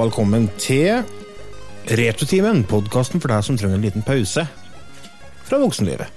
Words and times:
Og 0.00 0.06
velkommen 0.06 0.46
til 0.56 1.02
Retrotimen, 1.84 2.62
podkasten 2.64 3.20
for 3.20 3.28
deg 3.28 3.42
som 3.44 3.56
trenger 3.60 3.76
en 3.76 3.82
liten 3.84 4.04
pause 4.06 4.46
fra 5.44 5.58
voksenlivet. 5.60 6.08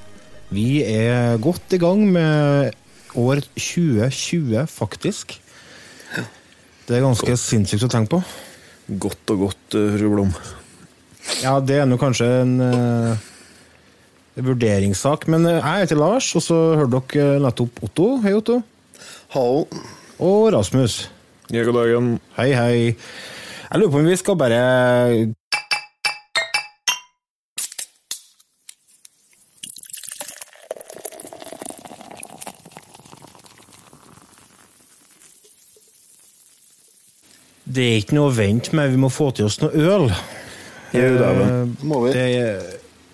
Vi 0.56 0.86
er 0.88 1.36
godt 1.44 1.76
i 1.76 1.80
gang 1.82 2.06
med 2.08 2.78
år 3.20 3.42
2020, 3.58 4.64
faktisk. 4.72 5.36
Det 6.88 6.96
er 6.96 7.04
ganske 7.04 7.36
sinnssykt 7.42 7.84
å 7.84 7.90
tenke 7.92 8.14
på. 8.14 8.22
Godt 9.04 9.36
og 9.36 9.44
godt, 9.50 9.76
fru 9.98 10.14
Blom. 10.14 10.32
Ja, 11.44 11.58
det 11.60 11.82
er 11.82 11.92
nå 11.92 12.00
kanskje 12.00 12.32
en 12.46 12.56
uh, 12.64 13.28
vurderingssak, 14.40 15.28
men 15.28 15.50
uh, 15.50 15.58
jeg 15.60 15.90
heter 15.90 16.00
Lars, 16.00 16.32
og 16.40 16.48
så 16.48 16.62
hørte 16.86 17.04
dere 17.18 17.44
nettopp 17.50 17.84
Otto. 17.90 18.10
Hei, 18.24 18.32
Otto. 18.40 18.62
Hallo. 19.36 19.68
Og 20.24 20.54
Rasmus. 20.56 21.02
Ja, 21.52 21.68
god 21.68 21.82
dagen. 21.84 22.12
Hei, 22.40 22.54
hei. 22.56 22.76
Jeg 23.74 23.82
lurer 23.82 23.90
på 23.90 23.98
om 24.04 24.06
vi 24.06 24.16
skal 24.22 24.36
bare 24.38 24.58
Det 37.74 37.88
er 37.88 37.98
ikke 37.98 38.14
noe 38.14 38.30
å 38.30 38.36
vente 38.38 38.76
med, 38.78 38.92
vi 38.94 39.02
må 39.02 39.10
få 39.10 39.32
til 39.34 39.48
oss 39.50 39.58
noe 39.64 39.74
øl. 39.74 40.10
Jo, 40.94 41.10
det 41.18 41.34
Eh, 41.34 41.86
Må 41.90 42.04
vi? 42.06 42.14
Det 42.14 42.30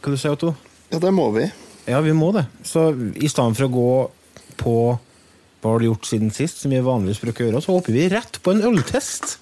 hva 0.03 0.11
du 0.11 0.17
sier 0.19 0.35
du, 0.35 0.35
Otto? 0.35 0.55
Ja, 0.91 0.99
det 0.99 1.13
må 1.15 1.31
vi. 1.31 1.45
Ja, 1.87 2.01
vi 2.03 2.11
må 2.11 2.33
det. 2.35 2.49
Så 2.67 2.89
i 3.15 3.31
stedet 3.31 3.55
for 3.55 3.69
å 3.69 3.75
gå 3.79 3.91
på 4.59 4.73
hva 5.61 5.71
har 5.71 5.79
du 5.79 5.87
gjort 5.87 6.07
siden 6.11 6.35
sist, 6.35 6.59
som 6.59 6.75
vi 6.75 6.83
vanligvis 6.83 7.23
bruker 7.23 7.45
å 7.45 7.47
gjøre, 7.47 7.63
så 7.63 7.77
håper 7.77 7.95
vi 7.95 8.09
rett 8.11 8.43
på 8.43 8.51
en 8.51 8.65
øltest. 8.67 9.37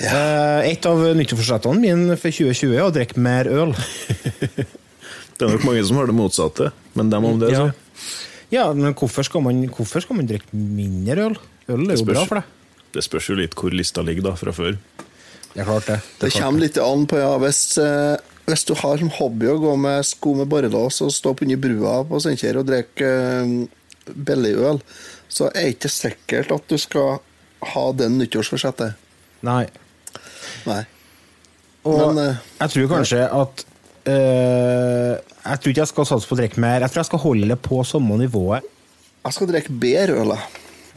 Eh, 0.00 0.70
et 0.72 0.86
av 0.88 1.02
nyttårsforsettene 1.18 1.80
mine 1.82 2.16
for 2.16 2.32
2020 2.32 2.72
er 2.78 2.86
å 2.86 2.92
drikke 2.94 3.20
mer 3.22 3.50
øl. 3.52 3.74
Det 5.36 5.48
er 5.48 5.56
nok 5.56 5.64
mange 5.66 5.82
som 5.88 5.96
har 5.98 6.06
det 6.06 6.14
motsatte, 6.14 6.68
men 6.94 7.08
dem 7.10 7.24
om 7.26 7.38
det, 7.40 7.48
Ja. 7.50 7.64
så. 7.66 8.18
Ja, 8.52 8.66
men 8.76 8.92
hvorfor 8.94 9.24
skal 9.26 9.42
man, 9.42 9.62
hvorfor 9.72 10.04
skal 10.04 10.18
man 10.20 10.28
drikke 10.28 10.52
mindre 10.54 11.24
øl? 11.30 11.36
Øl 11.72 11.86
er 11.88 11.96
jo 11.96 12.02
spørs. 12.04 12.12
bra 12.18 12.24
for 12.28 12.38
deg. 12.38 12.50
Det 12.92 13.02
spørs 13.06 13.28
jo 13.30 13.36
litt 13.40 13.54
hvor 13.56 13.72
lista 13.74 14.04
ligger 14.04 14.26
da, 14.28 14.34
fra 14.38 14.52
før. 14.54 14.76
Det 15.54 15.62
er 15.62 15.66
klart 15.68 15.88
det. 15.88 15.96
Det 16.20 16.28
det 16.28 16.32
kommer 16.36 16.60
litt 16.62 16.78
an 16.78 17.06
på, 17.10 17.18
ja, 17.18 17.32
hvis, 17.42 17.62
eh, 17.80 18.16
hvis 18.46 18.64
du 18.68 18.74
har 18.78 19.00
som 19.00 19.10
hobby 19.16 19.48
å 19.50 19.56
gå 19.60 19.72
med 19.80 20.04
sko 20.06 20.34
med 20.38 20.50
borrelås 20.52 21.00
og 21.02 21.10
stå 21.16 21.32
på 21.34 21.48
under 21.48 21.60
brua 21.64 21.96
på 22.08 22.20
Steinkjer 22.22 22.60
og 22.60 22.68
drikke 22.68 23.08
eh, 23.08 24.12
billigøl, 24.14 24.82
så 25.32 25.48
er 25.50 25.58
det 25.70 25.74
ikke 25.78 25.92
sikkert 25.96 26.52
at 26.54 26.68
du 26.68 26.76
skal 26.78 27.18
ha 27.72 27.84
den 27.96 28.18
nyttårsforsettet. 28.20 28.94
Nei. 29.48 29.64
Nei. 30.68 30.82
Og 31.88 32.14
Men, 32.14 32.18
eh, 32.22 32.42
jeg 32.60 32.74
tror 32.74 32.90
kanskje 32.92 33.22
at 33.26 33.64
eh, 34.06 35.14
Jeg 35.18 35.58
tror 35.62 35.72
ikke 35.72 35.82
jeg 35.82 35.90
skal 35.90 36.06
satse 36.06 36.28
på 36.28 36.36
å 36.36 36.40
drikke 36.40 36.62
mer. 36.62 36.84
Jeg 36.84 36.92
tror 36.92 37.02
jeg 37.02 37.10
skal 37.10 37.24
holde 37.24 37.48
det 37.50 37.58
på 37.64 37.80
samme 37.86 38.18
nivået. 38.20 38.68
Jeg 39.22 39.36
skal 39.36 39.50
drikke 39.50 39.74
bedre 39.82 40.22
øl. 40.22 40.34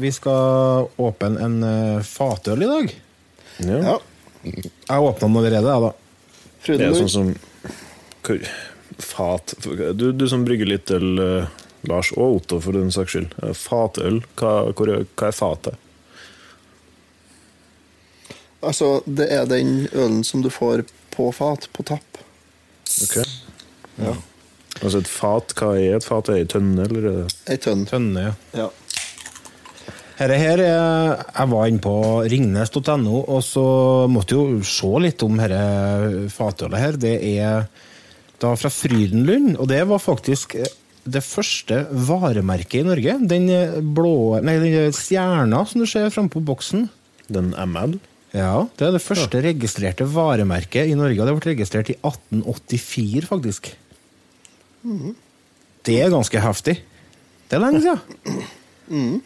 Vi 0.02 0.12
skal 0.12 0.90
åpne 1.00 1.46
en 1.46 1.58
uh, 1.64 2.04
fatøl 2.04 2.66
i 2.66 2.70
dag. 2.70 2.94
Ja. 3.64 3.78
Ja. 3.80 3.98
Jeg 4.44 5.06
åpna 5.08 5.28
den 5.28 5.38
allerede, 5.40 5.72
jeg, 5.72 5.86
da. 5.86 5.92
Det 6.66 6.88
er 6.90 6.98
sånn 6.98 7.14
som 7.14 7.30
hvor, 8.26 8.42
Fat 9.02 9.54
du, 9.62 10.10
du 10.14 10.26
som 10.30 10.44
brygger 10.46 10.70
litt 10.70 10.92
øl, 10.94 11.22
Lars, 11.90 12.12
og 12.18 12.42
Otto 12.42 12.60
for 12.62 12.78
den 12.78 12.92
saks 12.94 13.16
skyld. 13.16 13.34
Fatøl, 13.58 14.20
hva, 14.38 14.54
hvor, 14.74 14.92
hva 15.16 15.30
er 15.30 15.38
fatet? 15.38 15.85
Altså, 18.66 19.02
det 19.06 19.28
er 19.32 19.46
den 19.50 19.88
ølen 19.94 20.24
som 20.28 20.42
du 20.46 20.50
får 20.54 20.86
på 21.16 21.30
fat, 21.36 21.68
på 21.76 21.86
tapp. 21.88 22.22
Ok. 23.06 23.20
Altså 24.84 25.00
et 25.00 25.08
fat, 25.10 25.54
hva 25.56 25.70
er 25.80 25.96
et 26.00 26.04
fat? 26.06 26.28
Er 26.30 26.36
det 26.36 26.42
ei 26.44 26.50
tønne, 26.52 26.86
eller 26.90 27.06
er 27.12 27.36
Ei 27.54 27.60
tønne. 27.64 27.88
Tønne, 27.90 28.26
ja. 28.28 28.34
Ja. 28.60 28.70
Dette 30.16 30.38
her 30.40 30.62
er, 30.64 31.24
Jeg 31.36 31.52
var 31.52 31.68
inne 31.68 31.84
på 31.84 31.94
ringnes.no, 32.32 33.18
og 33.28 33.42
så 33.44 33.66
måtte 34.12 34.38
jo 34.38 34.62
se 34.64 34.92
litt 35.04 35.24
om 35.28 35.36
dette 35.40 36.30
fatølet 36.32 36.80
her. 36.80 37.00
Det 37.00 37.16
er 37.36 37.68
da 38.40 38.54
fra 38.60 38.72
Frydenlund, 38.72 39.56
og 39.60 39.68
det 39.72 39.82
var 39.88 40.00
faktisk 40.04 40.56
eh, 40.60 40.72
det 41.06 41.22
første 41.24 41.84
varemerket 42.08 42.82
i 42.82 42.88
Norge. 42.88 43.16
Den 43.28 43.48
eh, 43.52 43.78
blå 43.80 44.40
Nei, 44.44 44.58
den 44.64 44.96
stjerna 44.96 45.64
som 45.68 45.84
du 45.84 45.88
ser 45.88 46.12
frampå 46.12 46.40
på 46.42 46.48
boksen. 46.52 46.90
den 47.28 47.54
ML? 47.56 47.98
Ja, 48.36 48.66
Det 48.76 48.88
er 48.90 48.92
det 48.98 49.04
første 49.04 49.40
registrerte 49.46 50.06
varemerket 50.12 50.90
i 50.92 50.96
Norge. 50.98 51.24
Det 51.24 51.36
ble 51.38 51.54
registrert 51.54 51.92
i 51.94 51.96
1884, 52.02 53.30
faktisk. 53.30 53.70
Det 55.86 55.96
er 56.04 56.12
ganske 56.14 56.42
heftig. 56.44 56.76
Det 57.48 57.56
er 57.58 57.64
lenge 57.64 57.82
siden. 57.86 59.22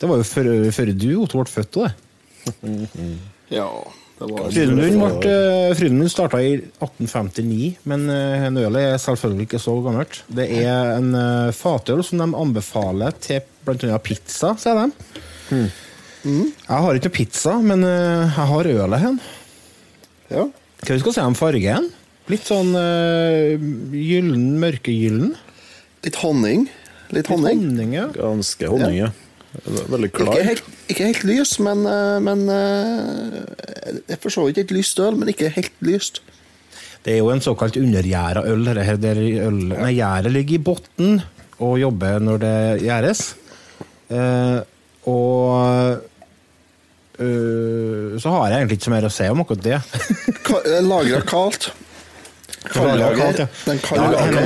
Det 0.00 0.08
var 0.08 0.16
jo 0.22 0.24
før, 0.24 0.48
før 0.72 0.92
du, 0.96 1.08
Otto, 1.20 1.42
ble 1.42 1.52
født 1.52 1.80
òg, 1.82 1.90
det. 2.64 3.10
ja. 3.52 3.66
Det 4.20 4.26
var 4.28 4.50
Frydenlund 4.52 5.24
eh, 5.24 5.70
Frydenlund 5.78 6.10
starta 6.12 6.40
i 6.44 6.50
1859, 6.58 7.78
men 7.88 8.02
eh, 8.12 8.42
en 8.50 8.58
øl 8.60 8.76
er 8.76 8.98
selvfølgelig 9.00 9.46
ikke 9.48 9.60
så 9.62 9.78
gammelt. 9.84 10.18
Det 10.28 10.44
er 10.60 10.90
en 10.98 11.14
eh, 11.16 11.52
fatøl 11.56 12.02
som 12.04 12.20
de 12.20 12.26
anbefaler 12.42 13.16
til 13.24 13.40
bl.a. 13.64 13.96
pizza, 14.04 14.52
sier 14.60 14.76
de. 14.82 15.62
Jeg 16.24 16.82
har 16.84 16.98
ikke 16.98 17.12
pizza, 17.20 17.56
men 17.64 17.84
eh, 17.86 18.26
jeg 18.26 18.48
har 18.52 18.70
ølet 18.74 19.04
hen. 19.04 19.20
Ja. 20.30 20.44
Hva 20.80 20.98
skal 20.98 21.10
vi 21.10 21.16
si 21.16 21.24
om 21.24 21.38
fargen? 21.38 21.88
Litt 22.30 22.46
sånn 22.46 22.70
uh, 22.76 23.56
gyllen, 23.90 24.60
mørkegyllen. 24.62 25.32
Litt 26.04 26.20
honning. 26.22 26.68
Litt 27.10 27.28
honning. 27.32 27.64
Honning, 27.64 27.96
ja. 27.96 28.06
Ganske 28.14 28.70
honning, 28.70 29.00
ja. 29.00 29.10
Veldig 29.90 30.10
klar. 30.14 30.36
Ikke 30.36 30.46
helt, 30.46 30.68
ikke 30.92 31.08
helt 31.08 31.24
lys, 31.26 31.56
men, 31.58 31.82
eh, 31.90 32.18
men 32.22 32.44
eh, 32.54 33.96
Jeg 34.06 34.20
for 34.22 34.30
så 34.30 34.44
vidt 34.46 34.60
et 34.62 34.74
lyst 34.74 35.00
øl, 35.02 35.16
men 35.18 35.32
ikke 35.32 35.50
helt 35.50 35.72
lyst. 35.82 36.22
Det 37.02 37.16
er 37.16 37.18
jo 37.18 37.32
en 37.32 37.42
såkalt 37.42 37.78
undergjæra 37.80 38.44
øl. 38.46 38.64
dette 38.68 38.96
Der 39.02 39.18
øl 39.48 39.58
nei, 39.72 39.96
gjæret 39.96 40.32
ligger 40.32 40.54
i 40.54 40.62
bunnen 40.62 41.22
og 41.58 41.78
jobber 41.80 42.20
når 42.22 42.38
det 42.44 42.56
gjæres. 42.84 43.24
Eh, 44.10 44.60
og 45.10 46.09
så 47.20 48.32
har 48.32 48.48
jeg 48.48 48.58
egentlig 48.62 48.78
ikke 48.80 48.88
så 48.88 48.92
mer 48.94 49.06
å 49.08 49.12
si 49.12 49.26
om 49.28 49.42
akkurat 49.44 49.64
det. 49.66 49.80
Lagra 50.90 51.20
kaldt. 51.28 51.70
Lagret 52.76 53.18
kaldt, 53.20 53.42
ja. 53.44 53.48
Den 53.66 53.78
kalde 53.84 54.08
Jeg 54.14 54.34
her- 54.34 54.38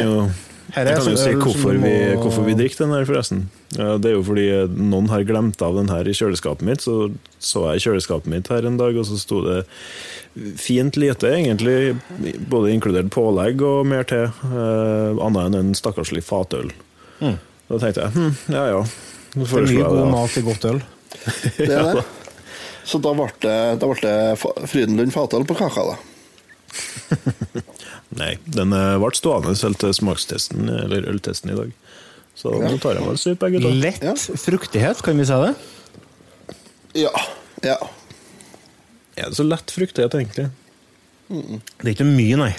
er 0.74 0.88
jeg 0.88 0.96
kan 0.98 1.06
jo 1.06 1.16
si 1.20 1.32
hvorfor 1.38 1.76
vi, 1.76 1.78
må- 1.78 2.16
hvorfor 2.24 2.44
vi 2.48 2.54
drikker 2.58 2.80
den 2.82 2.94
her, 2.96 3.04
forresten. 3.06 3.44
Ja, 3.78 3.96
Det 3.98 4.10
er 4.10 4.14
jo 4.16 4.24
fordi 4.26 4.46
noen 4.74 5.06
har 5.08 5.22
glemt 5.22 5.62
av 5.62 5.76
den 5.76 5.88
her 5.88 6.02
i 6.02 6.14
kjøleskapet 6.18 6.62
mitt. 6.66 6.80
Så 6.82 7.12
så 7.38 7.62
jeg 7.70 7.76
i 7.78 7.84
kjøleskapet 7.84 8.26
mitt 8.26 8.48
her 8.50 8.66
en 8.66 8.76
dag, 8.80 8.96
og 8.98 9.06
så 9.06 9.18
sto 9.20 9.42
det 9.44 9.60
fint 10.58 10.96
lite, 10.98 11.30
egentlig. 11.30 11.94
Både 12.50 12.72
inkludert 12.74 13.10
pålegg 13.14 13.62
og 13.62 13.86
mer 13.86 14.02
til. 14.02 14.24
Eh, 14.26 15.14
annet 15.22 15.46
enn 15.46 15.54
en 15.60 15.74
stakkarslig 15.78 16.24
fatøl. 16.26 16.72
Mm. 17.20 17.38
Da 17.70 17.78
tenkte 17.78 18.02
jeg 18.02 18.10
hm, 18.18 18.34
ja 18.52 18.64
ja. 18.74 18.82
Det 19.34 19.46
er 19.46 19.70
mye 19.70 19.86
god 19.94 20.10
mat 20.10 20.36
i 20.36 20.42
godt 20.42 20.64
øl. 20.72 20.82
Det 21.56 21.70
er 21.70 21.94
det. 21.94 22.04
Så 22.84 22.98
da 23.00 23.14
ble 23.16 23.28
det, 23.40 23.56
da 23.80 23.88
ble 23.88 24.00
det 24.02 24.68
Frydenlund 24.68 25.14
fatøl 25.14 25.46
på 25.48 25.56
kaka, 25.58 25.84
da. 25.94 25.96
Nei, 28.20 28.34
den 28.44 28.74
eh, 28.76 28.96
ble 29.00 29.10
stående 29.16 29.54
helt 29.56 29.80
til 29.80 29.94
smakstesten, 29.96 30.68
eller 30.68 31.06
øltesten 31.10 31.52
i 31.54 31.56
dag. 31.58 31.72
Så 32.38 32.50
nå 32.58 32.74
tar 32.82 32.98
jeg 32.98 33.06
meg 33.06 33.14
en 33.14 33.20
sup, 33.22 33.38
begge 33.42 33.60
to. 33.62 33.70
Lett 33.70 34.02
Ja. 34.04 34.14
fruktighet, 34.18 35.00
kan 35.06 35.18
vi 35.18 35.26
si 35.28 35.38
det? 35.44 35.54
Ja. 37.04 37.10
ja. 37.62 37.78
Er 39.16 39.30
det 39.30 39.38
så 39.38 39.46
lett 39.46 39.70
fruktighet, 39.74 40.14
egentlig? 40.18 40.48
Det 41.30 41.86
er 41.86 41.92
ikke 41.94 42.06
mye, 42.06 42.36
nei. 42.38 42.52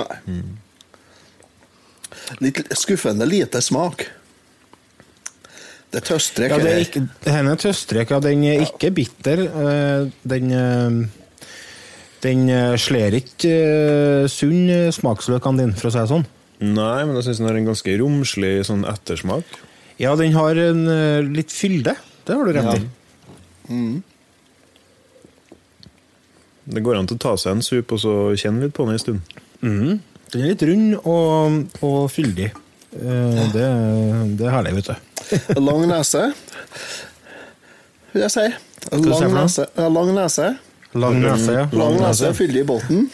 Nei. 0.00 0.40
Litt 2.42 2.62
skuffende 2.78 3.26
lite 3.28 3.60
smak. 3.62 4.06
Det 5.92 6.00
er 6.02 6.06
tøstrekk. 6.08 6.50
Ja, 6.50 6.58
det 6.60 6.72
er 6.72 6.80
ikke, 6.82 7.02
denne 7.24 7.54
tøstrek, 7.62 8.10
ja, 8.10 8.18
den 8.20 8.42
er 8.44 8.64
ikke 8.66 8.90
bitter. 8.96 9.44
eh, 9.46 10.08
Den, 10.26 10.50
eh, 10.50 10.96
den 12.26 12.46
slår 12.48 12.80
sler 12.82 13.16
ikke 13.20 13.52
eh, 13.52 14.26
sunn 14.32 14.68
eh, 14.72 14.90
smaksløkene 14.92 15.62
dine, 15.62 15.76
for 15.78 15.88
å 15.88 15.92
si 15.94 16.00
det 16.02 16.08
sånn. 16.10 16.26
Nei, 16.60 17.04
men 17.04 17.14
jeg 17.18 17.26
syns 17.28 17.38
den 17.42 17.46
har 17.50 17.56
en 17.60 17.68
ganske 17.70 17.94
romslig 18.00 18.52
sånn 18.66 18.84
ettersmak. 18.88 19.44
Ja, 20.00 20.14
den 20.16 20.32
har 20.36 20.56
en 20.60 20.82
eh, 20.88 21.22
litt 21.22 21.52
fylde. 21.54 21.94
Det 22.26 22.34
har 22.34 22.44
du 22.44 22.52
rett 22.56 22.80
i. 22.80 22.82
Det 26.66 26.82
går 26.82 26.98
an 26.98 27.06
til 27.06 27.16
å 27.18 27.22
ta 27.22 27.34
seg 27.38 27.56
en 27.56 27.62
sup 27.64 27.92
og 27.94 28.00
så 28.02 28.12
kjenne 28.38 28.64
litt 28.66 28.74
på 28.74 28.86
den 28.88 28.96
en 28.96 29.02
stund. 29.02 29.36
Mm. 29.62 30.00
Den 30.32 30.42
er 30.42 30.48
litt 30.50 30.64
rund 30.66 30.96
og, 31.06 31.60
og 31.86 32.00
fyldig. 32.10 32.48
Eh, 32.96 33.42
Det, 33.54 33.68
det 34.40 34.48
er 34.48 34.54
herlig, 34.56 34.72
vet 34.80 34.90
du. 34.90 35.15
Lang 35.66 35.86
nese, 35.90 36.22
vil 38.12 38.24
jeg 38.26 38.34
si. 38.34 38.46
Lang 38.92 39.34
nese. 39.34 39.66
Ja, 39.76 39.88
lang 39.90 40.14
nese. 40.14 40.48
Lang 40.96 41.20
nese, 41.22 41.52
ja. 41.60 41.68
Lang 41.76 42.00
nese, 42.00 42.32
fyldig 42.36 42.62
i 42.64 42.68
båten. 42.68 43.06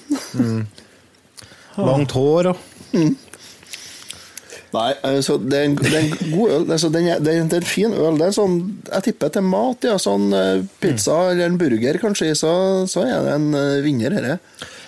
Langt 1.80 2.12
hår 2.16 2.52
og 2.52 2.68
Nei, 4.72 4.92
altså, 5.04 5.34
det, 5.36 5.58
er 5.58 5.66
en, 5.68 5.74
det 5.76 5.90
er 5.92 5.98
en 6.00 6.30
god 6.32 6.52
øl. 6.54 6.62
Altså, 6.72 6.88
den 6.88 7.08
er, 7.12 7.18
det, 7.20 7.34
er, 7.36 7.42
en 7.44 7.66
fin 7.68 7.92
øl. 7.92 8.16
Det 8.16 8.30
er 8.30 8.36
sånn, 8.36 8.54
jeg 8.88 9.04
tipper 9.04 9.32
til 9.34 9.44
mat, 9.44 9.84
ja. 9.84 9.98
Sånn 10.00 10.30
pizza 10.32 10.62
pizza 10.80 11.16
eller 11.28 11.50
en 11.50 11.58
burger, 11.60 11.98
kanskje, 12.00 12.30
så, 12.38 12.52
så 12.88 13.04
er 13.04 13.26
det 13.26 13.34
en 13.36 13.50
eh, 13.58 13.82
vinner, 13.84 14.16
dette. 14.16 14.38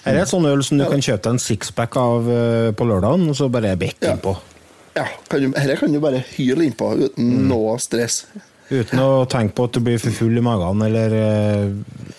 Her 0.06 0.16
er 0.16 0.22
et 0.22 0.32
sånn 0.32 0.48
øl 0.48 0.64
som 0.64 0.80
du 0.80 0.86
kan 0.88 1.04
kjøpe 1.04 1.26
deg 1.26 1.36
en 1.36 1.42
sixpack 1.42 2.00
av 2.00 2.32
eh, 2.32 2.70
på 2.76 2.88
lørdagen, 2.88 3.28
og 3.28 3.36
så 3.36 3.50
bare 3.52 3.76
bekke 3.80 4.08
Ja. 4.08 4.16
innpå. 4.16 4.34
Ja, 4.94 5.06
kan 5.28 5.42
du, 5.42 5.48
dette 5.50 5.76
kan 5.80 5.92
du 5.92 5.98
bare 6.02 6.20
hyle 6.36 6.68
innpå 6.68 6.92
uten 7.00 7.24
Mm. 7.30 7.48
noe 7.50 7.78
stress. 7.82 8.24
Uten 8.70 9.00
å 9.02 9.26
tenke 9.28 9.54
på 9.58 9.66
at 9.68 9.74
du 9.76 9.80
blir 9.84 9.98
for 10.00 10.14
full 10.14 10.38
i 10.38 10.42
magen, 10.44 10.80
eller 10.86 11.14
eh, 11.18 11.64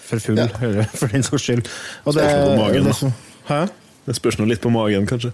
for 0.06 0.20
full, 0.20 0.38
Ja. 0.38 0.48
eller 0.62 0.84
for 1.00 1.08
din 1.08 1.24
saks 1.24 1.48
skyld. 1.48 1.70
Og 2.06 2.14
det, 2.18 2.26
Spørsmål 2.28 2.52
på 2.52 2.62
magen, 2.62 2.90
det 2.92 3.14
Hæ? 3.50 3.62
Det 4.06 4.16
spørs 4.20 4.38
nå 4.40 4.46
litt 4.50 4.62
på 4.62 4.70
magen, 4.74 5.08
kanskje. 5.10 5.32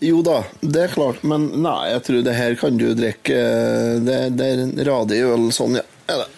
Jo 0.00 0.22
da, 0.24 0.42
det 0.60 0.82
er 0.86 0.92
klart, 0.92 1.22
men 1.28 1.46
nei, 1.62 1.90
jeg 1.92 2.02
tror 2.06 2.22
det 2.24 2.34
her 2.36 2.54
kan 2.56 2.76
du 2.80 2.86
drikke 2.96 3.36
eh, 3.36 3.98
Det, 4.00 4.18
det 4.36 4.46
er 4.46 4.62
en 4.64 4.74
radig 4.88 5.22
øl 5.28 5.48
sånn, 5.52 5.76
ja. 5.80 5.84
Er 6.08 6.22
det. 6.24 6.28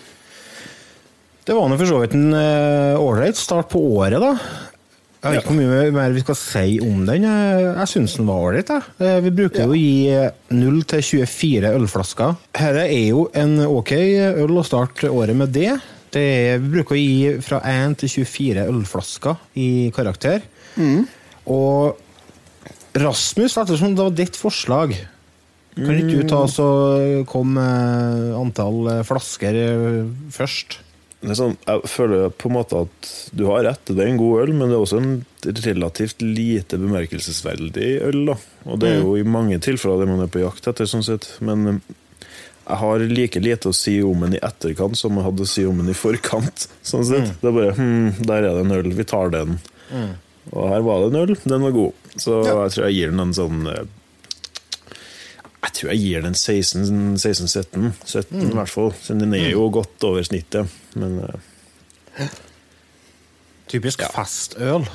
Det 1.47 1.55
var 1.57 1.71
nå 1.71 1.79
for 1.81 1.89
så 1.89 2.01
vidt 2.03 2.15
en 2.15 2.35
ålreit 2.35 3.35
uh, 3.39 3.41
start 3.41 3.71
på 3.73 3.81
året, 3.97 4.21
da. 4.23 4.35
Jeg 5.21 5.35
vet 5.35 5.43
ikke 5.43 5.53
hvor 5.53 5.59
mye 5.61 5.91
mer 5.93 6.15
vi 6.17 6.23
skal 6.25 6.37
si 6.41 6.79
om 6.81 7.03
den. 7.05 7.27
Jeg, 7.29 7.89
syns 7.93 8.15
den 8.17 8.29
var 8.31 8.41
ålreit. 8.41 8.71
Eh, 8.73 9.19
Vi 9.27 9.33
bruker 9.37 9.67
jo 9.67 9.75
å 9.75 9.77
gi 9.77 10.09
eh, 10.17 10.31
0 10.57 10.79
til 10.89 11.03
24 11.27 11.73
ølflasker. 11.77 12.39
Dette 12.57 12.87
er 12.87 13.07
jo 13.11 13.27
en 13.37 13.59
ok 13.67 13.93
øl 14.41 14.57
å 14.63 14.65
starte 14.65 15.11
året 15.13 15.37
med 15.37 15.53
det. 15.53 15.75
det 16.17 16.23
er, 16.25 16.63
vi 16.65 16.73
bruker 16.79 16.97
å 16.97 17.01
gi 17.03 17.35
fra 17.45 17.61
1 17.69 17.99
til 18.01 18.15
24 18.25 18.65
ølflasker 18.73 19.37
i 19.61 19.69
karakter. 19.95 20.41
Og 21.51 22.01
Rasmus, 22.97 23.59
ettersom 23.61 23.93
det 23.95 24.03
var 24.07 24.17
ditt 24.19 24.37
forslag, 24.41 24.97
kan 25.77 25.95
ikke 26.01 26.17
du 26.25 26.29
ta 26.29 26.41
og 26.65 27.27
komme 27.31 27.63
antall 28.41 28.89
flasker 29.07 29.55
eh, 29.69 30.01
først? 30.35 30.81
Sånn, 31.21 31.59
jeg 31.69 31.89
føler 31.93 32.31
på 32.33 32.49
en 32.49 32.55
måte 32.57 32.79
at 32.87 33.09
du 33.37 33.43
har 33.51 33.65
rett, 33.67 33.91
det 33.93 34.01
er 34.01 34.09
en 34.09 34.17
god 34.21 34.39
øl, 34.47 34.53
men 34.57 34.71
det 34.71 34.77
er 34.79 34.85
også 34.87 35.01
en 35.03 35.11
relativt 35.67 36.23
lite 36.25 36.79
bemerkelsesverdig 36.81 37.91
øl. 38.07 38.23
da. 38.31 38.37
Og 38.65 38.79
det 38.81 38.89
er 38.95 39.03
jo 39.03 39.17
i 39.21 39.25
mange 39.29 39.59
tilfeller 39.61 40.01
det 40.01 40.09
man 40.09 40.23
er 40.25 40.31
på 40.33 40.41
jakt 40.41 40.71
etter, 40.73 40.89
sånn 40.89 41.05
sett. 41.05 41.29
Men 41.45 41.67
eh, 41.69 41.79
jeg 42.71 42.81
har 42.81 43.05
like 43.13 43.43
lite 43.45 43.69
å 43.69 43.77
si 43.77 43.99
om 44.01 44.25
den 44.25 44.39
i 44.39 44.43
etterkant 44.49 44.97
som 44.97 45.19
jeg 45.21 45.27
hadde 45.29 45.45
å 45.45 45.51
si 45.53 45.67
om 45.69 45.77
den 45.83 45.93
i 45.93 45.99
forkant. 45.99 46.69
sånn 46.83 47.05
sett. 47.05 47.35
Det 47.43 47.53
er 47.53 47.57
bare 47.59 47.77
hm, 47.77 48.25
der 48.25 48.49
er 48.49 48.57
det 48.57 48.65
en 48.65 48.77
øl, 48.81 48.91
vi 48.97 49.05
tar 49.13 49.29
den. 49.37 49.59
Og 50.57 50.69
her 50.73 50.81
var 50.89 51.03
det 51.05 51.13
en 51.13 51.21
øl, 51.27 51.37
den 51.45 51.69
var 51.69 51.77
god. 51.77 51.93
Så 52.17 52.41
Ja. 52.49 52.63
jeg 52.65 52.73
tror 52.79 52.87
jeg 52.89 52.97
gir 52.97 53.11
den 53.13 53.21
en 53.29 53.37
sånn 53.37 53.67
eh, 53.69 53.85
Jeg 55.61 55.75
tror 55.77 55.91
jeg 55.93 56.01
gir 56.01 56.23
den 56.25 56.35
16-17. 56.35 57.91
17 58.05 58.47
i 58.47 58.55
hvert 58.57 58.73
fall. 58.73 58.95
Så 59.03 59.15
den 59.15 59.35
er 59.37 59.51
jo 59.51 59.67
godt 59.73 60.07
over 60.09 60.25
snittet. 60.25 60.73
Men 60.97 61.19
uh. 61.21 62.31
Typisk 63.69 64.03
festøl. 64.15 64.89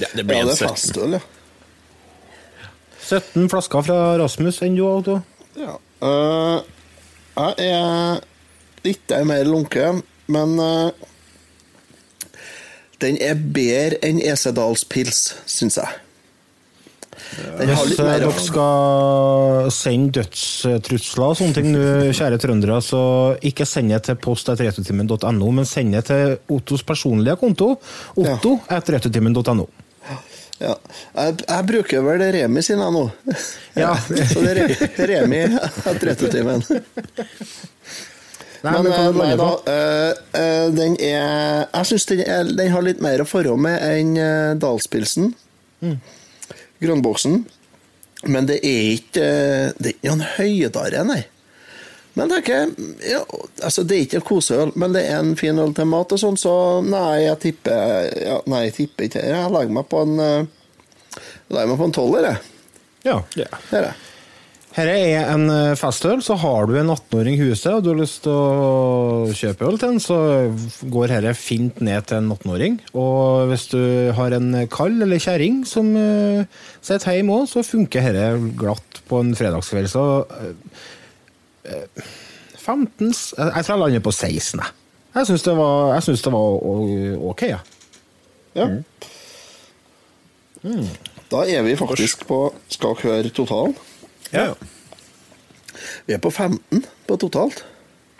ja, 0.00 0.06
det 0.16 0.18
Ja, 0.18 0.22
det 0.22 0.36
en 0.42 0.48
er 0.48 0.54
17. 0.54 0.68
festøl, 0.68 1.12
ja. 1.12 1.20
17 3.02 3.48
flasker 3.50 3.82
fra 3.86 4.00
Rasmus 4.18 4.60
enn 4.62 4.76
du, 4.78 4.84
Otto. 4.86 5.20
ja. 5.58 5.78
Uh, 6.02 6.62
jeg 7.36 7.54
er 7.70 8.20
litt 8.84 9.12
mer 9.26 9.46
lunken, 9.46 10.02
men 10.26 10.54
uh, 10.58 10.90
den 13.02 13.18
er 13.22 13.38
bedre 13.38 14.00
enn 14.06 14.20
Esedalspils, 14.22 15.36
syns 15.46 15.78
jeg. 15.78 16.00
Hvis 17.12 17.98
eh, 17.98 18.06
dere 18.08 18.32
skal 18.40 19.70
sende 19.74 20.20
dødstrusler 20.20 21.26
og 21.26 21.38
sånne 21.38 21.56
ting 21.58 21.70
kjære 22.16 22.40
trøndere, 22.42 22.80
så 22.84 23.02
ikke 23.44 23.66
send 23.68 23.92
det 23.92 24.02
til 24.08 24.18
post.returtimen.no, 24.22 25.50
men 25.54 25.68
send 25.68 25.94
det 25.96 26.06
til 26.10 26.36
Ottos 26.52 26.84
personlige 26.88 27.36
konto. 27.40 27.74
Otto 28.16 28.56
at 28.68 28.88
Ja. 30.62 30.74
Jeg, 31.16 31.36
jeg 31.42 31.66
bruker 31.66 32.04
vel 32.06 32.22
Remi 32.36 32.62
sin, 32.62 32.80
jeg 32.82 32.94
nå. 32.94 33.04
Ja. 33.78 33.96
Så 34.32 34.42
det 34.44 34.54
er 34.54 35.08
Remi 35.10 35.42
etter 35.42 36.12
returtimen. 36.12 36.62
Nei, 38.62 38.72
Men 38.76 38.84
men 38.86 38.92
eh, 38.94 39.16
nei 39.18 39.30
da, 39.38 39.46
eh, 39.66 40.18
eh, 40.38 40.66
den 40.70 40.92
er 41.02 41.64
Jeg 41.66 41.88
syns 41.88 42.04
den, 42.12 42.20
den 42.54 42.70
har 42.70 42.84
litt 42.86 43.00
mer 43.02 43.24
å 43.24 43.26
forholde 43.26 43.58
med 43.64 43.82
enn 43.82 44.60
Dalspilsen. 44.62 45.32
Grønnboksen. 46.82 47.42
Men 48.30 48.46
det 48.46 48.60
er 48.62 48.88
ikke 48.92 49.22
eh, 49.22 49.70
Det 49.78 49.90
er 49.90 49.94
ikke 49.96 50.10
noen 50.12 50.26
høydare, 50.36 51.04
nei. 51.08 51.22
Men 52.12 52.28
det 52.28 52.36
er 52.36 52.42
ikke 52.42 52.88
ja, 53.08 53.20
altså 53.64 53.86
det 53.88 53.96
er 53.96 54.02
ikke 54.04 54.18
en 54.20 54.26
koseøl, 54.28 54.72
men 54.76 54.92
det 54.92 55.06
er 55.08 55.22
en 55.22 55.32
fin 55.40 55.56
øl 55.58 55.72
til 55.72 55.88
mat 55.88 56.12
og 56.12 56.20
sånn, 56.20 56.36
så 56.36 56.52
nei, 56.84 57.22
jeg 57.24 57.38
tipper 57.40 58.10
ja, 58.20 58.34
Nei, 58.52 58.66
jeg 58.66 58.74
tipper 58.82 59.08
ikke. 59.08 59.22
Jeg 59.32 59.52
legger 59.54 59.76
meg 59.78 59.88
på 59.88 60.02
en 60.04 60.20
eh, 60.20 60.50
jeg 61.16 61.56
legger 61.56 61.72
meg 61.72 61.80
på 61.80 61.88
en 61.88 61.94
tolver, 61.96 62.28
jeg. 62.28 62.48
Ja. 63.08 63.18
Det 63.34 63.78
er 63.80 63.88
jeg. 63.90 64.11
Dette 64.72 64.92
er 64.96 65.26
en 65.28 65.50
eh, 65.52 65.74
festøl, 65.76 66.22
så 66.24 66.32
har 66.40 66.64
du 66.68 66.78
en 66.80 66.88
18-åring 66.94 67.34
i 67.36 67.48
huset 67.50 67.74
og 67.74 67.82
du 67.84 67.90
har 67.90 67.98
lyst 67.98 68.22
til 68.24 68.32
å 68.32 69.26
kjøpe 69.36 69.66
øl 69.68 69.76
til 69.76 69.90
den, 69.92 70.00
så 70.00 70.16
går 70.94 71.12
dette 71.12 71.34
fint 71.36 71.82
ned 71.84 72.06
til 72.08 72.22
en 72.22 72.32
18-åring. 72.32 72.78
Og 72.96 73.50
hvis 73.50 73.66
du 73.74 73.82
har 74.16 74.32
en 74.32 74.48
kall 74.72 74.96
eller 75.04 75.20
kjerring 75.20 75.60
som 75.68 75.92
uh, 75.92 76.40
sitter 76.80 77.18
hjemme 77.18 77.36
òg, 77.42 77.50
så 77.52 77.66
funker 77.66 78.08
dette 78.16 78.54
glatt 78.56 79.02
på 79.10 79.20
en 79.20 79.36
fredagskveld. 79.36 79.92
Så 79.92 80.06
eh, 80.40 80.80
eh, 81.68 82.08
15 82.56 83.12
Jeg 83.12 83.66
tror 83.66 83.74
jeg 83.74 83.80
lander 83.84 84.06
på 84.08 84.16
16, 84.16 84.56
jeg. 84.56 84.78
Jeg 85.12 85.28
syns 85.28 85.44
det 85.44 85.58
var, 85.58 85.94
jeg 85.98 86.08
synes 86.08 86.24
det 86.24 86.32
var 86.32 86.66
ok, 87.28 87.42
jeg. 87.50 87.60
Ja. 88.56 88.68
Da 91.32 91.44
er 91.48 91.64
vi 91.64 91.76
faktisk 91.76 92.26
på 92.28 92.46
Skal 92.72 92.96
høre 93.02 93.32
totalen? 93.32 93.74
Ja. 94.32 94.54
Vi 96.06 96.16
er 96.16 96.22
på 96.22 96.30
15 96.30 96.84
på 97.06 97.16
totalt. 97.20 97.64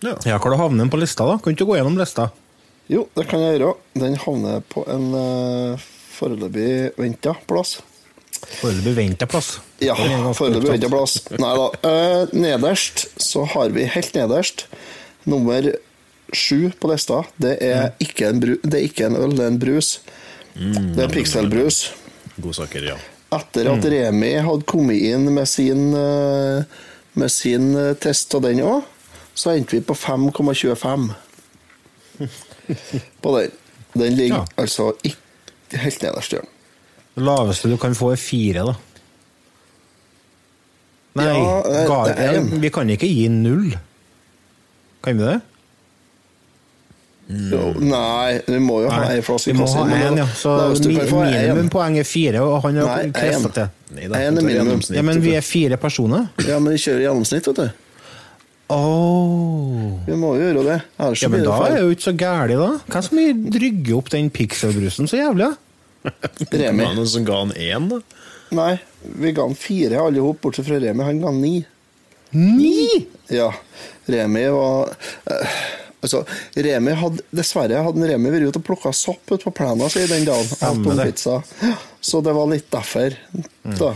ja. 0.02 0.16
Ja, 0.26 0.38
hvor 0.38 0.56
havner 0.58 0.84
den 0.84 0.90
på 0.92 1.00
lista, 1.00 1.26
da? 1.26 1.38
Kan 1.38 1.52
du 1.52 1.56
ikke 1.56 1.70
gå 1.70 1.78
gjennom 1.78 1.98
lista? 2.00 2.30
Jo, 2.90 3.06
det 3.16 3.28
kan 3.30 3.40
jeg 3.40 3.60
gjøre. 3.60 3.76
Den 3.98 4.18
havner 4.20 4.62
på 4.72 4.82
en 4.90 5.08
uh, 5.14 5.84
foreløpig 6.16 6.92
venta 6.98 7.34
plass. 7.48 7.78
Foreløpig. 8.58 9.12
Ja, 9.80 9.94
Den 9.94 10.10
er 10.10 10.24
ganske 10.26 10.38
foreløpig 10.40 10.74
venta 10.74 10.90
plass. 10.92 11.16
Nei 11.30 11.52
da. 11.60 11.68
Uh, 11.86 12.34
nederst 12.34 13.06
så 13.22 13.46
har 13.54 13.72
vi 13.74 13.86
helt 13.94 14.18
nederst 14.18 14.66
nummer 15.24 15.70
sju 16.32 16.72
på 16.80 16.90
lista. 16.90 17.22
Det 17.36 17.56
er, 17.62 17.92
ikke 18.02 18.28
en 18.32 18.42
bru, 18.42 18.56
det 18.64 18.80
er 18.80 18.88
ikke 18.88 19.08
en 19.08 19.18
øl, 19.20 19.36
det 19.38 19.46
er 19.46 19.54
en 19.54 19.62
brus. 19.62 19.94
det 20.56 20.98
er 20.98 21.06
en 21.06 21.14
pikselbrus. 21.14 21.84
Godsaker, 22.42 22.92
ja. 22.92 22.98
Etter 23.32 23.68
at 23.72 23.84
Remi 23.88 24.32
hadde 24.44 24.66
kommet 24.68 25.00
inn 25.08 25.28
med 25.32 25.48
sin, 25.48 25.86
eh, 25.96 26.64
med 27.16 27.30
sin 27.32 27.70
eh, 27.80 27.94
test 27.96 28.34
av 28.36 28.42
den 28.44 28.60
òg, 28.60 28.82
så 29.34 29.54
endte 29.54 29.78
vi 29.78 29.80
på 29.88 29.94
5,25 29.96 31.06
på 33.22 33.34
den. 33.38 33.50
Den 33.94 34.16
ligger 34.16 34.36
Ja. 34.42 34.46
altså 34.56 34.90
ikke 35.04 35.80
helt 35.80 36.02
nederst. 36.02 36.32
Ja. 36.36 36.42
Det 37.14 37.24
laveste 37.24 37.68
du 37.68 37.76
kan 37.80 37.94
få, 37.96 38.12
er 38.12 38.20
fire, 38.20 38.66
da. 38.70 38.74
Nei, 41.14 41.26
Ja, 41.28 41.86
ga, 41.88 42.40
vi 42.60 42.70
kan 42.72 42.88
ikke 42.90 43.08
gi 43.08 43.26
null. 43.28 43.74
Kan 45.04 45.18
vi 45.18 45.24
det? 45.28 45.40
Jo, 47.32 47.60
nei, 47.80 48.40
vi 48.46 48.58
må 48.60 48.80
jo 48.84 48.90
ha 48.92 49.06
ei 49.12 49.22
flaske 49.24 49.52
vi 49.52 49.56
må 49.56 49.66
ha 49.70 49.84
men 49.88 50.02
én, 50.08 50.18
ja. 50.20 50.26
Så 50.36 50.52
minimumpoeng 50.84 51.96
er 52.00 52.08
fire, 52.08 52.42
og 52.44 52.58
han 52.66 52.80
har 52.82 53.06
Nei, 53.06 53.12
til. 53.14 53.70
Nei 53.94 54.08
er 54.08 54.12
det 54.12 54.42
er 54.42 54.46
minimum. 54.46 54.82
Ja, 54.92 55.04
men 55.06 55.22
vi 55.22 55.32
er 55.38 55.44
fire 55.46 55.78
personer. 55.80 56.28
Ja, 56.44 56.58
men 56.60 56.74
vi 56.74 56.82
kjører 56.82 57.06
gjennomsnitt, 57.06 57.48
vet 57.48 57.62
du. 57.62 57.88
Oh. 58.72 59.98
Vi 60.06 60.16
må 60.16 60.34
jo 60.38 60.46
gjøre 60.46 60.64
det. 60.66 60.78
Ja, 60.96 61.28
men 61.32 61.44
da 61.44 61.58
er 61.66 61.76
det 61.76 61.82
jo 61.82 61.96
ikke 61.96 62.08
så 62.08 62.16
gæli, 62.16 62.56
da. 62.60 62.70
Hva 62.92 63.04
som 63.04 63.20
drygger 63.56 63.98
opp 63.98 64.12
den 64.14 64.30
pikselbrusen 64.32 65.10
så 65.10 65.20
jævlig? 65.20 65.52
Remi. 66.52 66.82
Var 66.82 66.94
det 66.94 66.98
noen 66.98 67.12
som 67.12 67.26
ga 67.28 67.42
han 67.44 67.52
én, 67.56 67.90
da? 67.92 68.00
Nei, 68.56 68.72
vi 69.22 69.32
ga 69.36 69.46
han 69.48 69.56
fire 69.56 70.00
alle 70.04 70.24
hop, 70.24 70.40
bortsett 70.44 70.68
fra 70.68 70.80
Remi. 70.82 71.04
Han 71.08 71.20
ga 71.22 71.30
han 71.32 71.40
ni. 71.44 71.54
Ni! 72.32 73.06
Ja, 73.32 73.50
Remi 74.08 74.46
var 74.52 74.92
eh, 75.30 75.56
Altså, 76.02 76.24
Remi 76.58 76.94
hadde 76.98 77.22
Dessverre 77.30 77.82
hadde 77.86 78.08
Remi 78.10 78.32
vært 78.34 78.50
ute 78.50 78.58
og 78.58 78.66
plukka 78.66 78.90
sopp 78.96 79.30
ute 79.30 79.44
på 79.44 79.54
plena 79.62 79.86
si 79.92 80.02
den 80.10 80.26
dagen. 80.26 80.48
Stemmer 80.50 80.98
det. 80.98 81.12
pizza. 81.12 81.38
Så 82.02 82.20
det 82.26 82.34
var 82.34 82.50
litt 82.50 82.66
derfor. 82.74 83.14
Da, 83.62 83.94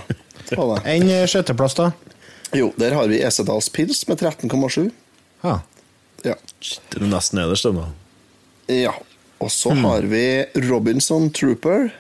Enn. 0.55 0.77
En 0.95 1.09
eh, 1.11 1.25
sjetteplass, 1.27 1.75
da? 1.75 1.91
Jo, 2.55 2.71
der 2.79 2.95
har 2.95 3.11
vi 3.11 3.19
Esedals 3.27 3.69
pils 3.75 4.05
med 4.07 4.23
13,7. 4.23 4.93
Ja. 5.43 5.59
Ja. 6.23 6.37
Det 6.63 7.01
er 7.01 7.11
nesten 7.11 7.41
nederst, 7.43 7.67
da. 7.75 7.89
ja. 8.73 8.95
Og 9.43 9.51
så 9.53 9.75
mm. 9.75 9.83
har 9.85 10.07
vi 10.09 10.23
Robinson 10.69 11.27
Trooper. 11.35 11.91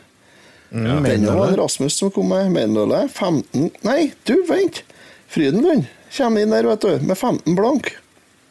Mm, 0.71 1.03
Den 1.05 1.27
var 1.27 1.51
du? 1.51 1.59
Rasmus 1.61 1.99
som 1.99 2.11
kom 2.11 2.31
med 2.33 2.49
medølet. 2.55 3.11
15 3.13 3.71
Nei, 3.85 4.13
du, 4.25 4.39
vent! 4.49 4.83
Frydenlund 5.29 5.85
kommer 6.17 6.41
inn 6.41 6.55
der, 6.55 6.65
vet 6.71 6.87
du, 6.87 7.05
med 7.05 7.19
15 7.19 7.59
blank. 7.59 7.91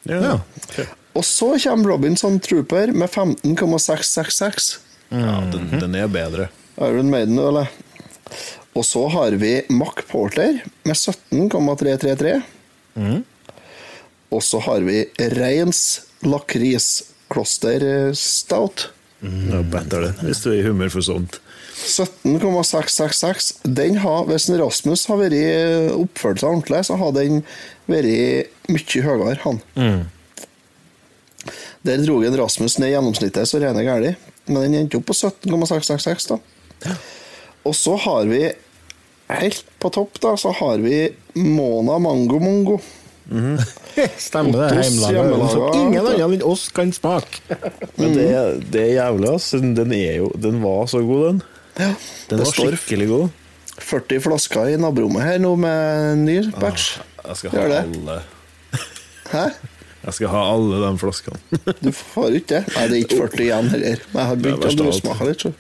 Ja. 0.04 0.38
Ok. 0.62 0.84
Og 1.16 1.24
så 1.26 1.54
kommer 1.64 1.94
Robinson 1.94 2.40
Trooper 2.44 2.92
med 2.92 3.10
15,666. 3.10 4.80
ja 5.10 5.36
den, 5.54 5.70
den 5.80 5.96
er 5.96 6.12
bedre. 6.12 6.50
Iron 6.78 7.10
Maiden, 7.10 7.40
eller? 7.40 7.72
Og 8.76 8.84
så 8.86 9.06
har 9.08 9.38
vi 9.40 9.62
Mack 9.72 10.04
Porter 10.10 10.60
med 10.84 10.98
17,333. 10.98 12.42
Mm. 13.00 13.24
Og 14.36 14.44
så 14.44 14.60
har 14.60 14.84
vi 14.84 15.06
Reins 15.38 16.02
Lakris 16.26 17.04
Kloster 17.32 18.12
Stout. 18.14 18.90
Ja, 19.24 19.62
bedre 19.64 20.10
den, 20.10 20.18
hvis 20.28 20.44
du 20.44 20.52
er 20.52 20.60
i 20.60 20.66
humør 20.68 20.92
for 20.98 21.06
sånt. 21.06 21.40
17,666. 21.76 23.54
Den 23.64 23.98
har, 24.04 24.28
hvis 24.28 24.50
Rasmus 24.52 25.06
har 25.10 25.20
vært 25.22 25.96
oppført 25.96 26.44
seg 26.44 26.52
ordentlig, 26.52 26.84
så 26.88 27.00
har 27.00 27.16
den 27.16 27.42
vært 27.88 28.52
mye 28.72 29.06
høyere, 29.06 29.40
han. 29.46 29.62
Der 31.86 32.02
dro 32.02 32.20
en 32.26 32.38
Rasmus 32.40 32.80
ned 32.82 32.94
gjennomsnittet 32.96 33.50
så 33.50 33.62
rene 33.62 33.84
gæli, 33.86 34.16
men 34.50 34.64
den 34.64 34.78
endte 34.82 35.00
opp 35.00 35.10
på 35.12 35.16
17,666, 35.18 36.32
da. 36.32 36.96
Og 37.66 37.76
så 37.78 37.96
har 38.02 38.26
vi, 38.30 38.42
helt 39.30 39.66
på 39.82 39.92
topp, 39.94 40.18
da, 40.24 40.34
så 40.38 40.54
har 40.58 40.82
vi 40.82 41.08
Mona 41.38 42.00
Mango 42.02 42.40
Mongo. 42.42 42.80
Stemmer 44.18 44.68
det. 44.70 44.84
Hjemmelaget. 44.86 45.52
Som 45.52 45.78
ingen 45.80 46.02
andre 46.02 46.28
enn 46.28 46.44
oss 46.46 46.68
kan 46.74 46.94
smake. 46.94 47.42
Men 48.00 48.14
det, 48.18 48.28
det 48.74 48.84
er 48.84 48.92
jævlig, 49.00 49.32
ass. 49.34 49.52
Den, 49.56 49.94
er 49.98 50.20
jo, 50.20 50.30
den 50.42 50.62
var 50.64 50.86
så 50.92 51.02
god, 51.06 51.26
den. 51.28 51.42
Ja, 51.76 51.92
Den 52.30 52.44
var 52.44 52.54
skikkelig 52.54 53.10
god. 53.12 53.42
40 53.76 54.22
flasker 54.24 54.72
i 54.72 54.78
naborommet 54.80 55.26
her 55.26 55.42
nå 55.44 55.52
med 55.60 56.22
ny 56.24 56.38
batch. 56.62 56.96
Jeg 57.26 57.40
skal 57.42 57.56
ha 57.58 57.82
alle 57.82 58.20
Hæ? 59.34 59.48
Jeg 60.06 60.14
skal 60.20 60.30
ha 60.30 60.42
alle 60.54 60.80
de 60.84 60.92
flaskene. 61.02 61.40
Du 61.82 61.92
får 61.96 62.36
ikke 62.40 62.52
det? 62.60 62.64
Nei, 62.76 62.84
det 62.92 62.98
er 62.98 63.04
ikke 63.08 63.18
40 63.24 63.46
igjen 63.48 63.70
heller. 63.74 64.04
Men 64.12 64.20
jeg 64.22 64.30
har 64.32 64.42
begynt 64.44 64.68
å 64.70 64.74
dursmake 64.84 65.30
litt. 65.32 65.46
Så. 65.48 65.54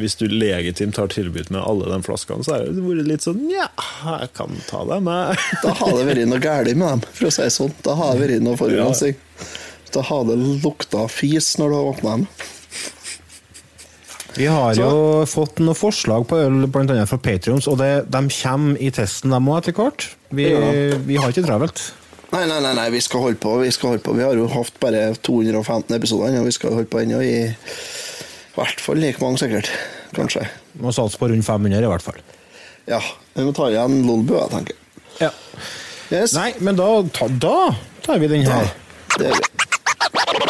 Hvis 0.00 0.14
du 0.16 0.24
legitimt 0.30 0.96
har 1.02 1.10
tilbudt 1.12 1.50
med 1.50 1.60
alle 1.66 1.88
de 1.90 1.98
flaskene, 2.06 2.44
så 2.46 2.54
har 2.54 2.68
det 2.70 2.84
vært 2.84 3.08
litt 3.10 3.24
sånn 3.26 3.40
Ja, 3.50 3.66
jeg 4.20 4.30
kan 4.38 4.54
ta 4.70 4.84
dem, 4.88 5.10
jeg. 5.10 5.40
Da 5.66 5.74
har 5.82 5.92
det 5.98 6.06
vært 6.08 6.30
noe 6.30 6.40
galt 6.44 6.72
med 6.78 6.86
dem, 6.94 7.02
for 7.18 7.28
å 7.28 7.34
si 7.34 7.42
det 7.44 7.52
sånn. 7.56 7.74
Da 7.84 7.96
har 7.98 8.14
det 8.16 8.24
vært 8.28 8.46
noe 8.46 8.56
forurensning. 8.60 9.18
Da 9.90 10.04
har 10.06 10.24
det 10.30 10.38
lukta 10.62 11.04
fis 11.10 11.52
når 11.58 11.72
du 11.72 11.76
har 11.80 11.88
åpna 11.92 12.16
dem. 12.16 12.26
Vi 14.36 14.46
har 14.46 14.74
Så- 14.78 14.80
jo 14.86 15.24
fått 15.26 15.58
noen 15.58 15.74
forslag 15.74 16.28
på 16.30 16.38
øl, 16.38 16.66
bl.a. 16.70 17.04
fra 17.10 17.18
Patrions, 17.18 17.66
og 17.66 17.78
det, 17.82 18.06
de 18.14 18.20
kommer 18.30 18.78
i 18.80 18.90
testen, 18.94 19.34
de 19.34 19.40
òg, 19.42 19.58
etter 19.58 19.74
hvert. 19.74 20.06
Vi, 20.30 20.46
Ja. 20.54 20.96
vi 21.02 21.16
har 21.18 21.32
ikke 21.34 21.44
travelt. 21.44 21.82
Nei, 22.30 22.44
nei, 22.46 22.60
nei, 22.62 22.74
nei, 22.78 22.90
vi 22.94 23.00
skal 23.02 23.24
holde 23.24 23.40
på. 23.42 23.56
Vi 23.64 23.70
skal 23.74 23.94
holde 23.94 24.04
på. 24.06 24.14
Vi 24.14 24.22
har 24.22 24.38
jo 24.38 24.46
hatt 24.52 24.76
bare 24.82 25.08
215 25.26 25.96
episoder, 25.96 26.36
og 26.38 26.46
vi 26.46 26.54
skal 26.54 26.76
holde 26.76 26.90
på 26.90 27.00
ennå 27.02 27.18
i 27.26 27.38
hvert 28.54 28.82
fall 28.82 29.00
like 29.02 29.22
mange, 29.22 29.40
sikkert. 29.42 29.70
Kanskje. 30.14 30.44
Må 30.82 30.92
satse 30.94 31.18
på 31.18 31.30
rundt 31.30 31.46
500 31.46 31.82
i 31.82 31.90
hvert 31.90 32.06
fall. 32.06 32.20
Ja. 32.90 33.00
Vi 33.34 33.46
må 33.46 33.54
ta 33.56 33.70
igjen 33.70 34.02
Lolbu, 34.06 34.36
jeg 34.38 34.54
tenker. 34.54 34.78
Ja. 35.20 35.30
Yes. 36.10 36.34
Nei, 36.34 36.52
men 36.62 36.78
da, 36.78 36.88
ta, 37.14 37.28
da 37.30 37.70
tar 38.02 38.22
vi 38.22 38.30
den 38.30 38.46
her. 38.46 38.72
Det 39.18 39.30
gjør 39.30 39.42
vi. 39.42 40.49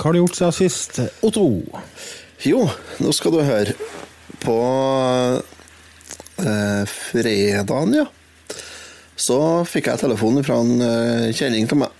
Hva 0.00 0.08
har 0.08 0.16
du 0.16 0.22
gjort 0.22 0.36
siden 0.38 0.54
sist? 0.56 0.98
Otto. 1.20 1.42
Jo, 2.48 2.62
nå 3.04 3.10
skal 3.12 3.34
du 3.34 3.42
høre. 3.44 3.74
På 4.40 4.54
eh, 6.40 6.84
fredagen, 6.88 7.92
ja, 7.98 8.06
så 9.20 9.36
fikk 9.68 9.90
jeg 9.90 10.00
telefon 10.00 10.40
fra 10.40 10.56
en 10.64 10.80
eh, 10.80 11.26
kjenning 11.36 11.68
til 11.68 11.82
meg 11.82 11.92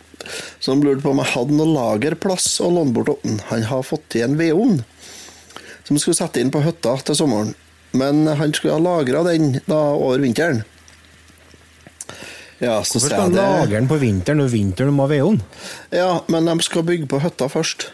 som 0.65 0.81
lurte 0.81 1.05
på 1.05 1.13
om 1.13 1.21
jeg 1.21 1.33
hadde 1.35 1.59
noe 1.59 1.75
lagerplass 1.75 2.49
å 2.65 2.71
låne 2.73 2.97
bort 2.97 3.13
han. 3.21 3.37
Han 3.51 3.69
har 3.69 3.85
fått 3.85 4.09
til 4.17 4.25
en 4.25 4.41
vedovn 4.41 4.81
som 5.85 6.01
skulle 6.01 6.17
sette 6.17 6.41
inn 6.41 6.53
på 6.55 6.65
hytta 6.65 6.97
til 7.05 7.21
sommeren. 7.21 7.53
Men 7.93 8.25
han 8.41 8.57
skulle 8.57 8.79
ha 8.79 8.81
lagra 8.81 9.27
den 9.29 9.59
da 9.69 9.81
over 9.93 10.25
vinteren. 10.25 10.65
Ja, 12.61 12.83
så 12.85 12.99
Hvorfor 12.99 13.09
skal 13.09 13.33
de 13.33 13.41
lage 13.41 13.57
lagre 13.63 13.79
den 13.81 13.89
på 13.89 13.97
vinteren 14.01 14.43
når 14.43 14.53
vinteren 14.53 14.93
må 14.93 15.07
veie 15.09 15.25
den? 15.25 15.41
Ja, 15.97 16.21
men 16.29 16.49
de 16.51 16.57
skal 16.67 16.85
bygge 16.85 17.09
på 17.09 17.21
hytta 17.23 17.49
først. 17.49 17.89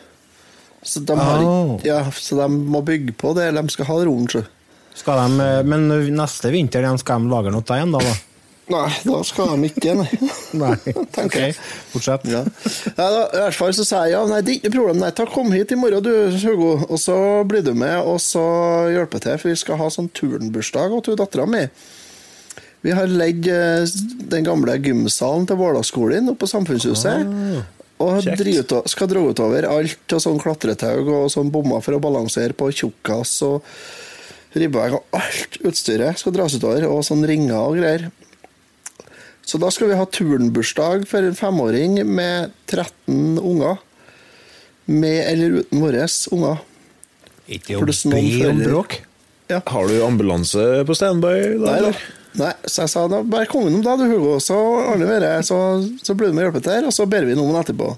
Så 0.86 1.00
de, 1.06 1.16
har, 1.18 1.42
Oh. 1.42 1.80
ja, 1.86 2.04
så 2.14 2.36
de 2.38 2.48
må 2.50 2.82
bygge 2.86 3.14
på 3.18 3.34
det, 3.34 3.48
eller 3.48 3.62
de 3.62 3.74
skal 3.74 3.88
ha 3.88 3.98
roen, 4.06 4.26
de, 4.26 4.44
eh, 5.44 5.62
men 5.66 5.88
neste 6.16 6.50
vinter 6.54 6.86
skal 6.98 7.22
de 7.22 7.30
lagre 7.30 7.52
noe 7.54 7.62
igjen, 7.62 7.94
da? 7.94 8.02
da? 8.02 8.14
Nei, 8.74 8.90
da 9.06 9.18
skal 9.22 9.52
de 9.54 9.68
ikke, 9.68 9.92
nei. 9.94 10.06
Nei, 10.62 10.72
ok, 11.24 11.36
fortsett. 11.92 12.24
Ja. 12.26 12.40
Ja, 12.96 13.04
da, 13.14 13.20
I 13.30 13.42
hvert 13.44 13.58
fall 13.58 13.74
så 13.78 13.84
sa 13.86 14.00
jeg 14.06 14.16
ja, 14.16 14.24
nei, 14.26 14.40
det 14.42 14.56
er 14.56 14.58
ikke 14.58 14.72
noe 14.72 14.78
problem, 14.80 15.02
nei, 15.04 15.10
ta 15.14 15.26
kom 15.30 15.52
hit 15.54 15.74
i 15.74 15.78
morgen 15.78 16.02
du, 16.02 16.10
Hugo, 16.42 16.72
og 16.88 16.98
så 16.98 17.18
blir 17.46 17.62
du 17.66 17.70
med, 17.78 17.94
og 18.02 18.18
så 18.22 18.42
hjelper 18.90 19.22
til, 19.22 19.38
for 19.38 19.52
vi 19.52 19.60
skal 19.62 19.78
ha 19.78 19.90
sånn 19.94 20.10
turnbursdag 20.16 20.98
til 21.06 21.18
dattera 21.20 21.46
mi. 21.50 21.62
Vi 22.86 22.94
har 22.94 23.10
leid 23.10 23.48
eh, 23.50 23.82
den 24.30 24.46
gamle 24.46 24.76
gymsalen 24.78 25.46
til 25.48 25.58
Vårdagsskolen 25.58 26.30
oppe 26.30 26.44
på 26.44 26.50
Samfunnshuset. 26.52 27.64
og 27.98 28.20
kjekt. 28.22 28.38
drive 28.42 28.62
ut, 28.62 28.72
og- 28.76 28.88
skal 28.92 29.08
dra 29.08 29.22
utover 29.24 29.66
alt 29.66 30.12
av 30.12 30.20
sånn 30.22 30.38
klatretau 30.38 31.00
og 31.24 31.30
sånn 31.32 31.50
bommer 31.50 31.82
for 31.82 31.96
å 31.96 32.00
balansere 32.00 32.52
på 32.52 32.68
tjukkas 32.70 33.40
og 33.46 33.64
ribbevegg 34.54 34.98
og 34.98 35.16
alt 35.16 35.58
utstyret 35.64 36.20
skal 36.20 36.32
dras 36.36 36.54
utover, 36.54 36.84
og 36.88 37.02
sånn 37.04 37.26
ringer 37.26 37.56
og 37.56 37.78
greier. 37.80 38.10
Så 39.46 39.58
da 39.62 39.70
skal 39.70 39.88
vi 39.88 39.98
ha 39.98 40.04
turnbursdag 40.04 41.06
for 41.06 41.24
en 41.24 41.36
femåring 41.38 42.00
med 42.04 42.52
13 42.66 43.38
unger. 43.38 43.78
Med 44.86 45.26
eller 45.32 45.60
uten 45.62 45.80
våre 45.82 46.06
unger. 46.34 46.60
Ikke 47.48 47.78
å 47.78 47.86
be 47.86 48.50
om 48.50 48.62
bråk. 48.62 49.00
Ja. 49.48 49.60
Har 49.66 49.86
du 49.88 50.00
ambulanse 50.02 50.84
på 50.86 50.94
standby? 50.98 51.58
da, 51.58 51.72
Nei 51.72 51.80
da. 51.80 51.92
Nei, 52.36 52.50
så 52.68 52.82
jeg 52.84 52.92
sa 52.92 53.04
da, 53.08 53.22
bare 53.24 53.48
kom 53.48 53.68
innom 53.68 53.82
da, 53.84 53.94
du 53.96 54.04
Hugo, 54.10 54.34
så 54.44 54.56
ordner 54.92 55.08
vi 55.14 55.20
det. 55.24 55.32
Så, 55.48 55.56
så 56.04 56.16
blir 56.18 56.28
du 56.32 56.36
med 56.36 56.44
og 56.44 56.50
hjelper 56.50 56.64
til, 56.66 56.88
og 56.90 56.92
så 56.96 57.06
ber 57.08 57.24
vi 57.28 57.36
noen 57.38 57.56
etterpå. 57.62 57.92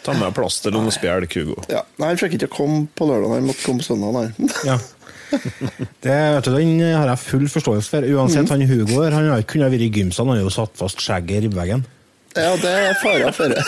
Ta 0.00 0.14
med 0.16 0.32
plaster 0.36 0.72
og 0.74 0.86
noe 0.86 0.94
spjelk, 0.94 1.34
Hugo. 1.38 1.58
Ja, 1.70 1.82
Nei, 2.00 2.08
Han 2.14 2.18
fikk 2.20 2.38
ikke 2.38 2.48
komme 2.54 2.86
på 2.96 3.06
lørdag, 3.10 3.36
han 3.36 3.46
måtte 3.50 3.62
komme 3.66 3.84
på 3.84 3.90
søndag. 3.90 4.16
nei. 4.16 4.50
Ja. 4.70 4.78
Det, 5.30 6.10
vet 6.10 6.46
du, 6.48 6.50
den 6.56 6.80
har 6.82 7.06
jeg 7.12 7.20
full 7.22 7.44
forståelse 7.52 7.92
for. 7.92 8.06
Uansett, 8.18 8.50
han 8.50 8.64
Hugo 8.66 9.04
han 9.04 9.14
har 9.30 9.38
ikke 9.44 9.52
kunnet 9.54 9.70
være 9.70 9.86
i 9.86 9.92
gymsalen, 9.94 10.32
han 10.34 10.40
har 10.40 10.48
jo 10.48 10.54
satt 10.56 10.74
fast 10.80 11.04
skjegget 11.04 11.36
i 11.36 11.42
ribbeveggen. 11.46 11.84
Ja, 12.34 12.50
det 12.62 12.70
er 12.70 12.98
fare 12.98 13.30
for 13.34 13.50
det. 13.50 13.62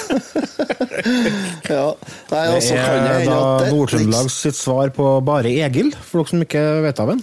ja. 1.75 1.87
Nei, 2.31 2.43
Det 2.55 2.61
så 2.67 2.77
kan 2.79 3.07
det 3.07 3.15
er 3.15 3.25
da 3.27 3.71
Nord-Trøndelags 3.73 4.37
sitt 4.45 4.59
svar 4.59 4.91
på 4.95 5.07
Bare 5.27 5.51
Egil, 5.67 5.91
for 5.99 6.23
dere 6.23 6.31
som 6.33 6.45
ikke 6.47 6.63
vet 6.85 7.03
av 7.03 7.11
den. 7.15 7.23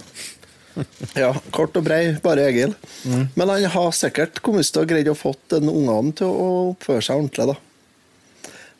Ja, 1.18 1.32
kort 1.54 1.76
og 1.76 1.84
brei, 1.86 2.16
bare 2.22 2.44
Egil. 2.48 2.74
Men 3.36 3.48
han 3.50 3.64
har 3.74 3.90
sikkert 3.96 4.38
kommet 4.44 4.68
til 4.70 4.84
å 4.84 4.88
greid 4.88 5.08
å 5.10 5.16
fått 5.18 5.56
ungene 5.58 6.12
til 6.16 6.30
å 6.30 6.50
oppføre 6.70 7.02
seg 7.04 7.18
ordentlig, 7.20 7.48
da. 7.50 7.56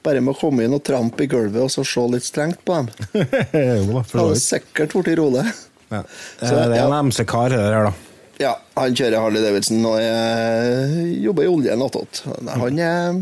Bare 0.01 0.23
med 0.25 0.33
å 0.33 0.39
komme 0.41 0.65
inn 0.65 0.73
og 0.77 0.85
trampe 0.87 1.27
i 1.27 1.29
gulvet 1.29 1.61
og 1.67 1.73
så 1.73 1.83
se 1.85 2.05
litt 2.09 2.25
strengt 2.25 2.63
på 2.65 2.79
dem. 2.79 2.87
jo 3.91 4.05
Hadde 4.15 4.39
sikkert 4.41 4.95
blitt 4.97 5.19
rolig. 5.21 5.45
Ja. 5.91 6.05
Så, 6.41 6.55
Eh, 6.55 6.69
Det 6.71 6.77
er 6.79 6.79
ja. 6.79 6.87
en 6.87 7.11
MC-kar, 7.11 7.51
det 7.53 7.59
der, 7.59 7.89
da. 7.91 7.93
Ja, 8.41 8.55
han 8.79 8.95
kjører 8.97 9.21
Harley 9.21 9.43
Davidson 9.45 9.83
og 9.85 9.99
er, 10.01 10.95
jobber 11.21 11.45
i 11.45 11.51
oljen 11.51 11.83
attåt. 11.85 12.23
Han 12.49 12.79
er 12.81 13.19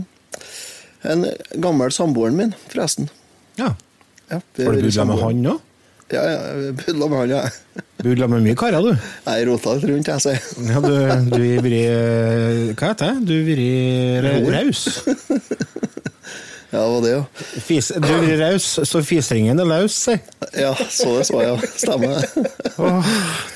en 1.09 1.25
gammel 1.59 1.91
samboeren 1.95 2.37
min, 2.39 2.53
forresten. 2.69 3.09
Ja. 3.59 3.73
Ja, 4.29 4.39
Har 4.39 4.77
du 4.77 4.85
bodd 4.85 5.09
med 5.09 5.23
han 5.25 5.43
òg? 5.55 5.65
Ja, 6.09 6.23
ja, 6.25 6.39
Pudla 6.73 7.07
med 7.07 7.19
han, 7.19 7.31
ja. 7.31 7.43
Pudla 8.01 8.29
med 8.33 8.47
mye 8.47 8.57
karer, 8.57 8.81
du. 8.81 8.95
Jeg 9.27 9.49
rota 9.49 9.75
litt 9.77 9.91
rundt, 9.91 10.09
jeg, 10.09 10.23
sier. 10.25 10.39
Ja, 10.71 10.81
du, 10.81 10.95
du 11.29 11.43
har 11.43 11.67
vært 11.67 12.79
Hva 12.79 12.93
heter 12.95 13.13
det? 13.13 13.17
Du 13.29 13.35
har 13.45 14.41
vært 14.41 14.55
raus. 14.57 14.87
Ja, 16.69 16.83
det 16.83 16.89
var 16.93 17.01
det, 17.01 17.11
jo. 17.15 17.21
Fis, 17.65 17.87
du 17.97 18.05
blir 18.21 18.35
raus, 18.43 18.65
så 18.85 19.01
fisringen 19.01 19.57
er 19.63 19.69
løs, 19.71 19.95
si. 20.05 20.17
Ja, 20.61 20.75
så 20.77 21.15
det 21.17 21.23
så 21.25 21.39
jeg, 21.41 21.55
ja. 21.55 21.69
Stemmer. 21.81 22.27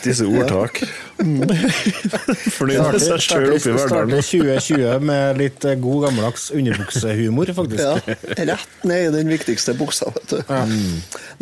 Disse 0.00 0.24
ordtak. 0.30 0.80
Fornøyd 1.20 2.80
med 2.86 3.02
seg 3.04 3.20
sjøl 3.20 3.50
oppi 3.52 3.60
Starter 3.74 4.06
hverdagen. 4.08 4.24
2020 4.24 5.04
med 5.10 5.42
litt 5.42 5.66
eh, 5.68 5.76
god 5.84 6.06
gammeldags 6.06 6.46
underbuksehumor, 6.56 7.52
faktisk. 7.58 7.82
Ja, 7.84 8.16
rett 8.54 8.88
ned 8.88 9.10
i 9.10 9.12
den 9.18 9.32
viktigste 9.34 9.76
buksa, 9.76 10.08
vet 10.16 10.32
du. 10.32 10.40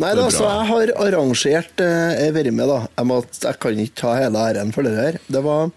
Nei 0.03 0.11
da, 0.19 0.27
så 0.33 0.43
jeg 0.43 0.67
har 0.73 0.93
arrangert 1.07 1.85
eh, 1.85 1.95
Jeg 2.17 2.27
har 2.33 2.35
vært 2.35 2.51
med, 2.57 2.67
da. 2.67 2.81
Jeg, 2.99 3.09
må, 3.13 3.21
jeg 3.47 3.61
kan 3.63 3.81
ikke 3.85 3.99
ta 4.03 4.17
hele 4.19 4.43
æren 4.51 4.75
for 4.75 4.87
det 4.87 4.93
her. 4.99 5.21
Det 5.31 5.45
var, 5.47 5.71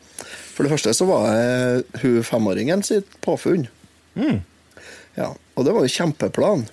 for 0.59 0.67
det 0.67 0.75
første 0.75 0.97
så 0.99 1.07
var 1.09 1.31
jeg 1.31 1.87
hun 2.03 2.19
femåringen 2.27 2.83
sitt 2.87 3.15
påfunn. 3.25 3.69
Ja, 5.15 5.31
og 5.54 5.64
det 5.66 5.73
var 5.76 5.84
jo 5.87 5.92
kjempeplan. 5.94 6.64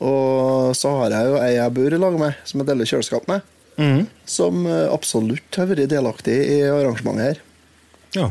Og 0.00 0.70
så 0.78 0.90
har 1.02 1.12
jeg 1.12 1.28
jo 1.28 1.38
ei 1.44 1.50
jeg 1.58 1.74
bor 1.76 1.92
i 1.96 2.00
lag 2.00 2.14
med, 2.20 2.38
som 2.48 2.62
jeg 2.62 2.68
deler 2.70 2.88
kjøleskap 2.88 3.26
med, 3.28 3.44
som 4.28 4.64
eh, 4.68 4.86
absolutt 4.92 5.56
har 5.60 5.68
vært 5.70 5.88
delaktig 5.92 6.34
i 6.36 6.56
arrangementet 6.68 7.26
her. 7.30 7.42
Ja. 8.16 8.26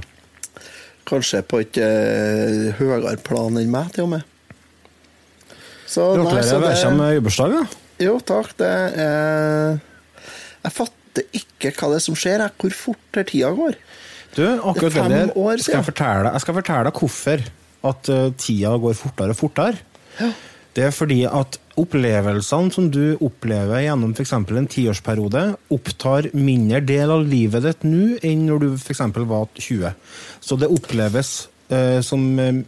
Kanskje 1.10 1.40
på 1.50 1.62
et 1.64 1.78
uh, 1.82 2.68
høyere 2.78 3.16
plan 3.26 3.56
enn 3.58 3.72
meg, 3.74 3.88
til 3.96 4.06
og 4.06 4.12
med. 4.12 4.26
Så, 5.90 6.04
nei, 6.14 6.20
Gratulerer 6.22 6.46
så 6.46 6.60
med 6.62 6.76
det- 6.76 6.98
med 7.00 7.14
jubelsdag, 7.18 7.56
da. 7.56 7.64
Jo, 8.06 8.20
takk. 8.22 8.52
Det 8.60 8.68
er 8.70 9.80
Jeg 10.64 10.72
fatter 10.76 11.26
ikke 11.34 11.72
hva 11.80 11.90
det 11.90 11.98
er 11.98 12.06
som 12.06 12.16
skjer, 12.20 12.44
her. 12.46 12.52
hvor 12.62 12.76
fort 12.78 13.22
tida 13.26 13.50
går. 13.58 13.74
Du, 14.36 14.44
akkurat 14.46 14.94
Det 14.94 15.02
er 15.02 15.10
fem 15.10 15.32
år 15.34 15.58
skal 15.58 15.64
siden. 15.66 15.80
jeg, 15.80 15.86
fortelle, 15.90 16.32
jeg 16.36 16.42
skal 16.46 16.58
fortelle 16.60 16.84
deg 16.92 16.94
hvorfor 17.02 17.46
at 17.88 18.10
eh, 18.12 18.30
tida 18.38 18.76
går 18.82 18.98
fortere 18.98 19.36
og 19.36 19.40
fortere. 19.40 20.32
Det 20.76 20.84
er 20.86 20.94
fordi 20.94 21.24
at 21.26 21.58
opplevelsene 21.80 22.72
som 22.76 22.90
du 22.92 23.16
opplever 23.24 23.86
gjennom 23.86 24.12
f.eks. 24.14 24.34
en 24.36 24.68
tiårsperiode, 24.70 25.44
opptar 25.74 26.30
mindre 26.36 26.82
del 26.86 27.14
av 27.16 27.24
livet 27.26 27.64
ditt 27.66 27.86
nå 27.88 28.18
enn 28.26 28.46
når 28.50 28.66
du 28.66 28.68
f.eks. 28.76 29.02
var 29.32 29.48
20. 29.56 29.94
Så 30.44 30.60
det 30.60 30.70
oppleves 30.72 31.32
eh, 31.72 32.00
som 32.06 32.26
eh, 32.40 32.60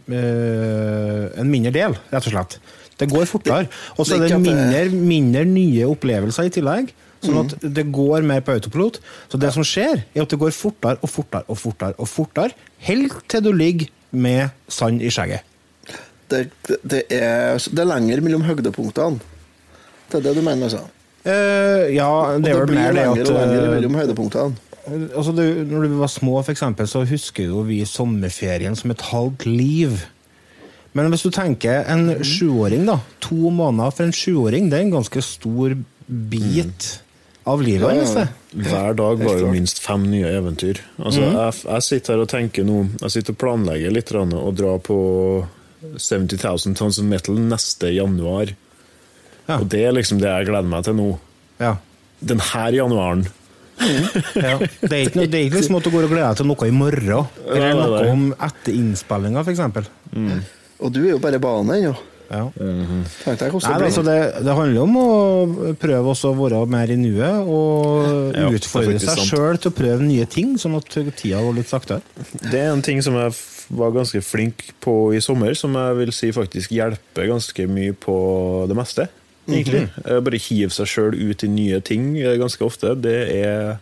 en 1.40 1.52
mindre 1.52 1.74
del, 1.76 1.96
rett 2.12 2.26
og 2.28 2.34
slett. 2.34 2.58
Det 2.98 3.08
går 3.10 3.26
fortere. 3.28 3.68
Og 3.96 4.06
så 4.06 4.16
er 4.16 4.26
det 4.26 4.34
det- 4.34 4.42
mindre, 4.44 4.82
mindre 4.90 5.44
nye 5.48 5.88
opplevelser 5.90 6.48
i 6.48 6.54
tillegg. 6.54 6.92
Sånn 7.22 7.38
at 7.38 7.52
det 7.62 7.84
går 7.94 8.24
mer 8.26 8.40
på 8.42 8.50
autopilot. 8.56 8.98
Så 9.30 9.38
det 9.38 9.52
som 9.54 9.62
skjer, 9.62 10.02
er 10.10 10.24
at 10.24 10.32
det 10.32 10.38
går 10.40 10.50
fortere 10.50 10.98
og 11.02 11.10
fortere 11.10 11.46
og 11.46 11.58
fortere, 11.58 11.94
og 12.02 12.08
fortere, 12.10 12.56
helt 12.88 13.14
til 13.30 13.44
du 13.44 13.52
ligger 13.54 13.86
med 14.12 14.52
sand 14.68 15.02
i 15.02 15.10
skjegget. 15.12 15.48
Det, 16.32 16.46
det, 16.68 16.78
det, 16.88 17.02
er, 17.12 17.60
det 17.60 17.82
er 17.82 17.88
lenger 17.88 18.22
mellom 18.24 18.44
høydepunktene. 18.46 19.20
Det 20.12 20.20
er 20.20 20.26
det 20.28 20.36
du 20.38 20.44
mener, 20.44 20.68
altså? 20.68 20.84
Eh, 21.22 21.92
ja, 21.94 22.08
det 22.42 22.50
er 22.50 22.58
vel 22.62 22.70
blir 22.72 22.80
mer 22.80 22.90
det 22.90 22.98
lenger 22.98 23.22
at 23.22 23.30
og 23.30 23.36
lenger 23.38 23.66
eh, 23.66 23.74
mellom 23.76 23.98
høydepunktene. 24.00 24.56
altså 25.14 25.34
det, 25.36 25.46
Når 25.70 25.86
du 25.86 25.98
var 26.00 26.10
små, 26.12 26.34
for 26.42 26.52
eksempel, 26.54 26.88
så 26.88 27.04
husker 27.08 27.52
jo 27.52 27.62
vi 27.68 27.84
sommerferien 27.88 28.76
som 28.76 28.90
et 28.90 29.06
halvt 29.12 29.46
liv. 29.46 30.02
Men 30.92 31.08
hvis 31.12 31.24
du 31.24 31.30
tenker 31.32 31.86
en 31.88 32.18
sjuåring, 32.24 32.84
da. 32.88 32.98
To 33.28 33.52
måneder 33.54 33.94
for 33.94 34.08
en 34.08 34.16
sjuåring, 34.16 34.68
det 34.68 34.80
er 34.80 34.86
en 34.88 34.96
ganske 34.98 35.22
stor 35.24 35.76
bit 36.08 36.90
av 37.44 37.62
livet 37.62 37.88
hans. 37.88 38.14
ja. 38.16 38.26
Hver 38.52 38.94
dag 38.98 39.22
var 39.24 39.38
jo 39.40 39.48
minst 39.52 39.78
fem 39.82 40.04
nye 40.10 40.28
eventyr. 40.36 40.78
Altså, 41.00 41.22
jeg, 41.24 41.54
jeg 41.64 41.84
sitter 41.86 42.14
her 42.14 42.22
og 42.26 42.28
tenker 42.28 42.66
nå 42.68 42.82
Jeg 43.00 43.14
sitter 43.14 43.32
og 43.32 43.38
planlegger 43.40 43.94
litt 43.96 44.10
grann 44.12 44.34
og 44.36 44.52
drar 44.58 44.78
på 44.84 44.98
70 45.96 46.36
000 46.36 46.76
Tons 46.78 47.00
of 47.00 47.06
Metal 47.08 47.38
neste 47.40 47.90
januar. 47.94 48.52
Ja. 49.48 49.56
Og 49.58 49.66
det 49.72 49.80
er 49.88 49.96
liksom 49.96 50.20
det 50.22 50.28
jeg 50.30 50.50
gleder 50.52 50.68
meg 50.70 50.84
til 50.86 50.98
nå. 51.00 51.08
Ja. 51.62 51.76
Den 52.22 52.44
her 52.52 52.76
januaren. 52.76 53.24
Ja. 54.36 54.58
Det 54.60 54.92
er 54.92 55.00
ikke, 55.08 55.18
noe, 55.18 55.26
det 55.26 55.38
er 55.40 55.48
ikke 55.48 55.58
liksom 55.58 55.80
at 55.80 55.88
du 55.88 55.90
går 55.90 56.06
og 56.06 56.12
gleder 56.12 56.28
deg 56.28 56.38
til 56.42 56.50
noe 56.52 56.68
i 56.68 56.74
morgen, 56.76 57.26
eller 57.48 57.80
noe 57.80 58.02
om 58.12 58.24
etter 58.36 58.76
innspillinga, 58.78 59.42
f.eks. 59.42 59.64
Og 60.82 60.92
du 60.94 61.00
er 61.02 61.12
jo 61.16 61.20
bare 61.24 61.40
bane 61.42 61.80
ennå. 61.80 61.90
Ja. 61.96 62.08
Tenk 62.32 63.40
deg 63.40 63.56
Nei, 63.62 63.76
det 63.78 63.88
altså 63.90 64.04
det, 64.06 64.18
det 64.46 64.56
handler 64.56 64.82
om 64.86 64.98
å 65.00 65.08
prøve 65.80 66.14
også 66.14 66.32
å 66.32 66.36
være 66.38 66.62
mer 66.72 66.92
i 66.92 66.98
nuet, 67.00 67.46
og 67.46 68.36
Ja, 68.36 68.48
utfordre 68.48 68.98
seg 69.02 69.24
sjøl 69.28 69.60
til 69.60 69.72
å 69.72 69.76
prøve 69.76 70.00
nye 70.06 70.26
ting, 70.30 70.56
sånn 70.60 70.78
at 70.78 70.88
tida 70.90 71.42
går 71.44 71.58
litt 71.60 71.70
saktere. 71.70 72.00
Det 72.40 72.60
er 72.60 72.72
en 72.72 72.84
ting 72.84 73.02
som 73.04 73.18
jeg 73.20 73.36
var 73.72 73.94
ganske 73.94 74.20
flink 74.24 74.70
på 74.84 74.96
i 75.16 75.20
sommer, 75.24 75.54
som 75.58 75.76
jeg 75.78 75.98
vil 76.00 76.14
si 76.16 76.32
faktisk 76.34 76.72
hjelper 76.74 77.30
ganske 77.30 77.68
mye 77.70 77.96
på 77.96 78.16
det 78.68 78.76
meste. 78.78 79.08
Egentlig. 79.48 79.88
-hmm. 79.96 80.20
Bare 80.20 80.38
hive 80.38 80.70
seg 80.70 80.86
sjøl 80.86 81.30
ut 81.30 81.42
i 81.42 81.48
nye 81.48 81.80
ting 81.80 82.18
eh, 82.18 82.38
ganske 82.38 82.64
ofte. 82.64 82.94
Det 82.94 83.44
er 83.44 83.76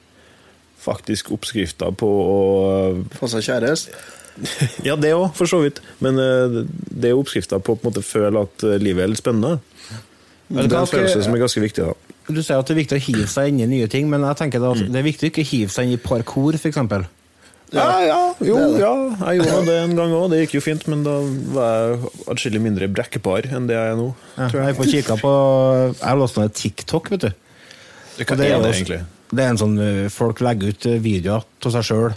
faktisk 0.81 1.31
oppskrifta 1.33 1.91
på 1.91 2.09
å 2.09 3.05
Få 3.19 3.29
seg 3.29 3.43
kjæreste. 3.43 3.93
Ja, 4.89 4.97
det 4.97 5.13
òg, 5.17 5.31
for 5.37 5.51
så 5.51 5.63
vidt. 5.65 5.81
Men 6.05 6.19
eh, 6.21 6.61
det 6.91 7.11
er 7.11 7.19
oppskrifta 7.19 7.61
på 7.61 7.75
å 7.75 7.79
på 7.81 7.87
en 7.89 7.93
måte 7.93 8.05
føle 8.07 8.47
at 8.47 8.65
eh, 8.67 8.79
livet 8.83 9.05
er 9.05 9.13
litt 9.13 9.21
spennende. 9.23 9.61
Det 10.51 10.67
er 10.67 10.81
en 10.81 10.91
følelse 10.91 11.23
som 11.23 11.37
er 11.37 11.45
ganske 11.45 11.63
viktig. 11.63 11.87
da. 11.87 12.17
Du 12.31 12.43
sier 12.43 12.59
at 12.59 12.67
det 12.69 12.75
er 12.75 12.81
viktig 12.83 12.99
å 12.99 13.03
hive 13.05 13.27
seg 13.31 13.51
inn 13.51 13.63
i 13.65 13.71
nye 13.71 13.89
ting, 13.91 14.09
men 14.11 14.25
jeg 14.27 14.39
tenker 14.39 14.63
at 14.67 14.83
det 14.83 14.99
er 14.99 15.07
viktig 15.07 15.29
å 15.29 15.33
ikke 15.33 15.47
hive 15.47 15.75
seg 15.75 15.87
inn 15.89 15.97
i 15.97 16.03
parkour, 16.03 16.59
f.eks. 16.59 16.79
Ja, 17.71 17.85
ja, 18.03 18.17
jo, 18.43 18.57
ja, 18.81 18.91
jeg 19.31 19.45
gjorde 19.45 19.61
det 19.69 19.77
en 19.85 19.93
gang 19.95 20.15
òg. 20.17 20.25
Det 20.33 20.41
gikk 20.41 20.57
jo 20.57 20.63
fint, 20.65 20.89
men 20.91 21.05
da 21.07 21.21
var 21.55 21.69
jeg 21.93 22.11
atskillig 22.35 22.63
mindre 22.65 22.89
brekkbar 22.91 23.47
enn 23.47 23.69
det 23.71 23.77
jeg 23.77 23.93
er 23.93 24.01
nå. 24.01 24.09
Ja, 24.41 24.49
jeg 24.67 24.79
får 24.81 25.21
på 25.21 25.35
Jeg 25.87 26.03
har 26.03 26.19
lastet 26.19 26.43
ned 26.43 26.57
TikTok, 26.59 27.13
vet 27.15 27.29
du. 27.29 27.31
Hva 28.25 28.37
det 28.37 28.49
er 28.51 28.59
det 28.65 28.73
egentlig? 28.75 29.01
Det 29.31 29.45
er 29.45 29.53
en 29.53 29.61
sånn 29.61 29.77
eh, 29.79 30.07
Folk 30.11 30.43
legger 30.43 30.73
ut 30.73 30.87
eh, 30.91 31.01
videoer 31.03 31.45
av 31.45 31.75
seg 31.77 31.87
sjøl, 31.87 32.15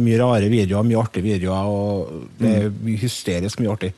mye 0.00 0.20
rare 0.20 0.48
videoer, 0.48 0.86
mye 0.86 1.00
artige 1.02 1.26
videoer, 1.26 1.66
og 1.68 2.28
det 2.38 2.52
er 2.60 3.00
hysterisk 3.02 3.60
mye 3.60 3.74
artig. 3.74 3.90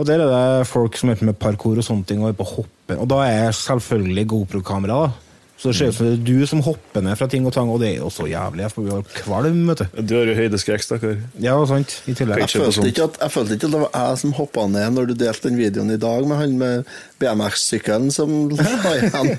Og 0.00 0.06
der 0.08 0.22
er 0.22 0.30
det 0.32 0.68
folk 0.70 0.96
som 0.96 1.10
er 1.12 1.20
med 1.26 1.36
parkour 1.40 1.80
og 1.80 1.84
sånne 1.84 2.06
ting, 2.08 2.22
og 2.22 2.30
er 2.30 2.38
på 2.38 2.46
hoppen. 2.48 3.00
Og 3.00 3.08
da 3.10 3.24
er 3.26 3.56
selvfølgelig 3.56 4.28
GoPro-kamera, 4.32 5.00
da. 5.04 5.29
Så 5.60 5.68
det 5.68 5.76
ser 5.76 5.90
ut 5.92 5.96
som 5.98 6.06
det 6.08 6.12
er 6.14 6.20
du 6.24 6.46
som 6.48 6.62
hopper 6.64 7.02
ned 7.04 7.18
fra 7.20 7.26
ting 7.28 7.44
og 7.44 7.52
tang, 7.52 7.68
og 7.68 7.82
det 7.82 7.90
er 7.90 7.98
jo 7.98 8.08
så 8.08 8.24
jævlig. 8.24 8.62
Jeg 8.64 8.72
blir 8.86 9.02
kvalm, 9.18 9.58
vet 9.68 9.82
du. 9.82 9.98
Du 10.08 10.14
har 10.16 10.30
jo 10.30 10.36
høydeskrekk, 10.38 10.84
stakkar. 10.86 11.18
Ja, 11.36 11.58
sant. 11.68 11.98
I 12.08 12.14
tillegg. 12.16 12.40
Jeg 12.40 12.62
følte, 12.62 12.86
ikke 12.88 13.08
at, 13.10 13.18
jeg 13.20 13.34
følte 13.34 13.58
ikke 13.58 13.68
at 13.68 13.74
det 13.74 13.82
var 13.82 13.90
jeg 13.92 14.20
som 14.22 14.32
hoppa 14.38 14.64
ned 14.72 14.96
når 14.96 15.10
du 15.10 15.12
delte 15.20 15.50
den 15.50 15.58
videoen 15.60 15.92
i 15.92 15.98
dag 16.00 16.24
med 16.30 16.40
han 16.40 16.54
med 16.62 16.94
BMX-sykkelen 17.20 18.08
som 18.14 18.32
la 18.56 18.94
igjen 18.96 19.34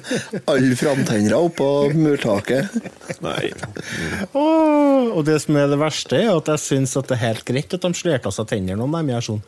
alle 0.46 0.78
framtennene 0.78 1.40
oppå 1.48 1.72
murtaket. 1.98 2.70
Nei. 3.26 3.50
Oh, 4.38 5.10
og 5.16 5.26
det 5.26 5.40
som 5.42 5.58
er 5.58 5.74
det 5.74 5.82
verste, 5.82 6.22
er 6.22 6.36
at 6.36 6.54
jeg 6.54 6.66
syns 6.68 6.94
det 7.00 7.18
er 7.18 7.26
helt 7.26 7.48
greit 7.50 7.74
at 7.74 7.82
de 7.82 7.98
slerte 7.98 8.30
av 8.30 8.38
seg 8.38 8.54
tennene 8.54 8.86
om 8.86 8.94
de 8.94 9.16
gjør 9.16 9.28
sånn. 9.32 9.44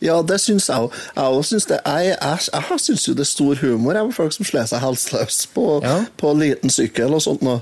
Ja, 0.00 0.20
det 0.24 0.40
syns 0.40 0.68
jeg 0.70 0.86
òg. 0.86 0.96
Jeg 1.16 1.60
det. 1.68 1.78
Jeg, 1.84 2.16
jeg, 2.16 2.48
jeg 2.54 2.80
syns 2.86 3.06
jo 3.08 3.14
det 3.14 3.26
er 3.26 3.30
stor 3.30 3.60
humor 3.60 3.92
over 3.92 4.08
med 4.08 4.16
folk 4.16 4.32
som 4.36 4.48
slår 4.48 4.70
seg 4.70 4.82
helseløs 4.84 5.46
på, 5.54 5.66
Ja. 5.84 6.04
på 6.16 6.32
liten 6.40 6.72
sykkel 6.72 7.16
og 7.16 7.22
sånt. 7.24 7.44
Noe. 7.44 7.60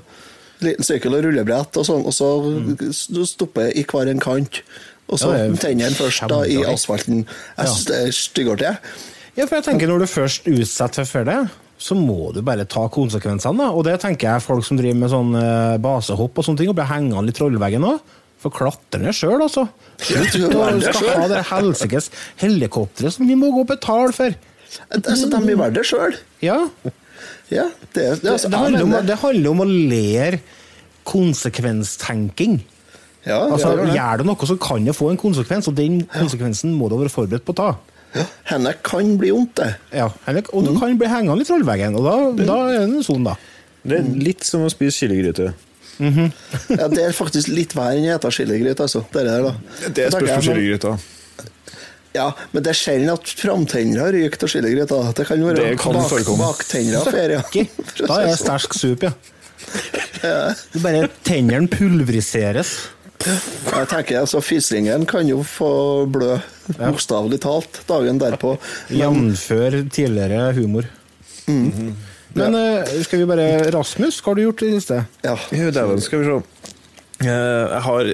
Liten 0.62 0.86
sykkel 0.86 1.14
og 1.14 1.22
rullebrett 1.26 1.76
og 1.78 1.86
sånn, 1.86 2.02
og 2.06 2.14
så 2.14 2.28
mm. 2.42 3.24
stopper 3.26 3.70
i 3.78 3.84
hver 3.86 4.10
en 4.10 4.22
kant. 4.22 4.62
Og 5.08 5.20
så 5.22 5.30
Ja, 5.32 5.46
den 5.46 5.56
tennene 5.58 5.94
først 5.96 6.26
da 6.30 6.42
i 6.44 6.58
asfalten. 6.66 7.24
Jeg 7.56 7.70
syns 7.70 7.86
det 7.88 8.02
er 8.02 8.12
styggere. 8.12 8.74
Ja, 9.38 9.46
for 9.46 9.58
jeg 9.58 9.64
tenker 9.68 9.86
Når 9.86 10.02
du 10.02 10.06
først 10.10 10.48
utsetter 10.50 11.06
for 11.06 11.24
det, 11.24 11.38
så 11.78 11.94
må 11.94 12.32
du 12.34 12.42
bare 12.42 12.66
ta 12.66 12.88
konsekvensene. 12.90 13.58
da. 13.58 13.70
Og 13.70 13.84
det 13.86 14.00
tenker 14.02 14.32
jeg 14.32 14.42
folk 14.42 14.66
som 14.66 14.76
driver 14.76 14.98
med 14.98 15.12
sånn 15.12 15.34
eh, 15.38 15.78
basehopp 15.78 16.38
og 16.38 16.44
sånne 16.44 16.58
ting, 16.58 16.70
og 16.72 16.78
blir 16.78 16.90
hengende 16.90 17.30
i 17.30 17.36
trollveggen 17.36 17.86
òg. 17.86 18.16
For 18.38 18.54
klatre 18.54 19.00
ned 19.02 19.16
sjøl, 19.18 19.40
altså. 19.42 19.66
Slutt 19.98 20.36
du 20.38 20.46
å 20.54 20.68
skal 20.84 21.08
ha 21.18 21.26
det 21.32 21.42
helsikes 21.48 22.10
helikopteret 22.38 23.16
som 23.16 23.26
vi 23.26 23.34
må 23.38 23.50
gå 23.50 23.64
og 23.64 23.70
betale 23.72 24.14
for. 24.14 24.36
Altså, 24.94 25.26
de 25.32 25.40
vil 25.46 25.58
være 25.58 25.74
det 25.80 25.84
sjøl. 25.88 26.14
Ja. 26.44 26.60
Ja, 27.50 27.64
det, 27.96 28.04
det, 28.22 28.30
altså, 28.30 28.50
Det 28.52 28.60
handler 28.60 28.84
om, 28.84 28.94
det 29.08 29.16
handler 29.22 29.50
om 29.54 29.62
å 29.64 29.68
lære 29.68 30.40
konsekvenstenking. 31.08 32.60
ja, 33.26 33.40
Altså. 33.48 33.74
Gjør 33.90 34.20
du 34.22 34.24
noe, 34.28 34.46
så 34.48 34.56
kan 34.60 34.84
det 34.86 34.94
få 34.96 35.10
en 35.12 35.20
konsekvens, 35.20 35.68
og 35.70 35.76
den 35.78 36.02
konsekvensen 36.12 36.74
må 36.76 36.90
du 36.92 36.98
være 37.00 37.12
forberedt 37.12 37.46
på 37.48 37.56
å 37.56 37.60
ta. 37.62 37.70
Ja, 38.14 38.24
Henne 38.54 38.72
kan 38.86 39.16
bli 39.20 39.30
vondt, 39.34 39.56
det. 39.58 39.72
Ja, 39.92 40.08
henne, 40.24 40.42
Og 40.52 40.64
du 40.64 40.78
kan 40.78 40.96
bli 41.00 41.08
hengende 41.10 41.44
i 41.44 41.48
trollveggen, 41.48 41.96
og 41.98 42.06
da, 42.06 42.44
da 42.46 42.58
er 42.68 42.78
det 42.78 42.84
en 42.86 43.04
sånn, 43.04 43.26
da. 43.26 43.34
Det 43.88 43.98
er 43.98 44.08
litt 44.20 44.44
som 44.44 44.64
å 44.64 44.70
spise 44.72 45.04
chiligryte. 45.04 45.52
Ja, 46.80 46.88
det 46.88 47.04
er 47.04 47.14
faktisk 47.16 47.48
litt 47.52 47.74
verre 47.76 47.98
enn 47.98 48.08
å 48.14 48.18
spise 48.22 48.36
chiligryte, 48.42 48.86
altså. 48.86 49.04
Det, 49.12 49.24
der, 49.26 49.46
da. 49.48 49.54
Det 49.88 50.04
er 50.06 50.12
spørsmål 50.12 50.20
på 50.20 50.26
jeg 50.28 50.42
sånn- 50.42 50.52
chiligryta. 50.54 50.98
Ja, 52.16 52.30
men 52.54 52.64
det 52.64 52.70
er 52.72 52.78
sjelden 52.78 53.10
at 53.12 53.30
framtennene 53.38 54.06
ryker 54.14 54.46
av 54.46 54.50
chiligryta. 54.50 55.00
Det 55.14 55.26
kan 55.28 55.42
være 55.44 55.66
Det 55.72 55.78
kan 55.78 55.98
baktenner 56.40 57.02
av 57.02 57.10
ferie. 57.12 57.42
Da 58.06 58.20
er 58.22 58.30
det 58.30 58.38
sterk 58.40 58.74
sup, 58.74 59.04
ja. 59.04 59.12
Det 60.22 60.80
bare 60.82 61.08
Tennene 61.26 61.68
pulveriseres. 61.70 62.76
Jeg 63.18 63.88
tenker 63.90 64.20
altså 64.20 64.38
Fisringen 64.42 65.04
kan 65.10 65.26
jo 65.26 65.40
få 65.46 66.06
blø, 66.10 66.36
bokstavelig 66.78 67.40
talt, 67.42 67.80
dagen 67.88 68.20
derpå. 68.22 68.54
Jevnfør 68.94 69.80
tidligere 69.90 70.52
humor. 70.54 70.86
Men 72.38 72.54
ja. 72.54 72.84
skal 73.02 73.22
vi 73.22 73.26
bare 73.30 73.48
Rasmus, 73.74 74.20
hva 74.22 74.30
har 74.32 74.38
du 74.38 74.42
gjort 74.44 74.62
i 74.62 74.70
det 74.70 74.80
siste? 74.82 75.00
Ja. 75.24 75.34
Dæven, 75.50 76.00
skal 76.04 76.22
vi 76.22 76.28
se. 76.28 76.38
Eh, 77.24 77.30
Jeg 77.72 77.82
har 77.88 78.12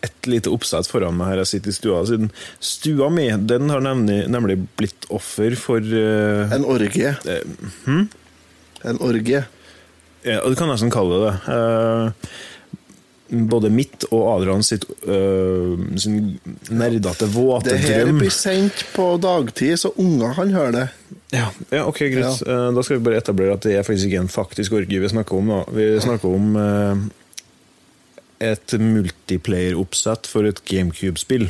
et 0.00 0.26
lite 0.28 0.50
oppsett 0.52 0.88
foran 0.88 1.16
meg 1.16 1.30
her 1.32 1.42
jeg 1.42 1.50
sitter 1.54 1.72
i 1.72 1.76
stua. 1.76 2.02
Siden 2.08 2.30
stua 2.64 3.08
mi 3.12 3.26
den 3.48 3.70
har 3.72 3.82
nemlig, 3.84 4.22
nemlig 4.32 4.58
blitt 4.80 5.06
offer 5.12 5.56
for 5.60 5.80
uh, 5.80 6.52
En 6.56 6.64
orgie. 6.68 7.14
eh, 7.28 8.06
En 8.90 9.00
orgie. 9.04 9.42
Ja, 10.24 10.40
du 10.44 10.56
kan 10.56 10.68
nesten 10.72 10.92
kalle 10.92 11.16
det 11.16 11.28
det. 11.28 11.34
Uh, 11.48 12.10
både 13.50 13.70
mitt 13.70 14.04
og 14.10 14.24
Adrian 14.34 14.64
sitt 14.66 14.84
uh, 15.06 15.76
sin 16.00 16.40
nerdete, 16.68 17.28
våte 17.30 17.70
Det 17.70 17.78
her 17.84 18.04
drøm 18.04 18.18
blir 18.24 18.34
sendt 18.34 18.84
på 18.96 19.12
dagtid, 19.22 19.78
så 19.80 19.92
unger 20.00 20.34
kan 20.36 20.52
høre 20.56 20.72
det. 20.76 20.86
Ja, 21.30 21.46
ja, 21.70 21.84
ok, 21.86 21.98
greit. 22.10 22.42
Ja. 22.46 22.58
da 22.74 22.82
skal 22.82 22.98
vi 22.98 23.04
bare 23.06 23.20
etablere 23.20 23.54
at 23.54 23.64
det 23.66 23.76
er 23.78 23.86
faktisk 23.86 24.10
ikke 24.10 24.22
en 24.24 24.32
faktisk 24.32 24.74
orgie 24.80 25.02
vi 25.02 25.10
snakker 25.12 25.38
om. 25.38 25.50
da. 25.52 25.62
Vi 25.76 25.88
snakker 26.02 26.28
om 26.34 26.56
eh, 26.58 27.02
et 28.50 28.74
multiplayer-oppsett 28.80 30.30
for 30.30 30.48
et 30.48 30.62
GameCube-spill. 30.66 31.48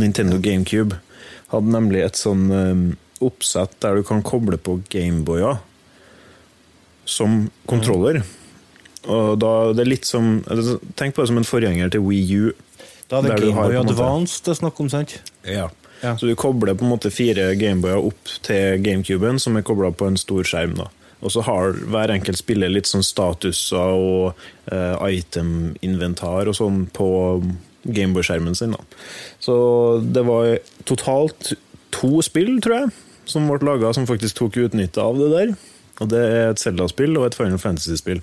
Nintendo 0.00 0.38
GameCube 0.42 0.98
hadde 1.52 1.74
nemlig 1.74 2.04
et 2.06 2.18
sånn 2.18 2.48
eh, 2.54 2.84
oppsett 3.24 3.76
der 3.84 4.00
du 4.00 4.06
kan 4.06 4.24
koble 4.26 4.58
på 4.60 4.78
Gameboyer 4.92 5.60
som 7.04 7.44
kontroller. 7.68 8.22
Og 9.04 9.36
da, 9.36 9.52
det 9.76 9.84
er 9.84 9.90
litt 9.90 10.08
som 10.08 10.38
Tenk 10.96 11.12
på 11.12 11.20
det 11.20 11.28
som 11.28 11.36
en 11.36 11.44
forgjenger 11.44 11.90
til 11.92 12.04
Wii 12.06 12.38
U. 12.40 12.52
Da 13.10 13.20
er 13.20 13.26
det 13.26 13.50
Gameboy 13.50 13.76
Advance 13.82 14.40
det 14.46 14.54
er 14.54 14.60
snakk 14.62 14.80
om, 14.80 14.88
sant? 14.92 15.18
Ja. 15.44 15.68
Ja. 16.02 16.16
Så 16.18 16.26
du 16.28 16.34
kobler 16.36 16.74
på 16.74 16.84
en 16.84 16.90
måte 16.92 17.10
fire 17.12 17.54
Gameboyer 17.56 18.02
opp 18.10 18.32
til 18.44 18.80
GameCuben, 18.84 19.38
som 19.40 19.56
er 19.56 19.62
kobla 19.62 19.90
på 19.94 20.06
en 20.10 20.16
stor 20.20 20.42
skjerm. 20.44 20.74
da. 20.76 20.88
Og 21.24 21.30
så 21.32 21.40
har 21.46 21.72
hver 21.72 22.10
enkelt 22.12 22.36
spiller 22.36 22.68
litt 22.68 22.84
sånn 22.90 23.02
statuser 23.06 23.94
og 23.96 24.34
uh, 24.72 24.98
item-inventar 25.08 26.50
og 26.50 26.56
sånn 26.58 26.82
på 26.92 27.06
Gameboy-skjermen 27.84 28.56
sin. 28.58 28.72
da. 28.76 28.82
Så 29.40 29.54
det 30.04 30.24
var 30.26 30.58
totalt 30.84 31.54
to 31.94 32.20
spill, 32.22 32.58
tror 32.60 32.74
jeg, 32.82 32.92
som 33.30 33.48
ble 33.48 33.60
laga 33.64 33.94
som 33.96 34.04
faktisk 34.08 34.36
tok 34.42 34.58
utnytte 34.66 35.00
av 35.00 35.16
det 35.20 35.30
der. 35.32 35.54
Og 36.02 36.08
det 36.10 36.20
er 36.26 36.50
et 36.50 36.60
Zelda-spill 36.60 37.16
og 37.16 37.28
et 37.30 37.36
Final 37.38 37.60
Fantasy-spill. 37.62 38.20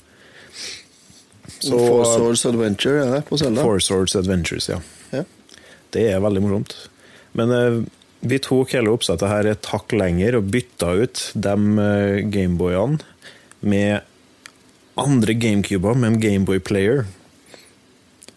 Så- 1.61 1.77
Four 1.77 2.05
Swords 2.05 2.45
Adventure 2.45 3.01
er 3.05 3.11
det 3.15 3.25
på 3.25 3.37
Zelda. 3.37 3.61
Four 3.63 3.79
Swords 3.79 4.15
Adventures, 4.15 4.69
ja. 4.69 4.79
Ja. 5.13 5.23
Det 5.91 6.05
er 6.11 6.19
veldig 6.23 6.41
morsomt. 6.41 6.75
Men 7.37 7.53
eh, 7.55 7.81
vi 8.21 8.39
tok 8.43 8.75
hele 8.75 8.93
oppsettet 8.93 9.29
her 9.31 9.49
et 9.49 9.71
hakk 9.71 9.93
lenger 9.95 10.37
og 10.37 10.51
bytta 10.53 10.93
ut 11.01 11.23
de 11.33 11.55
eh, 11.85 12.21
Gameboyene 12.31 13.01
med 13.61 14.01
andre 14.99 15.33
GameCuber 15.37 15.97
med 15.97 16.13
en 16.13 16.21
Gameboy 16.21 16.59
Player. 16.59 17.05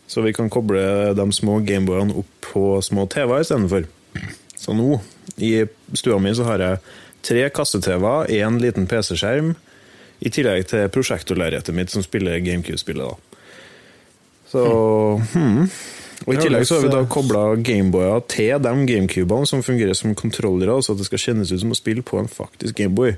Så 0.06 0.22
vi 0.22 0.32
kan 0.36 0.50
koble 0.52 1.12
de 1.16 1.26
små 1.32 1.58
Gameboyene 1.66 2.14
opp 2.20 2.30
på 2.52 2.64
små 2.84 3.06
TV-er 3.10 3.44
istedenfor. 3.44 3.88
Så 4.56 4.72
nå, 4.76 5.00
i 5.36 5.64
stua 5.96 6.20
mi, 6.22 6.32
så 6.36 6.46
har 6.46 6.62
jeg 6.62 6.82
tre 7.24 7.44
kasse-TV-er, 7.56 8.30
én 8.30 8.60
liten 8.62 8.86
PC-skjerm, 8.88 9.54
i 10.24 10.30
tillegg 10.32 10.68
til 10.70 10.88
prosjektorlerretet 10.92 11.74
mitt 11.76 11.92
som 11.92 12.04
spiller 12.04 12.38
GameCube-spillet. 12.44 13.10
da. 13.10 13.40
Så 14.48 14.64
hmm. 15.34 15.66
Og 16.24 16.34
I 16.34 16.40
tillegg 16.40 16.66
så 16.68 16.78
har 16.78 16.86
vi 16.86 16.92
da 16.92 17.02
kobla 17.10 17.42
Gameboyer 17.60 18.22
til 18.30 18.54
de 18.62 18.72
GameCubene 18.88 19.48
som 19.48 19.64
fungerer 19.66 19.96
som 19.98 20.14
kontrollere, 20.16 20.76
så 20.82 20.94
at 20.94 21.02
det 21.02 21.08
skal 21.08 21.22
kjennes 21.26 21.52
ut 21.52 21.60
som 21.60 21.74
å 21.74 21.78
spille 21.78 22.04
på 22.06 22.20
en 22.20 22.30
faktisk 22.30 22.78
Gameboy. 22.80 23.16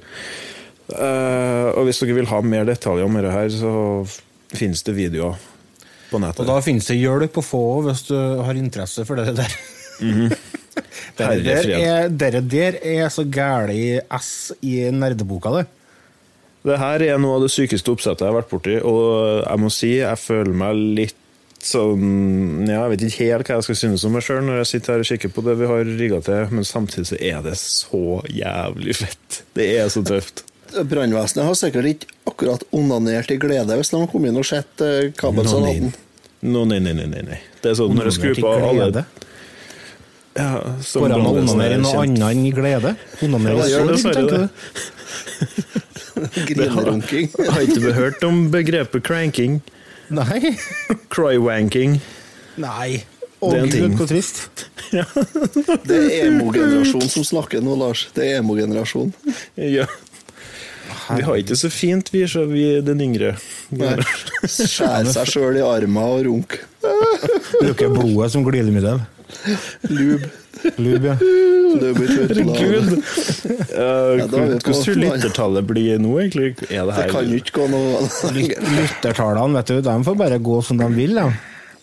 Uh, 0.86 1.74
og 1.74 1.86
hvis 1.86 2.00
dere 2.02 2.16
vil 2.18 2.30
ha 2.30 2.40
mer 2.46 2.66
detaljer 2.68 3.06
om 3.06 3.18
dette 3.18 3.34
her, 3.34 3.50
så 3.52 4.56
finnes 4.56 4.82
det 4.86 4.96
videoer 4.96 5.38
på 6.10 6.20
nettet. 6.22 6.44
Og 6.44 6.50
da 6.50 6.60
finnes 6.64 6.86
det 6.88 6.98
hjelp 6.98 7.40
å 7.40 7.44
få 7.44 7.64
hvis 7.86 8.06
du 8.10 8.16
har 8.16 8.58
interesse 8.58 9.06
for 9.08 9.18
det 9.20 9.36
der. 9.38 9.56
Dere 11.16 11.32
Herre 11.32 11.44
der, 11.46 11.70
er, 11.72 12.10
dere 12.12 12.40
der 12.44 12.74
er 12.84 13.06
så 13.08 13.22
gæli 13.24 13.96
S 14.12 14.52
i 14.60 14.82
nerdeboka, 14.92 15.54
det. 15.54 15.62
Det 16.66 16.76
her 16.82 17.04
er 17.06 17.20
noe 17.22 17.38
av 17.38 17.46
det 17.46 17.52
sykeste 17.54 17.94
oppsettet 17.94 18.26
jeg 18.26 18.32
har 18.32 18.36
vært 18.36 18.50
borti, 18.50 18.74
og 18.84 19.40
jeg 19.40 19.62
må 19.62 19.70
si 19.72 19.92
jeg 20.00 20.20
føler 20.20 20.58
meg 20.60 20.82
litt 20.98 21.22
sånn 21.66 22.66
ja, 22.68 22.80
Jeg 22.84 22.92
vet 22.92 23.04
ikke 23.06 23.26
helt 23.26 23.50
hva 23.50 23.58
jeg 23.58 23.66
skal 23.66 23.78
synes 23.82 24.04
om 24.06 24.12
meg 24.16 24.22
sjøl 24.26 24.42
når 24.46 24.56
jeg 24.62 24.70
sitter 24.72 24.94
her 24.94 25.00
og 25.04 25.10
kikker 25.10 25.30
på 25.34 25.40
det 25.46 25.54
vi 25.60 25.66
har 25.70 25.82
rigga 26.00 26.18
til, 26.26 26.42
men 26.54 26.64
samtidig 26.68 27.06
så 27.10 27.16
er 27.20 27.38
det 27.46 27.56
så 27.60 28.02
jævlig 28.32 28.94
fett. 29.02 29.42
Det 29.58 29.66
er 29.76 29.86
så 29.92 30.00
tøft. 30.06 30.36
Brannvesenet 30.76 31.46
har 31.46 31.56
sikkert 31.58 31.86
ikke 31.92 32.06
akkurat 32.28 32.62
onanert 32.74 33.30
i 33.32 33.38
glede 33.40 33.76
hvis 33.78 33.90
de 33.92 33.96
har 34.02 34.10
kommet 34.10 34.28
inn 34.32 34.40
og 34.40 34.48
sett 34.48 34.82
eh, 34.84 35.12
kabelsalaten. 35.16 35.90
Nå, 36.46 36.60
nei, 36.68 36.80
nei, 36.82 36.94
nei, 36.96 37.06
nei, 37.10 37.22
nei. 37.26 37.38
Det 37.62 37.68
er 37.72 37.78
sånn 37.78 37.94
når 37.96 38.04
jeg 38.10 38.18
skrur 38.18 38.36
på 38.44 38.48
alle 38.70 38.90
ja, 40.36 40.50
som 40.84 41.00
Går 41.00 41.08
det 41.08 41.16
an 41.16 41.24
å 41.24 41.30
onanere 41.32 41.74
er 41.78 41.80
noe 41.80 42.00
annet 42.02 42.28
enn 42.28 42.52
glede? 42.52 42.90
Onanere 43.24 43.64
Ja, 43.70 43.78
dessverre 43.88 44.20
tenker 44.20 44.36
du? 44.36 44.44
Grinerunking. 46.48 47.26
Har 47.48 47.60
ikke 47.64 47.80
du 47.80 47.88
hørt 47.96 48.20
om 48.24 48.50
begrepet 48.52 49.02
cranking? 49.04 49.62
Nei. 50.14 50.54
Crywanking? 51.14 51.98
Nei. 52.62 53.02
Å 53.44 53.50
Det 53.52 53.58
er 53.58 53.62
en 53.62 53.68
gud, 53.70 53.76
ting. 53.76 53.96
hvor 53.98 54.08
trist. 54.08 54.66
Det 55.88 55.96
er 55.98 56.28
emo-generasjon 56.28 57.08
som 57.10 57.24
snakker 57.26 57.60
nå, 57.64 57.74
Lars. 57.80 58.06
Det 58.16 58.24
er 58.30 58.38
emo-generasjon. 58.40 59.10
Ja. 59.60 59.84
Vi 61.10 61.22
har 61.26 61.36
ikke 61.38 61.56
så 61.58 61.68
fint, 61.70 62.08
vi, 62.14 62.22
så 62.30 62.46
vi 62.48 62.62
er 62.78 62.86
den 62.86 63.02
yngre. 63.04 63.34
Nei. 63.76 63.96
Skjære 64.46 65.12
seg 65.12 65.28
sjøl 65.34 65.58
i 65.60 65.64
armen 65.66 66.00
og 66.02 66.22
runk. 66.26 66.56
Bruker 67.60 67.92
blodet 67.92 68.30
som 68.32 68.46
glidemiddel. 68.46 69.02
Lube. 69.90 70.30
Lube, 70.80 71.06
ja. 71.12 71.16
Herregud! 71.76 72.92
er 73.76 74.22
på 74.30 74.36
Hvordan 74.40 74.60
tror 74.62 75.00
lyttertallet 75.02 75.66
blir 75.68 75.98
nå, 76.02 76.14
egentlig? 76.22 76.52
Er 76.70 76.86
det 76.88 76.96
Det 76.96 77.08
kan 77.12 77.28
jo 77.30 77.40
ikke 77.42 77.54
gå 77.58 77.66
noe. 77.72 78.06
Lyttertallene, 78.78 79.58
vet 79.60 79.72
du, 79.74 79.80
de 79.88 79.96
får 80.08 80.18
bare 80.22 80.38
gå 80.50 80.60
som 80.64 80.80
de 80.80 80.88
vil. 80.96 81.14
da. 81.18 81.26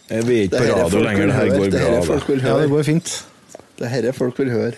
Jeg 0.10 0.26
vi 0.28 0.40
ikke 0.48 0.60
på 0.60 0.66
er 0.66 0.76
radio 0.82 1.04
lenger? 1.06 1.30
Det 1.30 1.38
her 1.38 1.54
går 1.54 1.70
Det 1.74 1.84
er 1.84 2.08
bra. 2.08 2.18
vil 2.28 2.44
ja 2.48 2.58
det 2.60 2.70
går 2.74 2.84
fint. 2.90 3.14
Det 3.80 3.90
her 3.90 4.10
er 4.10 4.18
folk 4.18 4.40
vil 4.42 4.52
høre. 4.54 4.74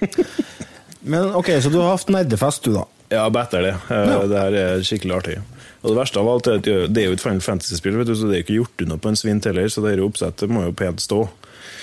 Men 1.10 1.34
ok, 1.36 1.48
så 1.62 1.70
du 1.72 1.78
har 1.80 1.94
hatt 1.96 2.10
nerdefest, 2.12 2.64
du, 2.66 2.74
da. 2.76 2.84
Ja, 3.10 3.24
better 3.32 3.64
det. 3.64 3.74
Eh, 3.90 4.14
Det 4.30 4.38
her 4.44 4.56
er 4.62 4.82
skikkelig 4.86 5.16
artig. 5.16 5.36
Og 5.80 5.92
Det 5.92 5.96
verste 5.96 6.20
av 6.20 6.28
alt 6.28 6.46
er 6.50 6.58
at 6.60 6.66
det 6.92 7.02
er 7.02 7.06
jo 7.08 7.16
et 7.16 7.22
Final 7.24 7.40
Fantasy-spill, 7.40 7.96
så 8.04 8.26
det 8.28 8.34
er 8.34 8.40
jo 8.42 8.44
ikke 8.44 8.58
gjort 8.58 8.82
unna 8.84 8.98
på 9.00 9.08
en 9.08 9.16
svint 9.16 9.46
heller, 9.48 9.68
så 9.72 9.80
det 9.84 9.94
her 9.94 10.02
oppsettet 10.04 10.52
må 10.52 10.66
jo 10.66 10.74
pent 10.76 11.00
stå. 11.00 11.22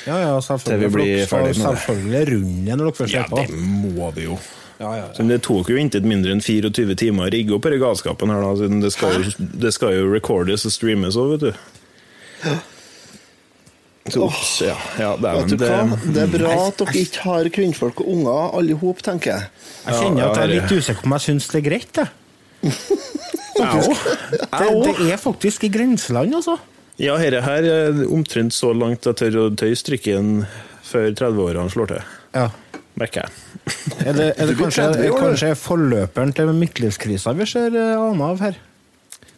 Ja, 0.08 0.18
ja, 0.24 0.34
Til 0.40 0.48
selvfølgelig. 0.48 0.88
vi 0.88 0.96
blir 0.96 1.26
skal 1.26 1.34
ferdig 1.34 1.58
med 1.58 1.66
det. 1.68 1.82
Selvfølgelig 1.82 2.22
runde 2.32 2.78
når 2.80 2.86
dere 2.86 2.98
først 3.02 3.14
Ja, 3.18 3.26
er 3.26 3.28
på. 3.34 3.44
det 3.44 3.98
må 3.98 4.12
vi 4.16 4.24
jo. 4.30 4.38
Ja, 4.80 4.92
ja, 4.94 5.06
Så 5.18 5.26
det 5.28 5.40
tok 5.42 5.70
jo 5.74 5.78
intet 5.82 6.06
mindre 6.06 6.32
enn 6.36 6.42
24 6.46 6.96
timer 6.96 7.28
å 7.28 7.32
rigge 7.34 7.56
opp 7.56 7.66
denne 7.66 7.80
galskapen 7.82 8.30
her, 8.30 8.44
da. 8.46 8.52
siden 8.60 8.82
Det 8.84 8.92
skal 8.94 9.16
jo, 9.18 9.32
det 9.66 9.72
skal 9.74 9.96
jo 9.98 10.08
recordes 10.14 10.66
og 10.70 10.72
streames 10.76 11.18
òg, 11.18 11.32
vet 11.36 11.48
du. 11.48 12.52
Så, 14.08 14.22
ups, 14.24 14.62
ja, 14.64 14.76
ja, 15.02 15.10
det 15.20 15.28
er, 15.28 15.42
Vet 15.42 15.50
du 15.52 15.58
det. 15.60 15.72
Det 16.16 16.22
er 16.24 16.30
bra 16.32 16.52
at 16.70 16.78
dere 16.80 17.02
ikke 17.02 17.26
har 17.26 17.50
kvinnfolk 17.58 18.00
og 18.06 18.08
unger 18.14 18.54
alle 18.56 18.72
i 18.72 18.78
hop, 18.80 19.02
tenker 19.04 19.34
jeg. 19.34 19.50
Jeg 19.84 19.98
kjenner 20.00 20.30
at 20.30 20.38
jeg 20.40 20.46
er 20.46 20.54
litt 20.54 20.72
usikker 20.78 21.02
på 21.02 21.10
om 21.10 21.16
jeg 21.18 21.26
syns 21.26 21.50
det 21.52 21.60
er 21.60 21.66
greit, 21.66 22.00
jeg. 22.00 22.08
Au. 23.58 23.82
Det, 23.82 24.94
det 25.02 25.12
er 25.12 25.20
faktisk 25.20 25.66
i 25.68 25.72
grenseland, 25.74 26.38
altså. 26.38 26.56
Ja, 26.98 27.18
dette 27.22 27.44
her 27.46 27.66
er 27.70 28.00
omtrent 28.10 28.56
så 28.56 28.72
langt 28.74 29.06
jeg 29.06 29.18
tør 29.20 29.42
å 29.44 29.50
tøye 29.54 29.78
strikken 29.78 30.48
før 30.88 31.12
30-årene 31.12 31.70
slår 31.70 31.92
til. 31.92 32.16
Ja. 32.34 32.48
Merker 32.98 33.28
jeg. 33.28 33.76
Er 34.08 34.16
det, 34.18 34.32
er 34.34 34.50
det 34.50 34.56
kanskje, 34.58 34.88
er, 34.96 35.12
kanskje 35.14 35.52
forløperen 35.60 36.32
til 36.34 36.50
midtlivskrisa 36.58 37.36
vi 37.38 37.46
ser 37.50 37.76
eh, 37.78 37.94
ane 37.94 38.30
av 38.32 38.42
her? 38.42 38.58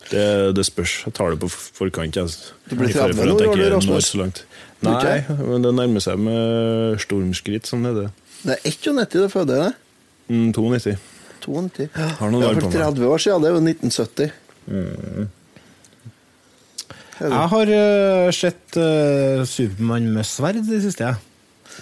Det, 0.09 0.23
det 0.55 0.63
spørs. 0.65 0.93
Jeg 1.05 1.15
tar 1.17 1.33
det 1.33 1.41
på 1.41 1.49
forkant. 1.51 2.15
Jeg. 2.15 2.31
Du 2.69 2.77
blir 2.79 2.93
30 2.95 3.19
for 3.19 3.33
at 3.33 3.59
nå, 3.59 3.67
Rasmus. 3.75 4.13
Nei, 4.87 5.17
men 5.43 5.65
det 5.65 5.73
nærmer 5.75 6.03
seg 6.03 6.21
med 6.23 7.01
stormskritt, 7.03 7.67
som 7.67 7.83
det 7.83 7.91
heter. 7.91 8.13
Det 8.39 8.55
er 8.55 8.71
91 8.71 9.17
det 9.17 9.31
føder, 9.33 9.65
det. 9.67 9.73
Mm, 10.31 10.53
92. 10.55 10.95
92. 11.43 11.89
Har 12.21 12.31
noen 12.31 12.45
ja, 12.45 12.53
år 12.53 12.61
på 12.61 12.69
for 12.69 12.71
meg. 12.71 12.95
30 12.95 13.11
år 13.11 13.25
siden, 13.25 13.43
det 13.43 13.51
er 13.51 13.57
jo 13.57 13.61
1970. 13.65 14.31
Er 14.69 15.27
Jeg 17.19 17.49
har 17.51 17.71
uh, 17.75 18.31
sett 18.31 18.77
uh, 18.79 19.45
Supermann 19.47 20.07
med 20.13 20.27
sverd 20.27 20.61
i 20.61 20.65
det 20.67 20.81
siste. 20.85 21.03
jeg. 21.03 21.15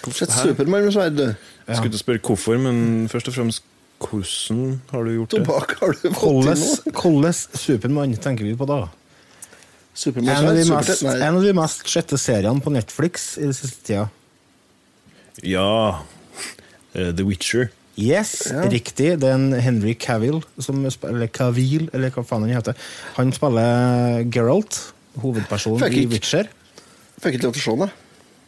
du 0.06 0.12
sett 0.12 0.34
Supermann 0.34 0.88
med 0.88 0.94
sverd? 0.96 1.24
Jeg 1.68 1.76
skulle 1.76 1.92
ikke 1.92 2.04
spørre 2.04 2.24
hvorfor, 2.26 2.62
men 2.62 3.10
først 3.12 3.30
og 3.32 3.38
fremst 3.38 3.66
hvordan 3.98 4.82
har 4.92 5.04
du 5.04 5.12
gjort 5.16 5.32
det? 5.34 5.46
Har 5.48 5.94
du 5.94 6.14
fått 6.14 6.98
Hvordan 7.02 7.34
Supermann 7.34 8.14
tenker 8.22 8.46
vi 8.46 8.54
på 8.58 8.68
da? 8.70 8.86
En 10.06 10.30
av, 10.30 10.54
de 10.54 10.66
mest, 10.70 11.02
en 11.02 11.36
av 11.40 11.42
de 11.42 11.54
mest 11.58 11.88
sjette 11.90 12.20
seriene 12.22 12.62
på 12.62 12.70
Netflix 12.70 13.32
i 13.42 13.48
den 13.48 13.56
siste 13.58 13.82
tida. 13.88 14.04
Ja 15.42 16.04
eh, 16.94 17.10
The 17.10 17.26
Witcher. 17.26 17.72
Yes, 17.98 18.52
Ja. 18.52 18.62
riktig. 18.70 19.18
Det 19.18 19.26
er 19.26 19.34
en 19.34 19.54
Henry 19.54 19.96
Cavill, 19.98 20.44
som, 20.60 20.86
spiller 20.92 21.16
eller 21.16 21.28
Cavill, 21.34 21.90
eller 21.94 22.14
hva 22.14 22.22
faen 22.22 22.46
han 22.46 22.54
heter. 22.54 22.78
Han 23.16 23.34
spiller 23.34 24.22
Geralt, 24.30 24.94
hovedpersonen 25.22 25.82
Fikk 25.84 25.96
i 25.96 26.04
ikke. 26.06 26.14
Witcher. 26.16 26.52
Fikk 27.22 27.38
ikke 27.38 27.50
lov 27.50 27.56
til 27.58 27.64
å 27.64 27.66
se 27.66 27.76
den, 27.78 27.88
jeg. 27.88 28.04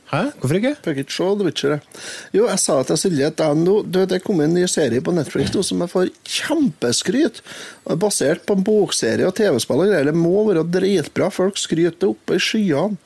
Hæ? 0.10 0.22
Hvorfor 0.42 0.58
ikke? 0.58 0.72
Fikk 0.86 1.02
ikke 1.04 1.14
se 1.14 1.26
The 1.38 1.46
Witcher. 1.46 1.74
jeg. 1.76 2.00
Jo, 2.34 2.46
jeg 2.50 2.62
sa 2.64 2.78
til 2.84 2.98
Silje 2.98 3.28
at 3.30 3.44
jeg 3.46 3.60
nå, 3.62 3.76
du, 3.86 4.00
det 4.10 4.22
kom 4.26 4.42
en 4.42 4.56
ny 4.58 4.64
serie 4.70 5.04
på 5.06 5.14
Netflix 5.14 5.54
nå 5.54 5.62
som 5.66 5.84
jeg 5.84 5.92
får 5.92 6.10
kjempeskryt. 6.38 7.44
Og 7.86 7.94
er 7.94 8.02
Basert 8.02 8.48
på 8.50 8.58
en 8.58 8.66
bokserie 8.66 9.28
og 9.28 9.36
TV-spill 9.38 9.84
og 9.86 9.92
greier. 9.92 10.10
Det 10.10 10.18
må 10.18 10.48
være 10.48 10.66
dritbra. 10.66 11.30
Folk 11.34 11.62
skryter 11.62 12.10
oppe 12.10 12.40
i 12.40 12.42
skyene. 12.42 12.98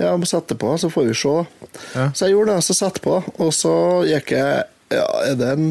Jeg 0.00 0.18
må 0.18 0.26
sette 0.26 0.56
på, 0.58 0.72
så 0.80 0.90
får 0.90 1.06
vi 1.06 1.14
se. 1.14 1.36
Ja. 1.94 2.08
Så 2.10 2.26
jeg 2.26 2.34
gjorde 2.34 2.56
det, 2.56 2.66
så 2.66 2.74
satte 2.74 3.02
på, 3.04 3.20
og 3.22 3.50
så 3.54 3.74
gikk 4.08 4.32
jeg 4.34 4.64
ja, 4.92 5.04
Er 5.28 5.36
det 5.38 5.50
en 5.52 5.68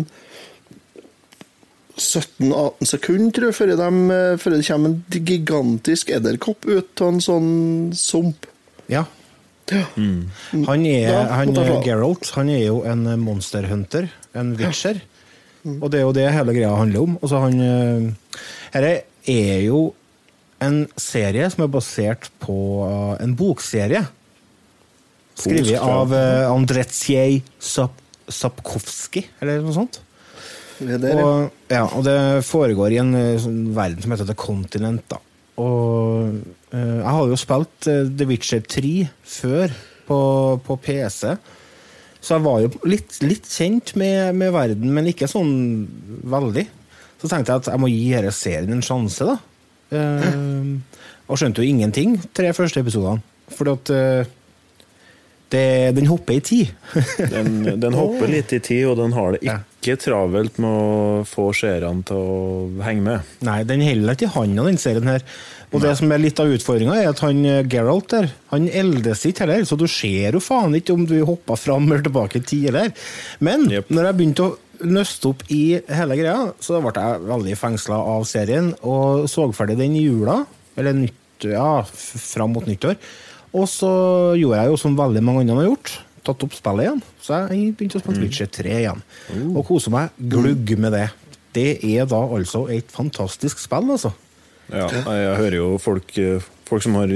17-18 1.97 2.89
sekunder, 2.89 3.31
tror 3.35 3.49
jeg, 3.49 3.57
før, 3.57 3.73
de, 3.79 4.19
før 4.41 4.55
det 4.55 4.65
kommer 4.67 4.93
en 4.93 5.25
gigantisk 5.27 6.11
edderkopp 6.15 6.67
ut 6.69 7.03
av 7.03 7.13
en 7.13 7.23
sånn 7.23 7.51
sump. 7.97 8.47
Ja. 8.91 9.05
Ja. 9.71 9.85
Han 9.95 10.83
er, 10.83 11.05
Ja, 11.05 11.21
han 11.39 11.53
er. 11.55 11.77
Geralt. 11.85 12.31
Han 12.35 12.49
er 12.51 12.65
jo 12.65 12.81
en 12.87 13.05
monsterhunter, 13.21 14.09
en 14.35 14.55
witcher. 14.59 14.99
Og 15.77 15.91
det 15.93 16.01
er 16.01 16.07
jo 16.07 16.13
det 16.17 16.27
hele 16.33 16.55
greia 16.57 16.73
handler 16.75 17.05
om. 17.05 17.17
Altså 17.21 17.39
han 17.43 17.59
Dette 18.73 18.93
er 19.29 19.61
jo 19.67 19.91
en 20.61 20.83
serie 20.99 21.47
som 21.53 21.65
er 21.65 21.71
basert 21.73 22.29
på 22.41 22.57
en 23.21 23.35
bokserie. 23.37 24.03
Skrevet 25.41 25.79
av 25.79 26.11
uh, 26.13 26.51
Andretsjej 26.51 27.41
Sap 27.57 27.97
Sapkowski, 28.31 29.25
eller 29.43 29.59
noe 29.59 29.73
sånt. 29.75 29.97
Ja. 30.81 30.97
Og, 31.13 31.51
ja, 31.71 31.83
og 31.85 32.03
det 32.05 32.17
foregår 32.47 32.95
i 32.95 32.99
en 33.01 33.13
eh, 33.17 33.39
sånn 33.41 33.71
verden 33.75 34.03
som 34.03 34.13
heter 34.15 34.29
The 34.29 34.37
Continent. 34.39 35.05
Da. 35.11 35.19
Og 35.61 36.41
uh, 36.73 36.99
jeg 37.01 37.13
hadde 37.15 37.33
jo 37.33 37.39
spilt 37.39 37.89
uh, 37.91 38.03
The 38.07 38.27
Witcher 38.29 38.63
3 38.65 38.93
før 39.35 39.75
på, 40.07 40.19
på 40.65 40.77
PC. 40.81 41.35
Så 42.21 42.35
jeg 42.37 42.45
var 42.45 42.59
jo 42.63 42.71
litt, 42.89 43.17
litt 43.25 43.49
kjent 43.49 43.95
med, 43.97 44.37
med 44.37 44.53
verden, 44.53 44.91
men 44.93 45.09
ikke 45.09 45.29
sånn 45.29 45.53
veldig. 46.29 46.65
Så 47.21 47.29
tenkte 47.29 47.53
jeg 47.53 47.63
at 47.63 47.71
jeg 47.73 47.81
må 47.81 47.89
gi 47.91 48.03
denne 48.13 48.33
serien 48.33 48.75
en 48.77 48.85
sjanse, 48.85 49.27
da. 49.27 49.37
Uh, 49.91 50.77
og 51.29 51.39
skjønte 51.39 51.63
jo 51.63 51.71
ingenting 51.71 52.17
tre 52.35 52.51
første 52.57 52.81
episodene. 52.83 53.23
Fordi 53.51 53.73
at 53.75 53.89
det, 55.51 55.91
den 55.97 56.07
hopper 56.09 56.37
i 56.37 56.41
tid. 56.43 56.71
Den, 57.33 57.79
den 57.79 57.95
hopper 57.95 58.29
litt 58.31 58.51
i 58.55 58.59
tid, 58.63 58.85
og 58.89 58.97
den 58.99 59.13
har 59.15 59.35
det 59.35 59.41
Ja. 59.45 59.57
ikke 59.79 59.97
travelt 59.99 60.57
med 60.61 60.69
å 60.69 61.23
få 61.27 61.49
seerne 61.55 62.03
til 62.07 62.17
å 62.19 62.83
henge 62.85 63.03
med. 63.05 63.33
Nei, 63.47 63.61
den 63.67 63.83
holder 63.85 64.15
ikke 64.17 64.27
i 64.29 64.33
handa, 64.35 64.65
den 64.67 64.79
serien 64.81 65.09
her. 65.11 65.25
Og 65.71 65.79
det 65.83 65.93
som 65.99 66.11
er 66.11 66.19
litt 66.19 66.39
av 66.43 66.51
utfordringa, 66.51 66.97
er 66.99 67.11
at 67.13 67.21
han 67.23 67.45
eh, 67.47 67.61
Geralt 67.71 68.09
der, 68.11 68.27
han 68.51 68.67
eldes 68.67 69.23
ikke 69.29 69.45
heller, 69.45 69.63
så 69.67 69.77
du 69.79 69.85
ser 69.87 70.35
jo 70.35 70.43
faen 70.43 70.75
ikke 70.75 70.95
om 70.97 71.05
du 71.07 71.15
hoppa 71.27 71.55
fram 71.59 71.87
eller 71.87 72.03
tilbake 72.03 72.41
i 72.41 72.45
tid 72.47 72.67
eller. 72.73 72.91
Men 73.39 73.69
yep. 73.71 73.87
når 73.93 74.09
jeg 74.09 74.19
begynte 74.19 74.49
å 74.49 74.57
nøste 74.91 75.31
opp 75.31 75.45
i 75.53 75.63
hele 75.87 76.17
greia, 76.19 76.51
så 76.59 76.81
ble 76.83 76.91
jeg 76.97 77.25
veldig 77.29 77.57
fengsla 77.59 77.99
av 78.15 78.27
serien, 78.27 78.71
og 78.83 79.27
så 79.31 79.47
ferdig 79.55 79.77
den 79.79 79.95
i 79.95 80.03
jula, 80.07 80.41
eller 80.75 80.97
nytt, 81.05 81.47
ja, 81.47 81.83
fram 81.87 82.55
mot 82.57 82.67
nyttår. 82.67 82.97
Og 83.51 83.67
så 83.67 83.91
gjorde 84.39 84.61
jeg 84.61 84.71
jo 84.71 84.79
som 84.79 84.95
veldig 84.95 85.23
mange 85.25 85.43
andre 85.43 85.57
har 85.59 85.69
gjort, 85.71 85.93
tatt 86.27 86.45
opp 86.45 86.55
spillet 86.55 86.85
igjen. 86.87 87.01
Så 87.19 87.39
jeg 87.51 87.71
begynte 87.75 87.99
å 87.99 88.03
spille 88.03 88.23
Witcher 88.23 88.51
3 88.59 88.75
igjen, 88.79 89.01
og 89.51 89.63
koser 89.67 89.93
meg 89.93 90.19
glugg 90.31 90.75
med 90.79 90.95
det. 90.95 91.07
Det 91.51 91.71
er 91.83 92.07
da 92.07 92.21
altså 92.31 92.65
et 92.71 92.91
fantastisk 92.93 93.59
spill, 93.59 93.91
altså. 93.97 94.13
Ja, 94.71 94.85
jeg 94.87 95.33
hører 95.41 95.57
jo 95.57 95.71
folk, 95.83 96.13
folk 96.69 96.85
som 96.85 96.95
har 96.95 97.11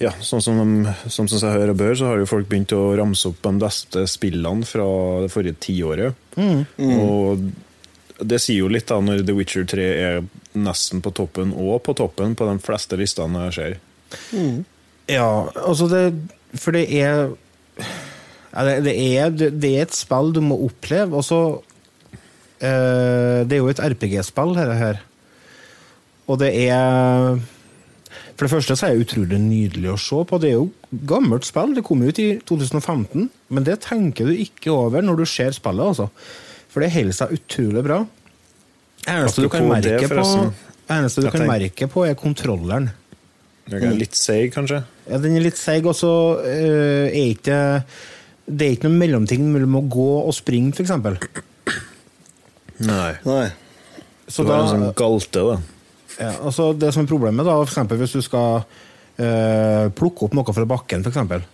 ja, 0.00 0.10
sånn 0.24 0.42
som, 0.44 0.58
de, 0.60 0.94
som, 1.08 1.28
som 1.28 1.40
jeg 1.40 1.56
hører 1.56 1.72
og 1.72 1.78
bør, 1.80 1.94
så 1.96 2.08
har 2.10 2.20
jo 2.20 2.28
folk 2.28 2.48
begynt 2.48 2.72
å 2.76 2.94
ramse 2.96 3.28
opp 3.30 3.38
de 3.44 3.52
beste 3.60 4.06
spillene 4.08 4.64
fra 4.68 4.86
det 5.24 5.30
forrige 5.32 5.60
tiåret. 5.68 6.16
Og 6.80 7.46
det 8.24 8.40
sier 8.40 8.62
jo 8.62 8.72
litt 8.72 8.88
da 8.88 8.98
når 9.04 9.24
The 9.28 9.36
Witcher 9.36 9.68
3 9.68 9.86
er 10.06 10.22
nesten 10.56 11.02
på 11.04 11.12
toppen, 11.16 11.52
og 11.52 11.82
på 11.84 11.92
toppen 11.96 12.32
på 12.36 12.48
de 12.48 12.56
fleste 12.64 12.96
listene 13.00 13.46
jeg 13.48 13.56
ser. 13.58 13.78
Ja, 15.10 15.48
altså 15.54 15.86
det 15.90 16.04
For 16.58 16.74
det 16.74 16.86
er 16.98 17.28
ja, 18.56 18.62
det, 18.64 18.76
det, 18.86 18.94
er, 18.96 19.34
det 19.36 19.70
er 19.76 19.84
et 19.84 19.94
spill 19.94 20.32
du 20.32 20.40
må 20.40 20.56
oppleve, 20.64 21.18
og 21.18 21.24
så 21.26 21.40
eh, 22.64 23.44
Det 23.44 23.52
er 23.52 23.60
jo 23.60 23.68
et 23.68 23.82
RPG-spill, 23.84 24.54
dette 24.56 24.78
her. 24.80 25.02
Og 26.26 26.40
det 26.40 26.48
er 26.64 27.36
For 28.32 28.46
det 28.46 28.52
første 28.54 28.76
så 28.78 28.88
er 28.88 28.96
det 28.96 29.04
utrolig 29.04 29.40
nydelig 29.42 29.92
å 29.92 30.00
se 30.00 30.22
på. 30.24 30.40
Det 30.40 30.50
er 30.50 30.56
jo 30.56 30.70
gammelt 31.08 31.44
spill. 31.44 31.76
Det 31.76 31.84
kom 31.84 32.02
ut 32.06 32.18
i 32.22 32.30
2015, 32.48 33.28
men 33.48 33.68
det 33.68 33.78
tenker 33.84 34.28
du 34.28 34.32
ikke 34.32 34.72
over 34.72 35.04
når 35.04 35.20
du 35.20 35.28
ser 35.28 35.52
spillet, 35.56 35.92
altså. 35.92 36.08
For 36.72 36.84
det 36.84 36.92
holder 36.96 37.16
seg 37.16 37.36
utrolig 37.36 37.84
bra. 37.84 38.02
Eneste 39.06 39.44
du 39.44 39.50
kan 39.52 39.68
det, 39.68 39.70
merke 39.70 40.08
på, 40.10 40.24
eneste 40.92 41.22
du 41.24 41.30
kan 41.30 41.46
merke 41.48 41.88
på, 41.92 42.04
er 42.08 42.16
kontrolleren. 42.18 42.90
Jeg 43.66 43.82
er 43.82 43.96
litt 43.98 44.14
seig, 44.14 44.52
kanskje? 44.54 44.78
Ja, 45.08 45.18
den 45.22 45.34
er 45.34 45.42
litt 45.42 45.58
seig, 45.58 45.86
og 45.90 45.96
så 45.98 46.10
øh, 46.38 47.06
er 47.08 47.32
ikke 47.32 47.58
Det 48.46 48.66
er 48.66 48.76
ikke 48.76 48.86
noen 48.86 49.00
mellomting 49.00 49.48
mellom 49.50 49.80
å 49.80 49.84
gå 49.90 50.10
og 50.20 50.34
springe, 50.36 50.70
f.eks. 50.70 50.92
Nei. 52.86 53.12
Nei. 53.26 53.46
Så 54.28 54.44
det 54.44 54.52
var 54.52 54.62
en 54.62 54.70
sånn 54.70 54.94
galte, 54.98 55.42
da. 55.48 55.56
ja, 56.20 56.30
altså 56.46 56.72
Det 56.78 56.92
som 56.94 57.04
er 57.04 57.10
problemet, 57.10 57.46
da, 57.46 57.58
for 57.62 57.72
eksempel 57.72 57.98
hvis 58.02 58.14
du 58.14 58.22
skal 58.22 58.62
øh, 58.62 59.84
plukke 59.98 60.28
opp 60.28 60.38
noe 60.38 60.54
fra 60.54 60.68
bakken, 60.76 61.02
f.eks. 61.06 61.52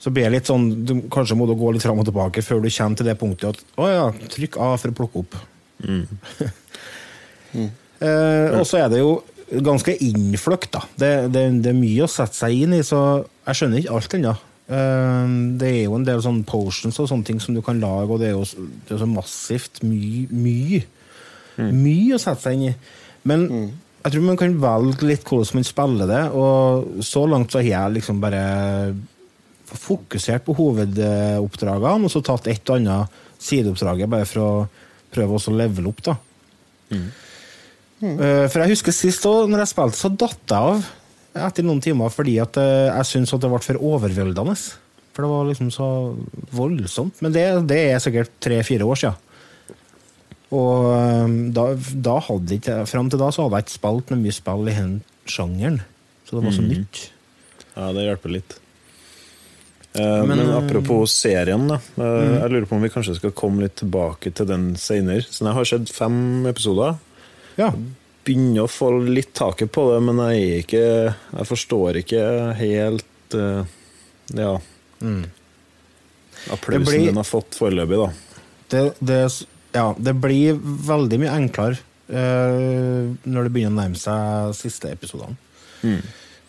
Så 0.00 0.12
blir 0.12 0.28
det 0.28 0.38
litt 0.38 0.48
sånn 0.48 0.66
du, 0.86 0.98
Kanskje 1.12 1.36
må 1.40 1.46
du 1.48 1.54
gå 1.56 1.70
litt 1.72 1.84
fram 1.84 2.00
og 2.00 2.08
tilbake 2.08 2.44
før 2.44 2.60
du 2.64 2.68
kommer 2.68 3.00
til 3.00 3.08
det 3.08 3.16
punktet 3.20 3.56
at 3.56 3.80
å 3.80 3.88
ja, 3.90 4.10
trykk 4.36 4.58
A 4.60 4.74
for 4.80 4.92
å 4.92 4.98
plukke 5.02 5.24
opp. 5.24 5.40
Eh, 7.96 8.52
og 8.52 8.66
så 8.68 8.82
er 8.82 8.90
det 8.92 8.98
jo 9.00 9.14
ganske 9.50 9.94
innfløkt, 10.02 10.72
da. 10.74 10.82
Det, 10.98 11.12
det, 11.34 11.46
det 11.62 11.72
er 11.72 11.78
mye 11.78 12.04
å 12.06 12.10
sette 12.10 12.38
seg 12.38 12.66
inn 12.66 12.76
i, 12.76 12.82
så 12.86 13.00
jeg 13.46 13.58
skjønner 13.60 13.82
ikke 13.82 13.96
alt 13.98 14.16
ennå. 14.18 14.34
Eh, 14.66 15.32
det 15.60 15.70
er 15.70 15.82
jo 15.84 15.96
en 15.98 16.06
del 16.06 16.22
sånn 16.24 16.42
potions 16.48 16.98
og 17.02 17.10
sånne 17.10 17.28
ting 17.28 17.40
som 17.42 17.54
du 17.54 17.62
kan 17.64 17.80
lage, 17.82 18.10
og 18.10 18.22
det 18.22 18.32
er 18.32 18.36
jo 18.36 18.44
det 18.88 18.96
er 18.96 19.02
så 19.02 19.10
massivt 19.10 19.82
mye. 19.86 20.26
Mye. 20.34 20.84
Mye 21.56 22.16
å 22.16 22.22
sette 22.22 22.48
seg 22.48 22.56
inn 22.58 22.70
i. 22.72 22.78
Men 23.26 23.46
jeg 24.06 24.12
tror 24.14 24.26
man 24.26 24.38
kan 24.38 24.56
velge 24.62 25.06
litt 25.08 25.26
hvordan 25.26 25.58
man 25.58 25.66
spiller 25.66 26.10
det, 26.10 26.24
og 26.38 27.02
så 27.06 27.24
langt 27.30 27.54
så 27.54 27.62
har 27.62 27.70
jeg 27.72 27.94
liksom 27.96 28.20
bare 28.22 28.42
fokusert 29.66 30.44
på 30.46 30.54
hovedoppdragene, 30.54 32.06
og 32.06 32.12
så 32.12 32.22
tatt 32.24 32.46
et 32.52 32.70
og 32.70 32.78
annet 32.78 33.22
sideoppdraget 33.42 34.10
bare 34.10 34.28
for 34.28 34.42
å 34.42 34.50
prøve 35.14 35.38
også 35.38 35.50
å 35.50 35.58
levele 35.58 35.90
opp, 35.90 36.04
da. 36.06 36.14
Eh, 38.02 38.46
For 38.52 38.60
jeg 38.62 38.74
husker 38.74 38.92
sist 38.92 39.24
også, 39.24 39.46
når 39.48 39.62
jeg 39.64 39.72
spilte, 39.72 40.00
så 40.00 40.10
datt 40.12 40.52
jeg 40.52 40.58
av 40.58 41.46
etter 41.46 41.64
noen 41.66 41.80
timer 41.84 42.08
fordi 42.12 42.38
at 42.40 42.56
eh, 42.60 42.88
jeg 42.92 43.08
syntes 43.10 43.34
at 43.36 43.42
det 43.44 43.50
ble 43.52 43.60
for 43.64 43.80
overveldende. 43.92 44.56
For 45.16 45.24
det 45.24 45.30
var 45.32 45.46
liksom 45.48 45.70
så 45.72 45.86
voldsomt. 46.52 47.22
Men 47.24 47.32
det, 47.32 47.44
det 47.70 47.78
er 47.94 48.02
sikkert 48.04 48.34
tre-fire 48.44 48.84
år 48.84 49.00
siden. 49.00 49.22
Og 50.56 50.92
eh, 50.92 51.32
da, 51.56 51.64
da 52.06 52.18
hadde 52.22 52.54
ikke 52.60 52.76
Fram 52.86 53.08
til 53.10 53.18
da 53.18 53.32
så 53.34 53.46
hadde 53.46 53.58
jeg 53.58 53.66
ikke 53.66 53.78
spilt 53.80 54.12
noe 54.12 54.20
mye 54.22 54.36
spill 54.36 54.68
i 54.70 54.76
den 54.76 54.92
sjangeren. 55.26 55.80
Så 56.28 56.36
det 56.36 56.44
var 56.46 56.54
så 56.56 56.62
nytt. 56.66 57.02
Ja, 57.76 57.88
det 57.96 58.04
hjelper 58.06 58.32
litt. 58.36 58.54
Eh, 59.96 60.22
Men, 60.28 60.36
men, 60.36 60.52
apropos 60.56 61.12
serien, 61.16 61.66
da. 61.70 61.80
eh, 61.96 62.36
Jeg 62.42 62.52
lurer 62.52 62.68
på 62.68 62.76
om 62.76 62.84
vi 62.84 62.92
kanskje 62.92 63.16
skal 63.18 63.32
komme 63.36 63.64
litt 63.64 63.76
tilbake 63.80 64.32
til 64.36 64.48
den 64.48 64.74
seinere. 64.80 65.24
Så 65.24 65.44
jeg 65.48 65.56
har 65.56 65.68
sett 65.72 65.92
fem 65.96 66.46
episoder. 66.50 66.96
Ja. 67.56 67.70
Begynner 68.26 68.64
å 68.66 68.70
få 68.70 68.90
litt 69.06 69.32
taket 69.38 69.70
på 69.72 69.84
det, 69.92 70.00
men 70.04 70.18
jeg 70.34 70.64
ikke 70.64 70.82
Jeg 71.14 71.46
forstår 71.48 72.00
ikke 72.02 72.22
helt 72.58 73.36
uh, 73.38 73.62
Ja. 74.34 74.56
Applausen 76.52 76.84
blir- 76.86 77.06
den 77.06 77.16
har 77.20 77.26
fått 77.26 77.56
foreløpig, 77.58 77.98
da. 77.98 78.08
Det, 78.68 78.82
det, 78.98 79.20
ja, 79.72 79.94
det 79.98 80.14
blir 80.18 80.58
veldig 80.58 81.18
mye 81.22 81.34
enklere 81.38 81.78
uh, 82.10 83.14
når 83.24 83.46
det 83.46 83.52
begynner 83.54 83.74
å 83.74 83.80
nærme 83.80 83.98
seg 84.00 84.54
siste 84.58 84.90
episodene. 84.90 85.36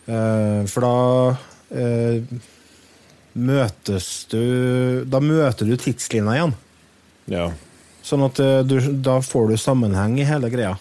Eh, 0.08 0.62
for 0.72 0.82
da 0.82 0.92
uh, 1.76 2.38
møtes 3.38 4.06
du 4.32 5.04
Da 5.06 5.20
møter 5.22 5.68
du 5.68 5.76
tidslinja 5.78 6.34
igjen. 6.38 6.54
Ja. 7.30 7.44
Sånn 8.02 8.24
at 8.24 8.40
du, 8.66 8.78
da 9.04 9.18
får 9.22 9.50
du 9.52 9.56
sammenheng 9.60 10.16
i 10.18 10.24
hele 10.26 10.48
greia. 10.50 10.78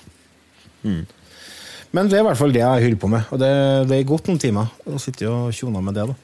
Men 1.95 2.09
det 2.11 2.17
er 2.17 2.23
i 2.23 2.27
hvert 2.27 2.39
fall 2.39 2.53
det 2.55 2.61
jeg 2.61 2.83
holder 2.83 3.01
på 3.01 3.09
med, 3.11 3.27
og 3.31 3.41
det, 3.41 3.51
det 3.89 3.97
er 3.97 4.09
gått 4.09 4.27
noen 4.29 4.41
timer. 4.41 4.71
Og 4.89 4.99
sitter 5.01 5.29
og 5.31 5.55
tjoner 5.55 5.83
med 5.85 5.95
det, 5.97 6.07
da. 6.09 6.17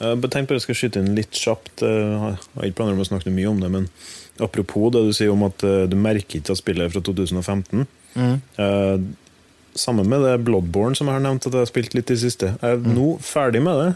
Jeg 0.00 0.30
tenkte 0.32 0.48
bare 0.48 0.56
jeg 0.56 0.64
skal 0.64 0.78
skyte 0.80 1.02
inn 1.02 1.16
litt 1.18 1.36
kjapt. 1.36 1.82
Jeg 1.84 2.20
har 2.20 2.64
ikke 2.64 2.78
planer 2.78 2.96
om 2.96 3.02
å 3.04 3.08
snakke 3.10 3.32
mye 3.34 3.50
om 3.50 3.60
det, 3.60 3.68
men 3.72 3.88
apropos 4.40 4.88
det 4.94 5.02
du 5.04 5.10
sier 5.16 5.32
om 5.34 5.44
at 5.44 5.64
eh, 5.66 5.84
du 5.90 5.98
merker 6.00 6.40
ikke 6.40 6.54
at 6.54 6.60
spillet 6.62 6.86
er 6.86 6.94
fra 6.94 7.02
2015. 7.04 7.84
Eh, 8.16 8.94
sammen 9.76 10.08
med 10.08 10.24
det 10.24 10.38
Bloodborne 10.46 10.96
som 10.96 11.10
jeg 11.10 11.18
har 11.18 11.24
nevnt 11.24 11.46
at 11.46 11.52
jeg 11.52 11.66
har 11.66 11.70
spilt 11.70 11.94
litt 11.94 12.08
i 12.08 12.16
det 12.16 12.24
siste. 12.24 12.54
Jeg 12.56 12.78
er 12.78 12.96
nå 12.96 13.12
ferdig 13.22 13.62
med 13.64 13.76
det. 13.82 13.90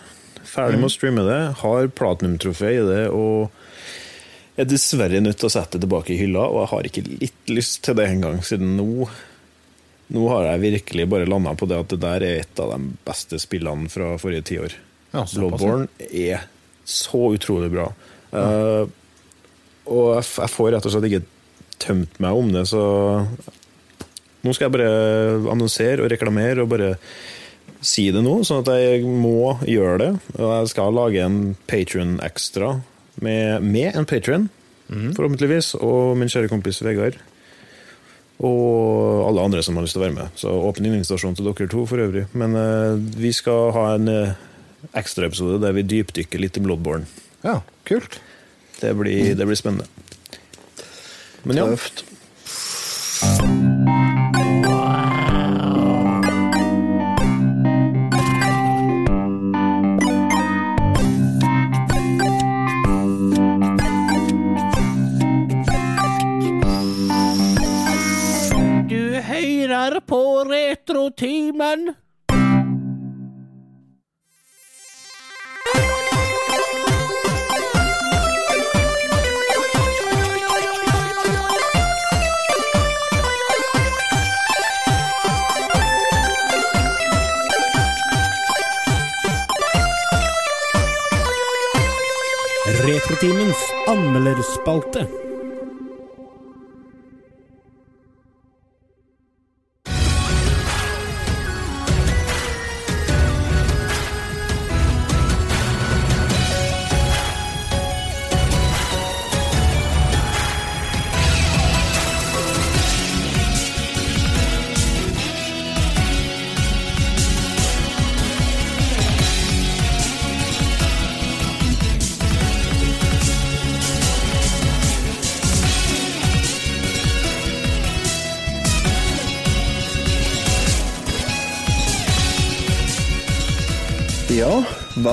Ferdig 0.44 0.78
med 0.82 0.90
å 0.90 0.92
streame 0.92 1.24
det. 1.26 1.40
Har 1.64 1.92
platinum-trofé 1.96 2.76
i 2.76 2.84
det 2.84 3.04
og 3.08 3.48
er 4.60 4.68
dessverre 4.70 5.22
nødt 5.24 5.40
til 5.40 5.48
å 5.48 5.54
sette 5.56 5.78
det 5.78 5.86
tilbake 5.88 6.14
i 6.14 6.18
hylla, 6.20 6.44
og 6.46 6.60
jeg 6.60 6.70
har 6.70 6.88
ikke 6.88 7.06
litt 7.08 7.50
lyst 7.50 7.80
til 7.86 7.96
det 7.98 8.06
engang, 8.06 8.38
siden 8.46 8.76
nå 8.78 9.08
nå 10.14 10.24
har 10.30 10.48
jeg 10.48 10.62
virkelig 10.62 11.06
bare 11.10 11.28
landa 11.28 11.54
på 11.58 11.68
det 11.70 11.78
at 11.82 11.92
det 11.92 12.00
der 12.04 12.24
er 12.26 12.42
et 12.42 12.60
av 12.62 12.74
de 12.74 12.94
beste 13.06 13.40
spillene 13.42 13.90
fra 13.92 14.14
forrige 14.20 14.46
tiår. 14.52 14.76
Ja. 15.14 15.24
Bloodborne 15.26 15.88
er 16.08 16.46
så 16.88 17.20
utrolig 17.34 17.70
bra. 17.72 17.88
Eh, 18.34 18.84
og 19.84 20.06
jeg, 20.16 20.26
jeg 20.38 20.52
får 20.54 20.72
rett 20.74 20.88
og 20.88 20.94
slett 20.94 21.08
ikke 21.10 21.24
tømt 21.82 22.18
meg 22.22 22.38
om 22.38 22.50
det, 22.54 22.64
så 22.70 22.82
nå 24.44 24.52
skal 24.52 24.68
jeg 24.68 24.74
bare 24.76 25.52
annonsere 25.52 26.04
og 26.04 26.10
reklamere 26.12 26.64
og 26.64 26.70
bare 26.72 26.94
si 27.84 28.06
det 28.12 28.22
nå, 28.24 28.38
sånn 28.46 28.62
at 28.64 28.70
jeg 28.80 29.04
må 29.04 29.56
gjøre 29.68 29.96
det. 30.00 30.10
Og 30.38 30.50
jeg 30.50 30.72
skal 30.72 30.96
lage 30.96 31.24
en 31.24 31.38
Patrion 31.68 32.18
ekstra 32.24 32.78
med, 33.24 33.64
med 33.64 33.96
en 33.96 34.08
Patron, 34.08 34.48
forhåpentligvis, 34.88 35.74
og 35.80 36.14
min 36.20 36.30
kjære 36.32 36.50
kompis 36.52 36.82
Vegard. 36.84 37.18
Og 38.42 39.28
alle 39.28 39.44
andre 39.46 39.62
som 39.62 39.76
har 39.78 39.86
lyst 39.86 39.94
til 39.94 40.02
å 40.02 40.06
være 40.06 40.16
med. 40.16 40.32
Så 40.38 40.50
åpen 40.50 40.88
invitasjon 40.88 41.36
til 41.38 41.46
dere 41.46 41.68
to 41.70 41.84
for 41.86 42.02
øvrig. 42.02 42.26
Men 42.34 42.56
eh, 42.58 42.96
vi 43.20 43.30
skal 43.36 43.70
ha 43.76 43.84
en 43.94 44.10
uh, 44.10 44.34
ekstraepisode 44.98 45.60
der 45.62 45.76
vi 45.76 45.86
dypdykker 45.94 46.42
litt 46.42 46.58
i 46.58 46.64
Bloodborne. 46.64 47.06
Ja, 47.46 47.60
kult. 47.88 48.18
Det 48.80 48.90
blir, 48.98 49.36
det 49.38 49.46
blir 49.46 49.60
spennende. 49.60 49.86
Men 51.44 51.62
ja, 51.62 51.68
Tøft. 51.70 52.04
Hører 69.94 70.00
på 70.00 70.44
Retrotimen. 70.50 71.94
Retrotimens 92.84 93.56
anmelderspalte. 93.88 95.33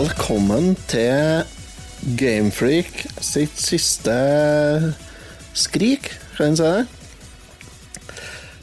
Velkommen 0.02 0.72
til 0.90 1.44
Gamefreak 2.18 3.04
sitt 3.22 3.60
siste 3.62 4.14
skrik, 5.54 6.08
kan 6.38 6.56
en 6.56 6.58
si 6.58 6.66
det? 6.66 8.16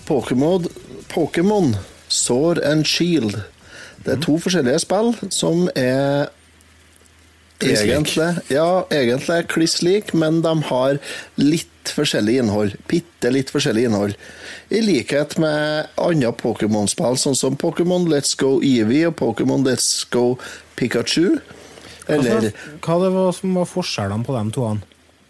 Pokémon, 0.09 0.67
Pokémon 1.13 1.77
Sword 2.09 2.59
and 2.67 2.89
Shield. 2.91 3.37
Det 4.03 4.17
er 4.17 4.21
to 4.25 4.35
forskjellige 4.43 4.83
spill 4.83 5.15
som 5.31 5.69
er 5.79 6.33
egentlig, 7.63 8.31
ja, 8.51 8.83
egentlig 8.91 9.45
kliss 9.53 9.79
like, 9.85 10.17
men 10.19 10.43
de 10.43 10.59
har 10.73 10.99
litt 11.39 11.93
forskjellig 11.95 12.41
innhold. 12.43 12.79
Bitte 12.91 13.31
litt 13.31 13.53
forskjellig 13.55 13.87
innhold. 13.87 14.19
I 14.75 14.83
likhet 14.83 15.39
med 15.39 15.93
andre 16.03 16.35
Pokémon-spill, 16.35 17.21
sånn 17.21 17.39
som 17.39 17.61
Pokémon 17.61 18.11
Let's 18.11 18.35
Go 18.39 18.57
Eevee 18.59 19.13
og 19.13 19.21
Pokémon 19.23 19.63
Let's 19.69 20.03
Go 20.11 20.33
Pikachu. 20.79 21.39
Eller 22.09 22.53
Hva 22.81 23.01
det 23.03 23.11
var 23.13 23.35
som 23.37 23.57
var 23.59 23.69
forskjellene 23.69 24.25
på 24.25 24.37
de 24.37 24.45
to? 24.57 24.69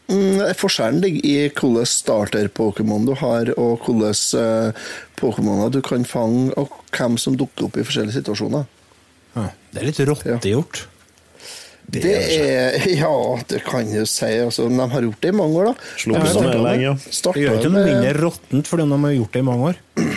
mm, 0.08 0.42
Forskjellen 0.56 1.00
ligger 1.02 1.24
i 1.26 1.48
hvordan 1.50 1.88
starter-Pokémon 1.90 3.08
du 3.08 3.14
har, 3.18 3.50
og 3.58 3.86
hvilke 3.86 4.12
uh, 4.38 4.92
Pokémoner 5.18 5.72
du 5.74 5.80
kan 5.84 6.06
fange, 6.08 6.52
og 6.56 6.70
hvem 6.94 7.18
som 7.20 7.36
dukker 7.38 7.66
opp 7.68 7.80
i 7.80 7.86
forskjellige 7.86 8.20
situasjoner. 8.20 8.68
Ja, 9.34 9.50
det 9.74 9.82
er 9.82 9.90
litt 9.90 10.00
rottegjort. 10.08 10.86
Det 11.88 12.04
er 12.04 12.74
Ja, 13.00 13.12
det 13.48 13.62
kan 13.64 13.88
du 13.88 14.02
si. 14.06 14.28
Altså, 14.44 14.68
de 14.68 14.88
har 14.92 15.06
gjort 15.06 15.22
det 15.24 15.32
i 15.32 15.36
mange 15.36 15.60
år, 15.62 15.70
da. 15.70 15.92
Sluppet 15.96 16.34
De 16.36 16.48
det 16.52 16.64
lenge, 16.64 16.82
ja. 16.84 16.96
Det 16.98 17.44
gjør 17.44 17.60
ikke 17.60 17.70
noe 17.72 17.86
mindre 17.86 18.16
råttent 18.18 18.68
fordi 18.68 18.88
de 18.90 18.98
har 19.04 19.14
gjort 19.16 19.36
det 19.36 19.40
i 19.44 19.46
mange 19.48 19.70
år. 19.72 19.80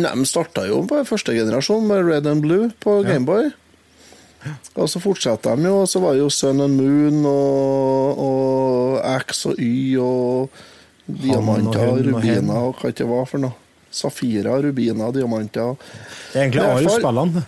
Nei, 0.00 0.12
De 0.14 0.28
starta 0.30 0.68
jo 0.68 0.84
på 0.86 1.00
første 1.08 1.34
generasjon 1.34 1.88
med 1.88 2.04
Red 2.06 2.28
and 2.30 2.44
Blue 2.44 2.70
på 2.82 3.00
Gameboy. 3.06 3.50
Og 4.74 4.88
så 4.88 5.00
fortsatte 5.02 5.52
de 5.56 5.66
jo, 5.68 5.80
og 5.82 5.88
så 5.90 6.00
var 6.00 6.14
jo 6.16 6.28
Sun 6.32 6.60
and 6.64 6.76
Moon 6.80 7.24
og, 7.28 8.20
og 8.24 9.20
X 9.26 9.44
og 9.50 9.58
Y 9.60 9.98
og 10.00 10.48
diamanter 11.10 11.88
og 11.90 11.98
og 11.98 12.06
rubiner 12.06 12.62
og 12.70 12.80
hva 12.80 12.92
det 12.94 13.06
var 13.10 13.26
for 13.28 13.42
noe. 13.42 13.52
Safirer, 13.90 14.62
rubiner, 14.62 15.10
diamanter. 15.12 15.74
Det 16.32 16.38
er 16.38 16.44
egentlig 16.46 16.62
alle 16.62 16.92
spillene. 16.94 17.44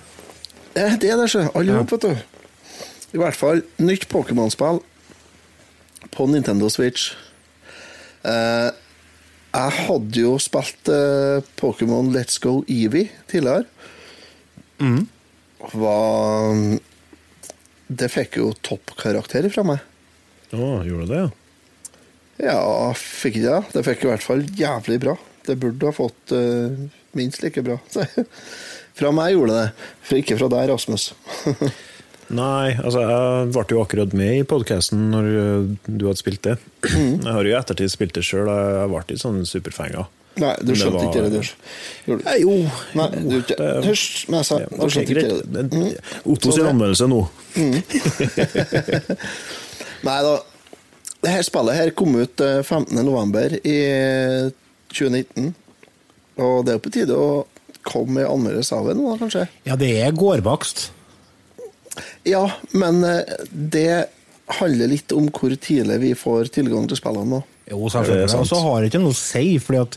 Det 0.74 0.82
er 0.82 0.96
det. 0.98 1.12
Alle 1.54 1.72
Ja. 1.72 1.82
vet 1.82 2.02
du. 2.02 2.16
I 3.12 3.20
hvert 3.20 3.36
fall 3.36 3.62
nytt 3.78 4.08
Pokémon-spill 4.08 4.80
på 6.10 6.26
Nintendo 6.26 6.68
Switch. 6.68 7.12
Eh, 8.24 8.70
jeg 9.52 9.72
hadde 9.86 10.20
jo 10.20 10.38
spilt 10.40 10.88
eh, 10.88 11.42
Pokémon 11.60 12.10
Let's 12.10 12.38
Go 12.40 12.62
Eevee 12.68 13.10
tidligere. 13.28 13.64
Var 15.70 16.58
Det 17.86 18.08
fikk 18.10 18.40
jo 18.40 18.50
toppkarakter 18.66 19.46
fra 19.52 19.64
meg. 19.66 19.84
Å, 20.52 20.82
gjorde 20.86 21.08
det, 21.08 21.20
ja? 21.22 21.30
Ja, 22.42 22.90
fikk 22.98 23.38
ikke 23.38 23.52
det? 23.52 23.60
Det 23.76 23.84
fikk 23.86 24.04
i 24.04 24.10
hvert 24.10 24.24
fall 24.24 24.42
jævlig 24.58 24.98
bra. 25.04 25.14
Det 25.46 25.56
burde 25.60 25.88
ha 25.88 25.94
fått 25.94 26.34
uh, 26.34 26.74
minst 27.18 27.44
like 27.44 27.62
bra. 27.64 27.78
fra 28.98 29.12
meg 29.14 29.36
gjorde 29.36 29.54
det 29.54 29.62
det, 29.62 29.88
for 30.08 30.20
ikke 30.20 30.38
fra 30.40 30.50
deg, 30.52 30.68
Rasmus. 30.72 31.08
Nei, 32.32 32.72
altså 32.80 33.02
jeg 33.04 33.50
ble 33.52 33.64
jo 33.74 33.82
akkurat 33.82 34.14
med 34.16 34.38
i 34.40 34.48
podkasten 34.48 35.10
når 35.12 35.28
du 35.84 36.06
hadde 36.06 36.20
spilt 36.20 36.42
det. 36.46 36.56
Jeg 36.88 37.28
har 37.28 37.44
jo 37.44 37.52
i 37.52 37.58
ettertid 37.58 37.92
spilt 37.92 38.14
det 38.16 38.24
sjøl, 38.26 38.48
jeg 38.48 38.90
ble 38.90 39.02
litt 39.10 39.20
sånn 39.22 39.42
superfenga. 39.48 40.06
Nei, 40.40 40.54
du 40.62 40.70
det 40.72 40.76
skjønte 40.80 40.96
var- 40.96 41.08
ikke 41.10 41.22
det, 41.22 41.30
du. 41.32 41.40
Gjorde 42.06 42.36
jo 42.40 42.52
Nei, 42.96 43.08
du 43.12 43.34
ikke. 43.42 43.56
det- 43.58 43.84
Hysj, 43.84 44.28
men 44.30 44.38
jeg 44.40 44.46
sa 44.48 44.58
Ja, 44.62 44.66
du 44.70 44.76
okay, 44.76 44.88
skjønte 44.88 45.10
ikke 45.12 45.52
det. 45.52 45.64
Mm. 45.72 46.32
Otto 46.32 46.50
sin 46.56 46.66
anmeldelse 46.70 47.08
nå. 47.10 47.20
Nei 50.02 50.18
da. 50.26 50.32
Det 51.22 51.30
her 51.30 51.44
spillet 51.46 51.76
her 51.78 51.90
kom 51.94 52.16
ut 52.18 52.40
eh, 52.42 52.62
15. 52.66 52.96
november 53.06 53.52
i 53.62 53.76
2019. 54.90 55.52
Og 56.42 56.64
det 56.66 56.72
er 56.72 56.78
jo 56.80 56.82
på 56.88 56.90
tide 56.96 57.14
å 57.14 57.28
komme 57.86 58.16
med 58.20 58.26
anmeldelse 58.30 58.74
av 58.74 58.88
det 58.90 58.96
nå, 58.98 59.12
kanskje. 59.20 59.44
Ja, 59.68 59.76
det 59.78 59.92
er 60.02 60.16
gårdbakst. 60.18 60.88
Ja, 62.26 62.46
men 62.74 63.04
eh, 63.06 63.22
det 63.52 64.08
handler 64.58 64.90
litt 64.90 65.12
om 65.14 65.28
hvor 65.30 65.54
tidlig 65.62 66.00
vi 66.02 66.12
får 66.18 66.50
tilgang 66.56 66.88
til 66.90 66.98
spillene 66.98 67.36
nå. 67.36 67.42
Jo, 67.70 67.88
selvfølgelig. 67.88 68.34
Og 68.40 68.46
så 68.50 68.58
har 68.64 68.80
det 68.82 68.90
ikke 68.90 69.00
noe 69.04 69.14
å 69.14 69.18
si, 69.18 69.46
fordi 69.62 69.78
at 69.82 69.96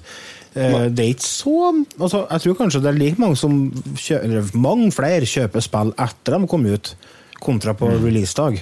uh, 0.55 0.85
det 0.93 1.03
er 1.05 1.09
ikke 1.15 1.25
så 1.27 1.55
altså, 1.97 2.21
Jeg 2.29 2.43
tror 2.45 2.57
kanskje 2.61 2.81
det 2.85 2.91
er 2.91 2.99
like 2.99 3.19
mange 3.19 3.37
som 3.39 3.55
kjø, 3.97 4.19
Eller 4.23 4.51
mange 4.53 4.91
flere 4.95 5.25
kjøper 5.25 5.65
spill 5.65 5.91
etter 6.05 6.37
de 6.37 6.47
kom 6.51 6.65
ut, 6.69 6.93
kontra 7.41 7.73
på 7.75 7.89
Mm. 7.89 7.99
releasedag. 8.05 8.61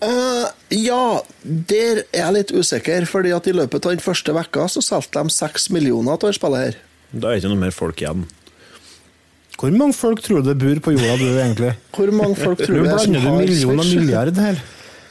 Uh, 0.00 0.48
ja, 0.72 1.20
der 1.44 2.02
er 2.08 2.22
jeg 2.22 2.32
litt 2.38 2.52
usikker, 2.56 3.04
fordi 3.06 3.32
at 3.36 3.46
i 3.46 3.52
løpet 3.52 3.84
av 3.86 3.92
den 3.92 4.00
første 4.00 4.32
vekka 4.32 4.66
så 4.72 4.80
solgte 4.80 5.20
de 5.22 5.30
seks 5.34 5.68
millioner 5.70 6.14
av 6.16 6.22
det 6.24 6.34
spillet 6.38 6.66
her. 6.66 6.78
Da 7.12 7.28
er 7.28 7.34
det 7.36 7.42
ikke 7.42 7.50
noe 7.52 7.64
mer 7.66 7.74
folk 7.74 8.00
igjen. 8.00 8.22
Hvor 9.60 9.74
mange 9.76 9.92
folk 9.92 10.22
tror 10.24 10.40
du 10.40 10.48
det 10.48 10.58
bor 10.62 10.78
på 10.86 10.94
jorda, 10.96 11.16
du, 11.20 11.26
egentlig? 11.36 11.74
Hvor 11.96 12.10
mange 12.16 12.36
folk 12.40 12.62
tror 12.62 12.78
du 12.78 12.80
er 12.80 12.94
blander 12.94 13.20
du 13.20 13.32
million 13.42 13.82
og 13.82 13.90
milliard 13.90 14.40
her. 14.40 14.60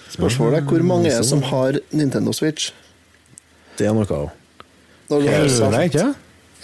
Spørsmålet 0.10 0.58
er 0.58 0.66
hvor 0.66 0.82
mange 0.90 1.12
er 1.14 1.22
som 1.22 1.44
har 1.52 1.78
Nintendo 1.94 2.34
Switch? 2.34 2.72
Det 5.10 5.20
er 5.20 5.46
noe 5.50 5.70
jeg 5.80 5.92
ikke? 5.92 6.08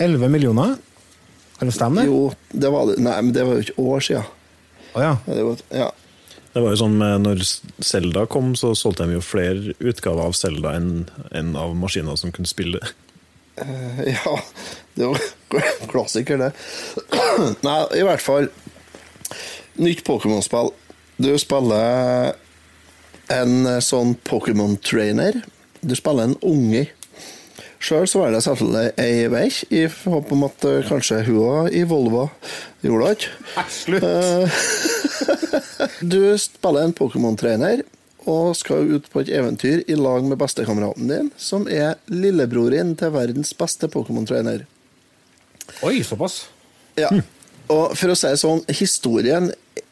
11 0.06 0.32
millioner? 0.34 0.76
Kan 1.56 1.70
det 1.72 1.76
stemme? 1.78 2.04
Jo, 2.06 2.34
det 2.52 2.72
var 2.74 2.90
det. 2.90 2.98
Nei, 3.04 3.16
men 3.22 3.32
det 3.36 3.46
var 3.48 3.58
jo 3.58 3.66
ikke 3.66 3.86
år 3.96 4.04
siden. 4.04 4.34
Oh, 4.96 5.02
ja. 5.04 5.14
Det 5.28 5.44
var, 5.44 5.64
ja. 5.76 5.88
Det 6.56 6.62
var 6.64 6.72
jo 6.72 6.80
sånn 6.80 6.94
med 6.96 7.26
Når 7.26 7.42
Zelda 7.84 8.22
kom, 8.32 8.54
så 8.56 8.72
solgte 8.80 9.08
de 9.08 9.18
jo 9.18 9.24
flere 9.24 9.74
utgaver 9.84 10.30
av 10.30 10.36
Zelda 10.40 10.72
enn 10.78 10.92
enn 11.36 11.56
av 11.60 11.74
maskiner 11.76 12.16
som 12.20 12.32
kunne 12.36 12.48
spille. 12.48 12.80
ja, 14.08 14.36
det 14.96 15.10
var 15.12 15.20
klassiker, 15.92 16.40
det. 16.40 16.52
Nei, 17.68 17.80
i 18.00 18.04
hvert 18.08 18.24
fall. 18.24 18.50
Nytt 19.80 20.04
Pokémon-spill. 20.08 20.72
Du 21.20 21.32
spiller 21.40 22.36
en 23.32 23.54
eh, 23.68 23.82
sånn 23.84 24.16
Pokémon-trainer. 24.28 25.42
Du 25.84 25.96
spiller 25.96 26.30
en 26.30 26.38
unge. 26.44 26.86
Sjøl 27.86 28.08
så 28.10 28.24
var 28.24 28.32
det 28.34 28.42
selvfølgelig 28.42 28.94
ei 29.04 29.26
vei, 29.30 29.46
i 29.70 29.84
håp 29.86 30.32
om 30.34 30.46
at 30.48 30.66
eh, 30.66 30.86
kanskje 30.88 31.20
hun 31.28 31.42
òg 31.44 31.76
i 31.76 31.84
Volvo 31.86 32.24
gjorde 32.82 33.12
det 33.12 33.18
ikke. 33.20 33.66
slutt! 33.76 34.06
Du 36.02 36.34
spiller 36.42 36.88
en 36.88 36.96
Pokémon-trener 36.98 37.84
og 38.26 38.56
skal 38.58 38.90
ut 38.90 39.06
på 39.12 39.22
et 39.22 39.30
eventyr 39.38 39.84
i 39.86 39.98
lag 40.00 40.26
med 40.26 40.40
bestekameraten 40.42 41.12
din, 41.12 41.30
som 41.38 41.68
er 41.70 42.00
lillebroren 42.10 42.96
til 42.98 43.14
verdens 43.14 43.54
beste 43.58 43.90
Pokémon-trener. 43.94 44.66
Oi, 45.86 46.00
såpass. 46.06 46.48
Ja. 46.98 47.12
Og 47.70 47.94
for 47.98 48.14
å 48.14 48.18
si 48.18 48.32
det 48.34 48.42
sånn, 48.42 48.64
historien 48.82 49.52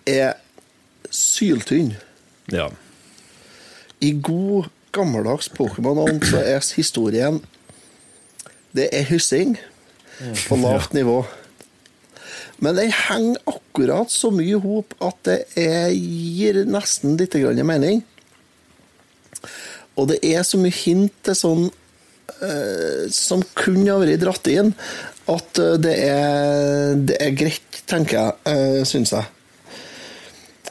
er 0.10 0.40
syltynn. 1.14 1.94
Ja. 2.50 2.72
I 4.02 4.16
god, 4.18 4.72
gammeldags 4.96 5.52
Pokémon-ånd 5.54 6.26
så 6.26 6.42
er 6.42 6.66
historien 6.74 7.44
Det 8.74 8.90
er 8.90 9.06
hyssing 9.06 9.56
på 10.48 10.58
lavt 10.58 10.94
nivå. 10.98 11.22
Men 12.64 12.78
den 12.78 12.94
henger 12.96 13.42
akkurat 13.50 14.12
så 14.12 14.32
mye 14.34 14.56
i 14.56 14.64
hop 14.64 14.96
at 15.04 15.20
det 15.28 15.40
er, 15.60 15.92
gir 15.94 16.64
nesten 16.70 17.18
litt 17.20 17.36
mening. 17.66 18.04
Og 20.00 20.10
det 20.10 20.20
er 20.26 20.46
så 20.48 20.58
mye 20.58 20.74
hint 20.74 21.14
til 21.26 21.38
sånn 21.38 21.66
uh, 21.70 23.04
som 23.14 23.44
kunne 23.58 23.92
ha 23.92 24.00
vært 24.02 24.24
dratt 24.24 24.50
inn, 24.50 24.74
at 25.30 25.60
eh, 25.62 25.76
det 25.80 25.94
er, 26.04 26.96
det 27.00 27.16
er 27.24 27.36
greit, 27.40 27.78
tenker 27.88 28.18
jeg, 28.18 28.34
uh, 28.50 28.82
syns 28.88 29.14
jeg. 29.16 29.30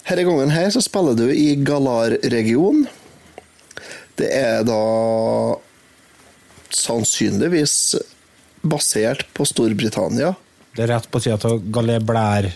Denne 0.02 0.26
gangen 0.28 0.52
her 0.52 0.68
så 0.74 0.82
spiller 0.84 1.16
du 1.16 1.30
i 1.32 1.54
Galar-regionen. 1.64 2.84
Det 4.18 4.28
er 4.36 4.60
da 4.68 4.80
sannsynligvis 6.76 7.76
basert 8.62 9.26
på 9.34 9.46
Storbritannia. 9.48 10.34
Det 10.76 10.86
er 10.86 10.94
rett 10.94 11.08
på 11.12 11.20
sida 11.20 11.38
av 11.50 11.62
Galé 11.74 11.98
Blær. 12.00 12.52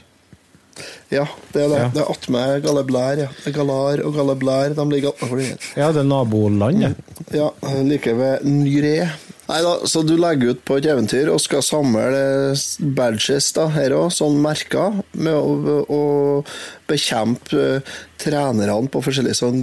Ja, 1.09 1.25
det 1.53 1.63
er 1.63 1.71
det. 1.71 1.79
Ja. 1.79 1.91
Det 1.95 2.01
er 2.03 2.11
attmed 2.13 2.65
Galeblær. 2.67 3.21
Ja. 3.23 3.53
Galar 3.55 4.03
og 4.05 4.17
Galeblær 4.17 4.75
de 4.77 4.85
ligger 4.91 5.15
attmed 5.15 5.31
hverandre. 5.33 5.71
Ja, 5.79 5.93
det 5.95 6.03
er 6.03 6.11
naboland, 6.11 6.83
det. 6.83 7.39
Ja, 7.39 7.49
like 7.87 8.13
ved 8.19 8.45
Nyré. 8.49 8.99
Nei 9.47 9.61
da, 9.63 9.77
så 9.87 10.03
du 10.03 10.17
legger 10.19 10.57
ut 10.57 10.65
på 10.67 10.81
et 10.81 10.89
eventyr 10.91 11.31
og 11.31 11.39
skal 11.39 11.63
samle 11.63 12.23
badges 12.99 13.53
da, 13.55 13.69
her 13.77 13.95
òg, 13.95 14.09
sånn 14.15 14.41
merker, 14.43 14.99
med 15.15 15.37
å, 15.39 15.77
å 15.87 16.01
bekjempe 16.91 17.69
uh, 17.79 17.95
trenerne 18.19 18.91
på 18.91 19.05
forskjellige 19.07 19.39
sånn 19.39 19.63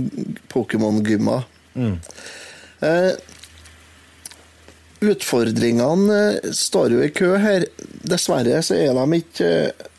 Pokémon-gymmer. 0.53 1.43
Eh, 1.75 3.09
utfordringene 5.03 6.19
eh, 6.39 6.51
står 6.55 6.95
jo 6.95 7.03
i 7.03 7.11
kø 7.13 7.33
her. 7.41 7.67
Dessverre 8.03 8.61
så 8.65 8.77
er 8.79 8.93
de 8.97 9.19
ikke 9.19 9.49
eh, 9.49 9.89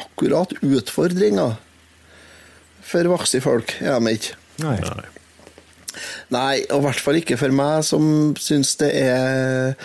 akkurat 0.00 0.54
utfordringer. 0.62 1.58
For 2.86 3.08
voksne 3.12 3.42
folk 3.44 3.76
er 3.80 3.98
de 4.00 4.14
ikke. 4.18 4.38
Nei. 4.62 4.76
Nei. 6.32 6.62
Og 6.70 6.78
i 6.78 6.84
hvert 6.86 7.04
fall 7.04 7.20
ikke 7.20 7.38
for 7.40 7.54
meg, 7.54 7.82
som 7.86 8.32
syns 8.40 8.74
det 8.80 8.90
er, 9.02 9.76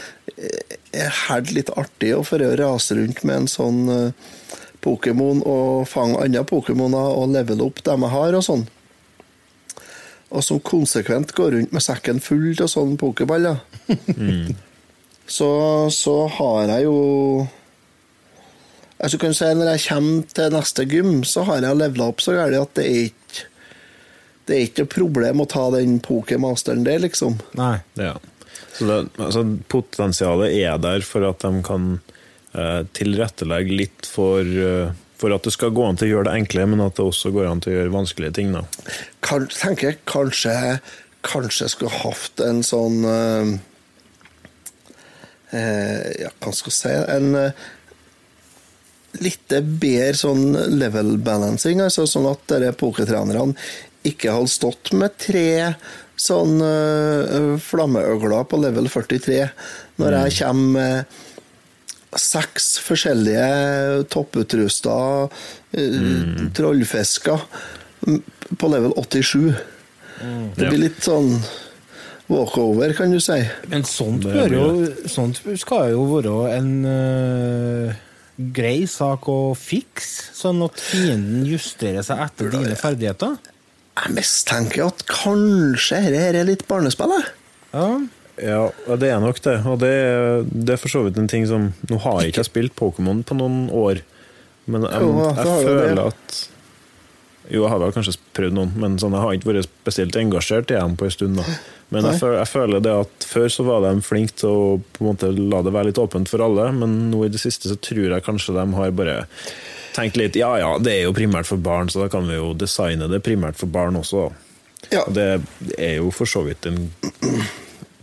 er 0.95 1.19
helt 1.27 1.53
litt 1.55 1.71
artig 1.79 2.13
å 2.15 2.23
få 2.27 2.39
rase 2.39 2.97
rundt 2.97 3.23
med 3.27 3.43
en 3.43 3.51
sånn 3.51 3.83
eh, 3.91 4.33
Pokémon 4.83 5.41
og 5.43 5.87
fange 5.89 6.19
andre 6.23 6.45
Pokémoner 6.47 7.15
og 7.17 7.33
levele 7.33 7.65
opp 7.67 7.83
dem 7.83 8.05
jeg 8.07 8.15
har, 8.15 8.37
og 8.37 8.45
sånn. 8.45 8.67
Og 10.35 10.43
som 10.43 10.59
konsekvent 10.59 11.31
går 11.35 11.53
rundt 11.55 11.75
med 11.75 11.83
sekken 11.83 12.19
full 12.23 12.51
av 12.59 12.71
sånne 12.71 12.99
pokerballer. 12.99 13.61
så, 15.37 15.51
så 15.93 16.17
har 16.39 16.73
jeg 16.73 16.87
jo 16.89 16.97
Altså 18.97 19.19
kan 19.21 19.35
si 19.37 19.45
Når 19.53 19.67
jeg 19.75 19.83
kommer 19.91 20.31
til 20.33 20.55
neste 20.55 20.85
gym, 20.89 21.11
så 21.21 21.43
har 21.45 21.61
jeg 21.61 21.77
levela 21.77 22.07
opp 22.09 22.23
så 22.23 22.33
gærent 22.33 22.63
at 22.63 22.79
det 22.79 22.85
er 22.87 23.03
ikke 23.11 23.45
det 24.47 24.55
er 24.55 24.63
ikke 24.63 24.85
noe 24.85 24.91
problem 24.93 25.41
å 25.43 25.45
ta 25.51 25.65
den 25.73 25.97
pokermasteren 25.99 26.85
der, 26.87 27.01
liksom. 27.03 27.33
Nei. 27.59 27.81
Ja. 27.99 28.13
Så 28.77 28.85
det, 28.87 28.99
altså, 29.19 29.43
potensialet 29.67 30.55
er 30.55 30.77
der 30.79 31.03
for 31.03 31.25
at 31.27 31.43
de 31.43 31.63
kan 31.67 31.89
eh, 32.53 32.85
tilrettelegge 32.95 33.75
litt 33.81 34.07
for, 34.07 34.47
eh, 34.47 34.93
for 35.17 35.33
at 35.33 35.47
det 35.47 35.53
skal 35.55 35.73
gå 35.75 35.85
an 35.85 35.97
til 35.97 36.09
å 36.09 36.11
gjøre 36.15 36.29
det 36.29 36.37
enkle, 36.41 36.67
men 36.69 36.83
at 36.85 36.97
det 36.97 37.05
også 37.05 37.33
går 37.35 37.49
an 37.49 37.63
til 37.63 37.73
å 37.73 37.79
gjøre 37.79 37.95
vanskelige 37.95 38.37
ting. 38.37 38.53
Da. 38.55 38.63
Kan, 39.25 39.49
tenker 39.53 39.91
jeg 39.91 40.01
kanskje 40.09 40.53
Kanskje 41.27 41.65
jeg 41.65 41.73
skulle 41.73 41.97
hatt 42.05 42.41
en 42.45 42.61
sånn 42.63 43.01
eh, 43.09 43.49
eh, 45.57 46.05
Ja, 46.21 46.29
hva 46.43 46.53
skal 46.55 46.71
jeg 46.71 46.77
si 46.77 46.93
En 47.17 47.33
eh, 47.35 47.65
litt 49.23 49.49
bedre 49.49 50.13
sånn 50.17 50.51
level 50.77 51.15
balancing, 51.25 51.81
altså 51.81 52.05
sånn 52.09 52.27
at 52.29 52.43
dere 52.51 52.75
pokertrenerne 52.77 53.55
ikke 54.07 54.35
hadde 54.35 54.51
stått 54.51 54.91
med 54.93 55.15
tre 55.17 55.73
sånn 56.17 56.61
uh, 56.61 57.55
flammeøgler 57.61 58.45
på 58.49 58.59
level 58.61 58.89
43 58.89 59.39
når 60.01 60.17
jeg 60.19 60.35
kommer 60.41 60.75
med 60.75 61.17
seks 62.15 62.77
forskjellige 62.85 64.05
topputrusta 64.13 64.97
mm. 65.75 66.51
trollfisker 66.55 67.43
mm, 68.07 68.21
på 68.57 68.69
level 68.71 68.93
87. 68.95 69.55
Det 70.57 70.69
blir 70.69 70.81
litt 70.87 71.03
sånn 71.05 71.35
walkover, 72.31 72.93
kan 72.97 73.11
du 73.13 73.19
si. 73.23 73.39
Men 73.71 73.85
sånt, 73.87 74.25
bør 74.25 74.55
jo, 74.55 74.67
sånt 75.09 75.41
skal 75.59 75.93
jo 75.93 76.07
være 76.11 76.35
en 76.57 76.71
uh, 76.87 77.99
grei 78.37 78.87
sak 78.89 79.29
å 79.31 79.53
fikse, 79.57 80.31
sånn 80.37 80.63
at 80.65 80.81
fienden 80.81 81.45
justerer 81.47 82.05
seg 82.05 82.23
etter 82.27 82.51
dine 82.53 82.75
ferdigheter. 82.79 83.37
Jeg 83.97 84.13
mistenker 84.13 84.91
at 84.91 85.01
kanskje 85.09 86.03
dette 86.13 86.43
er 86.43 86.47
litt 86.47 86.67
barnespill. 86.69 87.15
Ja. 87.73 87.87
Ja, 88.37 88.67
det 89.01 89.09
er 89.09 89.21
nok 89.23 89.39
det. 89.41 89.55
Og 89.65 89.79
det, 89.81 89.93
det 90.51 90.75
er 90.75 90.81
for 90.81 90.93
så 90.93 91.01
vidt 91.07 91.17
en 91.17 91.29
ting 91.29 91.47
som 91.49 91.71
Nå 91.89 91.97
har 92.03 92.21
jeg 92.21 92.35
ikke 92.35 92.45
spilt 92.45 92.75
Pokémon 92.77 93.23
på 93.25 93.37
noen 93.37 93.65
år, 93.73 94.03
men 94.69 94.85
jeg, 94.85 95.01
Jo, 95.01 95.31
jeg, 95.31 95.65
føler 95.65 96.01
at 96.03 96.37
Jo, 97.47 97.63
jeg 97.63 97.71
har 97.71 97.81
vel 97.81 97.95
kanskje 97.95 98.17
prøvd 98.37 98.57
noen, 98.59 98.75
men 98.77 98.99
sånn, 99.01 99.15
jeg 99.17 99.25
har 99.25 99.37
ikke 99.37 99.49
vært 99.53 99.69
spesielt 99.69 100.19
engasjert 100.21 100.73
i 100.73 100.77
dem 100.77 100.97
på 100.99 101.07
en 101.07 101.15
stund. 101.15 101.41
da. 101.41 101.57
Men 101.95 102.03
jeg 102.09 102.19
føler, 102.19 102.37
jeg 102.41 102.51
føler 102.51 102.83
det 102.83 102.93
at 103.05 103.27
før 103.31 103.47
så 103.51 103.63
var 103.63 103.85
de 103.85 103.93
flinke 104.03 104.35
til 104.43 104.51
å 104.51 104.63
på 104.93 105.01
en 105.01 105.09
måte 105.09 105.31
la 105.33 105.61
det 105.63 105.71
være 105.73 105.89
litt 105.89 106.01
åpent 106.03 106.29
for 106.29 106.43
alle, 106.43 106.67
men 106.75 106.97
nå 107.13 107.23
i 107.25 107.31
det 107.31 107.39
siste 107.41 107.71
så 107.71 107.77
tror 107.79 108.11
jeg 108.11 108.25
kanskje 108.25 108.57
de 108.57 108.65
har 108.75 108.97
bare 108.97 109.21
tenkt 109.95 110.19
litt 110.19 110.35
ja 110.37 110.51
ja, 110.61 110.73
det 110.83 110.91
er 110.93 111.07
jo 111.07 111.15
primært 111.15 111.47
for 111.49 111.57
barn, 111.63 111.89
så 111.89 112.03
da 112.03 112.09
kan 112.11 112.27
vi 112.27 112.35
jo 112.35 112.51
designe 112.53 113.07
det 113.09 113.23
primært 113.25 113.57
for 113.57 113.71
barn 113.71 113.97
også. 113.97 114.27
Ja. 114.91 115.07
Det 115.09 115.29
er 115.79 115.95
jo 116.01 116.11
for 116.13 116.29
så 116.29 116.43
vidt 116.45 116.67
en 116.69 116.91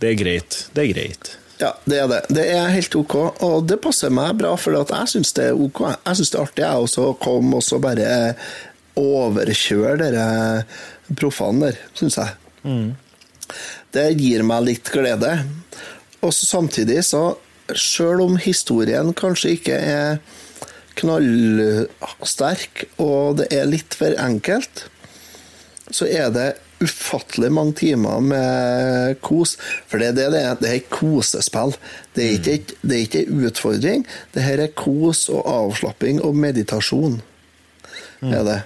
Det 0.01 0.11
er 0.11 0.19
greit. 0.19 0.59
Det 0.75 0.83
er 0.83 0.93
greit. 0.93 1.33
Ja, 1.61 1.71
det 1.87 1.99
er 2.01 2.07
det. 2.11 2.21
Det 2.35 2.45
er 2.51 2.73
helt 2.73 2.95
ok, 2.99 3.15
og 3.45 3.67
det 3.69 3.77
passer 3.83 4.11
meg 4.11 4.35
bra, 4.41 4.55
for 4.59 4.75
jeg 4.75 5.11
syns 5.13 5.31
det 5.37 5.49
er 5.51 5.61
ok. 5.67 5.85
Jeg 5.93 6.19
syns 6.19 6.33
det 6.33 6.39
er 6.39 6.47
artig 6.49 6.65
jeg 6.65 6.87
også 6.87 7.05
å 7.07 7.17
komme 7.21 7.61
og 7.61 7.63
så 7.63 7.79
bare 7.83 8.09
overkjøre 8.99 9.95
dere 10.03 10.25
proffene 11.15 11.69
der, 11.69 11.79
syns 11.95 12.19
jeg. 12.19 12.35
Det 13.95 14.05
gir 14.19 14.43
meg 14.47 14.67
litt 14.67 14.91
glede. 14.91 15.31
Og 16.19 16.33
så 16.35 16.47
samtidig, 16.49 17.03
så 17.07 17.37
sjøl 17.75 18.21
om 18.25 18.35
historien 18.41 19.13
kanskje 19.17 19.55
ikke 19.55 19.77
er 19.79 20.19
knallsterk, 20.99 22.85
og 23.03 23.39
det 23.39 23.47
er 23.55 23.67
litt 23.69 23.95
for 23.97 24.15
enkelt, 24.21 24.85
så 25.91 26.07
er 26.09 26.31
det 26.33 26.49
ufattelig 26.85 27.51
mange 27.53 27.75
timer 27.81 28.21
med 28.23 29.19
kos. 29.25 29.55
For 29.89 30.01
det 30.01 30.13
er 30.13 30.17
det 30.19 30.27
det 30.35 30.43
er. 30.43 30.59
Det 30.61 30.71
er 30.71 30.85
kosespill. 30.93 31.75
Det 32.15 32.25
er 32.25 32.37
ikke 32.37 32.77
det 32.81 32.97
er 32.97 33.03
ikke 33.07 33.25
en 33.25 33.45
utfordring. 33.49 34.05
Det 34.33 34.45
her 34.45 34.63
er 34.63 34.73
kos 34.77 35.27
og 35.33 35.43
avslapping 35.49 36.21
og 36.23 36.37
meditasjon. 36.37 37.19
Er 38.23 38.45
det. 38.47 38.61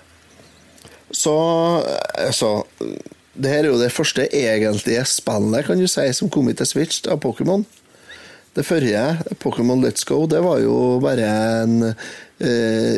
Så 1.11 1.33
altså 2.13 2.63
Det 3.33 3.49
her 3.49 3.63
er 3.63 3.71
jo 3.71 3.79
det 3.79 3.91
første 3.91 4.27
egentlige 4.35 5.05
spillet 5.07 5.65
kan 5.65 5.79
du 5.79 5.87
si, 5.87 6.03
som 6.13 6.29
kom 6.29 6.49
til 6.53 6.67
Switch 6.67 7.07
av 7.07 7.21
Pokémon. 7.23 7.63
Det 8.55 8.65
forrige, 8.65 9.19
Pokémon 9.39 9.79
Let's 9.79 10.03
Go, 10.03 10.25
det 10.27 10.41
var 10.43 10.59
jo 10.59 10.99
bare 10.99 11.29
en 11.63 11.93
eh, 12.43 12.97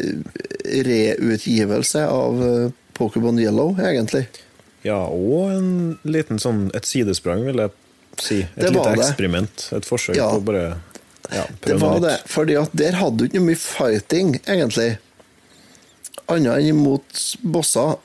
reutgivelse 0.88 2.06
av 2.08 2.42
eh, 2.42 2.72
Pokémon 2.98 3.38
Yellow, 3.38 3.76
egentlig. 3.78 4.26
Ja, 4.84 4.98
og 5.06 5.52
en 5.54 6.00
liten 6.04 6.40
sånn 6.42 6.70
et 6.76 6.88
sidesprang, 6.90 7.44
vil 7.46 7.62
jeg 7.62 7.72
si. 8.18 8.40
Et 8.42 8.56
Det 8.66 8.72
lite 8.74 8.96
eksperiment. 8.98 9.68
Et 9.78 9.86
forsøk 9.86 10.16
Ja. 10.18 10.30
på 10.32 10.42
å 10.42 10.46
bare 10.46 10.64
ja, 11.32 11.44
Det 11.46 11.60
prøve 11.62 11.80
var 11.80 12.00
nytt. 12.00 12.02
det, 12.08 12.18
fordi 12.28 12.56
at 12.62 12.72
der 12.76 12.92
hadde 12.98 13.18
du 13.18 13.28
ikke 13.28 13.44
mye 13.46 13.56
fighting, 13.62 14.34
egentlig. 14.48 14.98
Annet 16.32 16.58
enn 16.58 16.72
imot 16.74 17.22
bosser. 17.44 17.98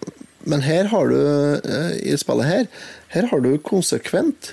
Men 0.47 0.63
her 0.63 0.85
har 0.93 1.09
du, 1.09 1.17
eh, 1.65 1.97
i 2.13 2.17
spillet 2.17 2.47
her, 2.47 2.69
her 3.09 3.27
har 3.33 3.41
du 3.41 3.57
konsekvent 3.59 4.53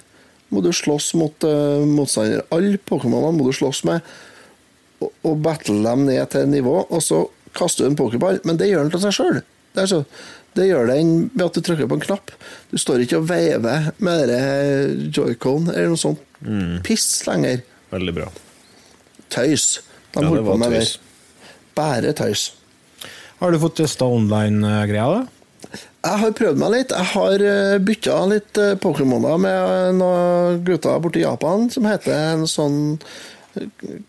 må 0.53 0.61
du 0.61 0.69
slåss 0.69 1.13
mot 1.17 1.33
uh, 1.43 1.81
motstandere. 1.85 2.43
Alle 2.53 2.77
Pokémonene 2.77 3.33
må 3.33 3.45
du 3.47 3.53
slåss 3.57 3.83
med, 3.89 4.01
og, 5.01 5.09
og 5.25 5.39
battle 5.41 5.81
dem 5.81 6.03
ned 6.05 6.29
til 6.29 6.45
nivå, 6.47 6.75
og 6.93 7.01
så 7.01 7.23
kaster 7.57 7.85
du 7.85 7.89
en 7.89 7.95
pokerball. 7.97 8.37
Men 8.45 8.57
det 8.57 8.67
gjør 8.69 8.83
den 8.85 8.91
til 8.93 9.01
seg 9.01 9.15
sjøl. 9.17 9.39
Det, 9.73 9.81
er 9.81 9.89
så- 9.89 10.05
det 10.55 10.67
gjør 10.69 10.87
den 10.93 11.11
ved 11.33 11.45
at 11.47 11.57
du 11.57 11.61
trykker 11.65 11.87
på 11.91 11.97
en 11.99 12.05
knapp. 12.05 12.31
Du 12.71 12.77
står 12.81 13.03
ikke 13.05 13.19
og 13.21 13.27
veiver 13.29 13.91
med 14.03 14.33
joycon 15.15 15.69
eller 15.73 15.91
noe 15.93 16.01
sånt 16.01 16.21
piss 16.85 17.07
lenger. 17.27 17.61
Veldig 17.93 18.13
bra. 18.17 18.27
Tøys. 19.33 19.79
De 20.13 20.21
Ja, 20.21 20.29
holdt 20.29 20.45
på 20.45 20.57
med 20.61 20.75
tøys. 20.75 20.91
det. 20.97 21.51
Bare 21.77 22.13
tøys. 22.13 22.51
Har 23.39 23.51
du 23.51 23.59
fått 23.59 23.75
testa 23.81 24.05
online-greia, 24.05 25.07
da? 25.19 25.79
Jeg 26.03 26.19
har 26.19 26.31
prøvd 26.35 26.57
meg 26.59 26.71
litt. 26.73 26.91
Jeg 26.91 27.07
har 27.13 27.43
eh, 27.47 27.77
bytta 27.79 28.17
litt 28.29 28.57
eh, 28.59 28.73
Pokémoner 28.83 29.37
med 29.39 29.95
noen 30.01 30.59
gutter 30.67 30.99
borte 31.01 31.21
i 31.21 31.23
Japan 31.23 31.69
som 31.71 31.87
heter 31.87 32.11
en 32.33 32.43
sånn 32.47 32.77
eh, 32.99 33.42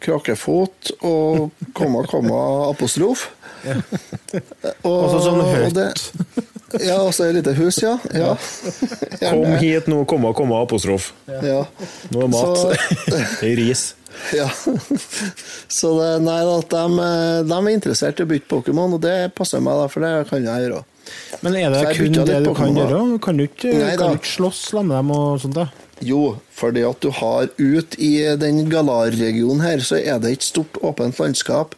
krakefot 0.01 0.93
og 1.05 1.51
komma, 1.77 2.05
komma, 2.09 2.41
apostrof. 2.71 3.29
Og, 3.65 4.97
Altså 4.99 5.21
sånn 5.25 5.43
høyt. 5.49 5.75
det- 5.75 6.85
Ja, 6.85 6.97
og 7.05 7.13
så 7.15 7.29
et 7.29 7.37
lite 7.37 7.53
hus, 7.55 7.77
ja. 7.83 7.99
ja. 8.13 8.35
Kom 9.31 9.45
hit 9.61 9.87
nå, 9.87 10.05
komma, 10.11 10.33
komma, 10.35 10.63
apostrof. 10.65 11.13
ja. 11.29 11.65
Nå 12.11 12.23
er 12.25 12.29
mat. 12.29 12.59
Så- 12.59 12.75
Det 13.41 13.53
er 13.53 13.57
ris. 13.57 13.95
Ja. 14.35 14.49
Så 15.69 15.93
det, 15.99 16.11
nei, 16.23 16.41
da, 16.47 16.59
at 16.59 16.69
de, 16.71 16.83
eh, 17.03 17.43
de 17.47 17.55
er 17.55 17.71
interessert 17.75 18.21
i 18.21 18.27
å 18.27 18.27
bytte 18.31 18.49
Pokémon, 18.51 18.95
og 18.95 19.01
det 19.03 19.35
passer 19.35 19.61
meg, 19.63 19.75
da, 19.79 19.87
for 19.89 20.01
det 20.07 20.29
kan 20.29 20.43
jeg 20.45 20.67
gjøre. 20.69 20.83
Men 21.43 21.57
er 21.61 21.71
det 21.75 21.97
kun 21.97 22.13
det 22.25 22.43
du 22.45 22.53
kan 22.55 22.75
gjøre? 22.75 23.01
Kan 23.23 23.37
du 23.39 23.45
ikke, 23.47 23.73
Nei, 23.75 23.97
kan 23.97 24.15
du 24.15 24.19
ikke 24.19 24.35
slåss 24.37 24.63
med 24.83 24.97
dem 24.97 25.11
og 25.15 25.41
sånt? 25.43 25.55
da? 25.55 25.67
Jo, 26.03 26.39
fordi 26.51 26.83
at 26.87 27.05
du 27.05 27.11
har 27.15 27.51
ut 27.59 27.95
i 28.03 28.15
den 28.41 28.65
Galar-regionen 28.71 29.63
her, 29.63 29.83
så 29.85 30.01
er 30.01 30.19
det 30.23 30.33
et 30.33 30.47
stort 30.47 30.81
åpent 30.83 31.21
landskap 31.23 31.77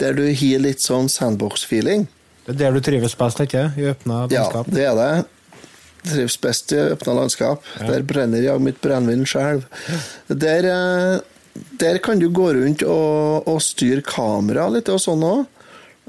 der 0.00 0.16
du 0.16 0.24
har 0.24 0.62
litt 0.64 0.80
sånn 0.80 1.10
sandbox-feeling. 1.12 2.06
Det 2.46 2.54
er 2.54 2.58
der 2.62 2.78
du 2.78 2.80
trives 2.84 3.14
best, 3.18 3.42
ikke 3.44 3.68
I 3.76 3.90
åpna 3.92 4.24
Ja, 4.32 4.46
det 4.66 4.86
er 4.88 4.96
det. 4.96 5.10
Trives 6.08 6.38
best 6.40 6.72
i 6.72 6.80
åpna 6.94 7.18
landskap. 7.20 7.66
Der 7.78 8.02
brenner 8.08 8.40
jeg 8.40 8.64
mitt 8.64 8.80
brennevin 8.80 9.26
sjøl. 9.28 9.60
Der, 10.28 10.64
eh, 10.64 11.20
der 11.78 12.00
kan 12.00 12.18
du 12.18 12.30
gå 12.32 12.48
rundt 12.56 12.82
og, 12.86 13.46
og 13.46 13.60
styre 13.62 14.00
kamera 14.06 14.70
litt 14.72 14.88
og 14.88 15.02
sånn 15.04 15.26
òg. 15.26 15.44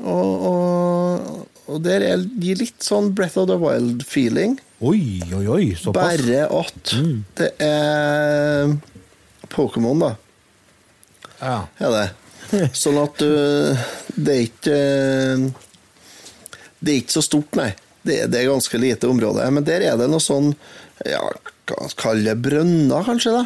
Og, 0.02 0.46
og, 0.50 1.48
og 1.68 1.84
der 1.84 2.08
er, 2.08 2.24
gir 2.42 2.64
litt 2.64 2.80
sånn 2.82 3.12
Breath 3.14 3.38
of 3.38 3.50
the 3.52 3.60
Wild-feeling. 3.60 4.56
Oi, 4.82 5.22
oi, 5.36 5.46
oi, 5.48 5.66
såpass. 5.78 6.18
Bare 6.24 6.46
at 6.58 6.94
det 7.38 7.50
er 7.62 8.72
Pokémon, 9.52 10.00
da. 10.02 10.16
Ja. 11.42 11.58
er 11.82 11.94
det. 11.96 12.08
Sånn 12.78 12.98
at 13.02 13.16
du 13.22 13.30
Det 14.18 14.34
er 14.34 14.42
ikke 14.44 14.80
Det 16.82 16.92
er 16.92 16.98
ikke 17.00 17.16
så 17.16 17.24
stort, 17.26 17.56
nei. 17.58 17.70
Det, 18.02 18.18
er- 18.24 18.30
det 18.34 18.42
er 18.42 18.50
ganske 18.50 18.80
lite 18.82 19.08
område. 19.10 19.46
Men 19.54 19.64
der 19.68 19.86
er 19.86 19.98
det 20.02 20.10
noe 20.10 20.22
sånn 20.24 20.52
ja, 21.06 21.22
kalle 21.98 22.26
det 22.26 22.36
brønner, 22.46 23.06
kanskje? 23.06 23.32
da 23.38 23.46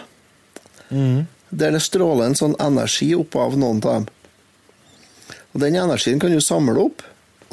Der 1.52 1.72
det 1.76 1.82
stråler 1.84 2.30
en 2.30 2.36
sånn 2.40 2.56
energi 2.64 3.12
opp 3.16 3.36
av 3.40 3.56
noen 3.60 3.80
av 3.84 4.00
dem. 4.00 4.08
Og 5.56 5.62
Den 5.64 5.76
energien 5.80 6.20
kan 6.20 6.32
du 6.34 6.40
samle 6.44 6.80
opp 6.88 7.04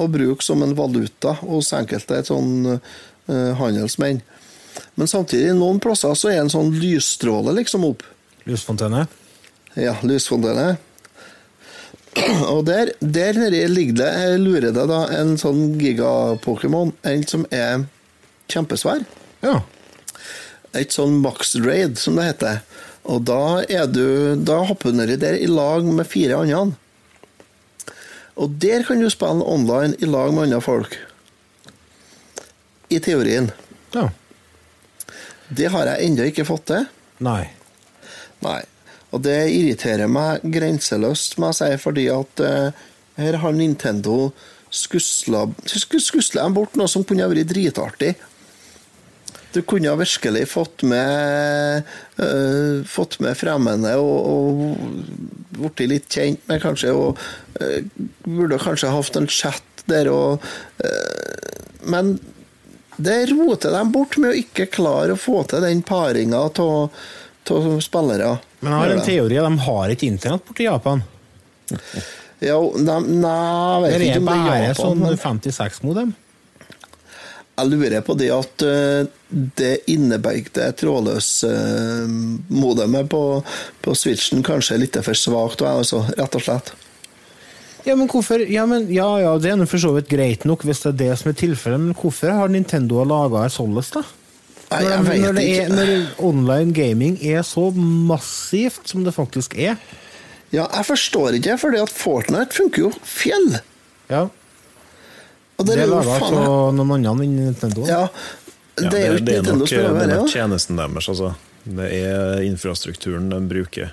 og 0.01 0.11
bruke 0.15 0.43
som 0.43 0.63
en 0.65 0.73
valuta 0.79 1.35
hos 1.43 1.69
enkelte 1.77 2.17
et 2.23 2.31
sånn 2.31 2.79
handelsmenn. 3.59 4.23
Men 4.95 5.09
samtidig, 5.09 5.55
noen 5.57 5.81
plasser 5.83 6.15
så 6.19 6.31
er 6.33 6.43
en 6.43 6.53
sånn 6.53 6.73
lysstråle 6.77 7.55
liksom 7.57 7.85
opp. 7.89 8.05
Lysfontene? 8.49 9.07
Ja, 9.79 9.95
lysfontene. 10.05 10.77
Og 12.53 12.65
der, 12.69 12.93
der 13.01 13.39
nede 13.41 13.65
ligger 13.73 14.03
det, 14.03 14.11
jeg 14.21 14.41
lurer 14.43 14.69
det 14.75 14.87
da, 14.91 15.03
en 15.17 15.37
sånn 15.41 15.79
giga-pokémon. 15.81 16.93
En 17.09 17.25
som 17.29 17.47
er 17.55 17.87
kjempesvær. 18.53 19.05
Ja. 19.45 19.61
Et 20.77 20.93
sånn 20.93 21.19
max 21.25 21.55
raid, 21.61 21.99
som 22.01 22.19
det 22.21 22.33
heter. 22.33 22.61
Og 23.03 23.25
da 23.27 23.65
er 23.67 23.89
du 23.91 24.39
Da 24.39 24.61
hopper 24.63 24.93
du 24.93 25.01
nedi 25.01 25.17
der 25.19 25.35
i 25.35 25.49
lag 25.51 25.83
med 25.83 26.07
fire 26.07 26.39
andre. 26.45 26.77
Og 28.39 28.55
der 28.63 28.85
kan 28.87 29.01
du 29.03 29.09
spille 29.13 29.45
online 29.45 29.97
i 30.01 30.09
lag 30.09 30.33
med 30.33 30.47
andre 30.47 30.63
folk. 30.65 30.95
I 32.93 33.01
teorien. 33.01 33.51
ja. 33.97 34.11
Det 35.53 35.69
har 35.69 35.89
jeg 35.91 36.09
ennå 36.09 36.27
ikke 36.31 36.47
fått 36.49 36.71
til. 36.71 36.87
Nei. 37.25 37.45
Nei. 38.45 38.61
Og 39.13 39.21
det 39.25 39.37
irriterer 39.53 40.09
meg 40.09 40.45
grenseløst, 40.55 41.37
må 41.41 41.51
jeg 41.51 41.59
si, 41.59 41.71
fordi 41.83 42.07
at 42.13 42.43
uh, 42.43 42.85
her 43.21 43.39
har 43.43 43.57
Nintendo 43.57 44.33
skusla 44.73 45.45
skusla 45.69 46.47
bort 46.49 46.79
noe 46.81 46.89
som 46.89 47.05
kunne 47.05 47.29
vært 47.29 47.51
dritartig. 47.51 48.15
Du 49.53 49.61
kunne 49.69 49.93
virkelig 50.01 50.47
fått 50.49 50.81
med 50.89 51.85
uh, 52.17 52.81
Fått 52.89 53.19
med 53.21 53.37
fremmede 53.37 53.93
og, 54.01 54.31
og 54.33 55.59
blitt 55.59 55.85
litt 55.91 56.09
kjent 56.09 56.41
med, 56.49 56.63
kanskje, 56.65 56.95
og 56.97 57.21
uh, 57.61 58.09
burde 58.25 58.61
kanskje 58.63 58.95
hatt 58.97 59.21
en 59.21 59.29
chat 59.29 59.85
der 59.91 60.09
og 60.09 60.45
Men 61.91 62.15
det 63.03 63.19
roter 63.33 63.71
de 63.75 63.83
bort 63.93 64.17
med 64.21 64.31
å 64.31 64.39
ikke 64.39 64.67
klare 64.73 65.13
å 65.17 65.21
få 65.21 65.43
til 65.51 65.61
den 65.65 65.83
paringa 65.87 66.39
av 66.47 66.51
spillere. 67.83 68.37
Men 68.63 68.73
jeg 68.73 68.79
har 68.79 68.91
en 68.95 69.01
det. 69.01 69.07
teori. 69.09 69.37
De 69.43 69.53
har 69.67 69.87
ikke 69.95 70.07
internett 70.07 70.45
borti 70.47 70.65
Japan. 70.69 70.99
Jo, 72.43 72.73
nei, 72.79 73.01
nei, 73.23 73.85
jeg 73.87 73.95
vet 73.95 74.03
ikke 74.03 74.17
er 74.17 74.19
om 74.19 74.27
det 74.27 74.33
er 74.33 74.37
bare 74.43 74.67
Japan, 74.67 74.83
sånn 74.83 74.99
men 75.03 75.17
56-modem. 75.19 76.11
jeg 77.53 77.67
lurer 77.69 78.01
på 78.07 78.15
det 78.19 78.31
at 78.35 78.63
eh, 78.67 79.03
det 79.61 79.75
innebærte 79.93 80.65
trådløs-modemet 80.81 83.05
på, 83.13 83.23
på 83.85 83.91
Switchen 83.99 84.41
kanskje 84.47 84.75
er 84.75 84.81
litt 84.83 84.97
for 85.07 85.17
svakt, 85.19 85.61
altså, 85.67 85.99
rett 86.19 86.35
og 86.39 86.43
slett. 86.43 86.69
Ja, 87.85 87.97
men 87.99 88.09
hvorfor 88.11 88.43
Ja, 88.47 88.65
men, 88.67 88.87
ja, 88.95 89.09
ja 89.21 89.33
det 89.43 89.51
er 89.53 89.57
nå 89.59 89.67
for 89.71 89.83
så 89.83 89.91
vidt 89.97 90.11
greit 90.11 90.45
nok 90.49 90.63
hvis 90.69 90.85
det 90.85 90.93
er 90.93 90.99
det 91.01 91.13
som 91.21 91.33
er 91.33 91.39
tilfellet, 91.41 91.81
men 91.89 91.97
hvorfor 91.99 92.31
har 92.37 92.53
Nintendo 92.53 93.03
laga 93.09 93.43
her 93.47 93.53
således, 93.55 93.91
da? 93.97 94.05
Nei, 94.73 94.83
Når, 94.83 94.93
jeg 94.93 95.03
de, 95.03 95.09
vet 95.11 95.23
når, 95.23 95.35
det 95.37 95.43
er, 95.43 95.65
ikke. 95.67 95.75
når 95.77 96.23
online 96.29 96.73
gaming 96.77 97.19
er 97.21 97.43
så 97.45 97.67
massivt 97.77 98.89
som 98.89 99.03
det 99.05 99.13
faktisk 99.13 99.57
er. 99.61 99.77
Ja, 100.53 100.65
jeg 100.69 100.87
forstår 100.89 101.37
ikke, 101.37 101.59
for 101.61 101.77
Fortnite 101.93 102.57
funker 102.57 102.87
jo 102.87 102.93
fjell. 103.09 103.59
Ja, 104.13 104.27
Og 105.59 105.67
Det 105.67 105.75
det 105.77 105.83
er 105.85 105.87
jo 105.87 105.99
laga 105.99 106.17
av 106.49 106.73
noen 106.75 106.91
andre 106.97 107.25
enn 107.27 107.37
Nintendo. 107.37 107.85
Ja, 107.89 108.07
Ja, 108.81 108.89
det 108.89 108.99
er 109.03 109.11
jo 109.13 109.19
ikke 109.21 109.27
det 109.27 109.35
er 109.35 109.43
Nintendo 109.43 109.59
nok, 109.61 109.69
som 109.69 109.79
prøver 109.83 109.93
å 109.93 109.99
det 110.01 110.15
er 110.17 110.21
nok 110.23 110.31
tjenesten 110.33 110.79
deres, 110.81 111.09
altså. 111.13 111.35
Det 111.63 111.89
er 111.93 112.41
infrastrukturen 112.47 113.29
de 113.31 113.41
bruker. 113.51 113.91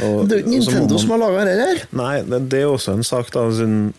Og- 0.00 0.28
Det 0.28 0.32
er 0.32 0.40
jo 0.40 0.44
ikke 0.44 0.50
Nintendo 0.54 0.94
man- 0.94 0.98
som 0.98 1.10
har 1.10 1.18
laga 1.18 1.44
det 1.44 1.56
her. 1.60 1.82
Nei, 1.92 2.22
det, 2.22 2.48
det 2.48 2.60
er 2.62 2.70
også 2.72 2.94
en 2.96 3.04
sak, 3.04 3.30
da. 3.34 3.50
Sin, 3.52 3.92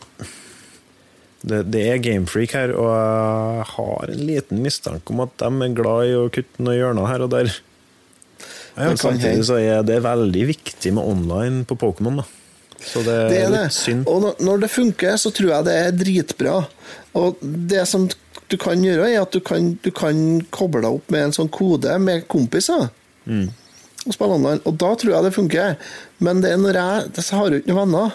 Det, 1.45 1.59
det 1.69 1.81
er 1.91 1.99
Gamefreak 2.01 2.55
her, 2.57 2.71
og 2.73 2.89
jeg 2.89 3.65
har 3.75 4.09
en 4.09 4.21
liten 4.25 4.63
mistanke 4.65 5.13
om 5.13 5.19
at 5.21 5.35
de 5.37 5.45
er 5.45 5.75
glad 5.77 6.07
i 6.09 6.15
å 6.17 6.23
kutte 6.33 6.57
noen 6.65 6.79
hjørner 6.79 7.05
her 7.11 7.21
og 7.21 7.29
der. 7.35 7.51
Men 8.75 8.97
samtidig 8.97 9.45
så 9.45 9.59
er 9.61 9.83
det 9.85 9.99
veldig 10.03 10.47
viktig 10.49 10.91
med 10.97 11.05
online 11.05 11.61
på 11.69 11.77
Pokémon, 11.77 12.17
da. 12.17 12.25
Så 12.81 13.03
det 13.05 13.29
Det 13.29 13.37
er 13.45 13.49
litt 13.53 13.71
synd. 13.77 14.07
Og 14.09 14.41
når 14.41 14.59
det 14.65 14.71
funker, 14.73 15.13
så 15.21 15.31
tror 15.31 15.51
jeg 15.53 15.65
det 15.65 15.75
er 15.83 15.91
dritbra. 16.01 16.55
Og 17.15 17.37
det 17.41 17.85
som 17.87 18.09
du 18.49 18.57
kan 18.57 18.81
gjøre, 18.83 19.05
er 19.13 19.21
at 19.21 19.31
du 19.31 19.39
kan, 19.39 19.77
du 19.85 19.91
kan 19.91 20.41
koble 20.51 20.81
deg 20.81 20.97
opp 20.97 21.11
med 21.13 21.27
en 21.27 21.31
sånn 21.37 21.49
kode 21.49 21.93
med 22.01 22.27
kompiser. 22.27 22.89
Mm. 23.29 23.47
Og 24.05 24.13
spille 24.13 24.37
online. 24.37 24.61
Og 24.65 24.77
da 24.77 24.91
tror 24.93 25.15
jeg 25.15 25.25
det 25.25 25.33
funker. 25.35 25.75
Men 26.23 26.43
det 26.43 26.53
er 26.53 26.61
når 26.61 26.77
jeg 26.79 27.09
Det 27.15 27.25
har 27.29 27.49
jo 27.49 27.61
ikke 27.61 27.73
noen 27.73 27.83
venner. 27.85 28.13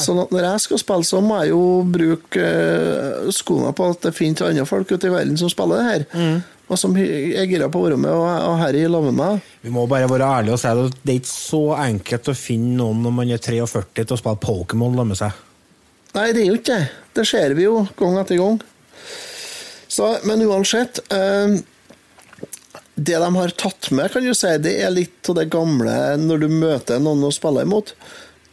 Så 0.00 0.12
når 0.12 0.44
jeg 0.44 0.60
skal 0.66 0.80
spille, 0.82 1.06
så 1.08 1.20
må 1.24 1.38
jeg 1.40 1.54
jo 1.54 1.60
bruke 1.88 2.46
uh, 2.46 3.28
skoene 3.32 3.72
på 3.76 3.90
at 3.94 4.02
det 4.04 4.16
finnes 4.16 4.42
andre 4.44 4.66
folk 4.68 4.90
ute 4.92 5.08
i 5.08 5.12
verden 5.12 5.38
som 5.40 5.48
spiller 5.52 5.80
det 5.80 5.86
her. 5.86 6.04
Mm. 6.12 6.40
Og 6.70 6.78
som 6.78 6.94
er 7.00 7.48
gira 7.50 7.70
på 7.72 7.80
å 7.80 7.86
være 7.88 7.98
med 7.98 8.12
og, 8.12 8.26
og 8.28 8.58
her 8.60 8.76
i 8.78 8.84
lag 8.90 9.06
med 9.08 9.16
meg. 9.18 9.46
Vi 9.64 9.72
må 9.74 9.86
bare 9.90 10.10
være 10.10 10.28
ærlige 10.38 10.54
og 10.54 10.60
si 10.62 10.70
at 10.70 10.98
det 11.00 11.14
er 11.14 11.22
ikke 11.22 11.32
så 11.32 11.62
enkelt 11.80 12.30
å 12.30 12.36
finne 12.38 12.76
noen 12.78 13.00
når 13.06 13.16
man 13.16 13.32
er 13.34 13.42
43 13.42 14.04
til 14.04 14.14
å 14.14 14.20
spille 14.20 14.42
Pokémon 14.44 14.92
sammen 14.94 15.14
med 15.14 15.18
seg. 15.18 15.40
Nei, 16.14 16.28
det 16.34 16.44
er 16.44 16.46
jo 16.50 16.58
ikke 16.58 16.76
det. 16.76 16.86
Det 17.16 17.26
ser 17.26 17.56
vi 17.58 17.66
jo 17.66 17.82
gang 17.98 18.20
etter 18.20 18.38
gang. 18.38 18.60
Så, 19.90 20.12
men 20.28 20.42
uansett 20.46 21.00
eh, 21.10 21.58
Det 22.94 23.16
de 23.22 23.30
har 23.36 23.54
tatt 23.60 23.90
med, 23.94 24.10
kan 24.12 24.24
du 24.26 24.34
si, 24.34 24.50
det 24.58 24.74
er 24.82 24.92
litt 24.92 25.30
av 25.30 25.38
det 25.38 25.48
gamle 25.52 25.94
når 26.20 26.44
du 26.44 26.48
møter 26.52 27.00
noen 27.02 27.24
å 27.28 27.32
spille 27.34 27.64
imot. 27.64 27.94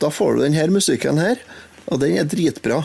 Da 0.02 0.12
får 0.14 0.38
du 0.38 0.46
denne 0.46 0.68
musikken 0.78 1.20
her, 1.22 1.42
og 1.90 2.04
den 2.04 2.20
er 2.22 2.30
dritbra. 2.30 2.84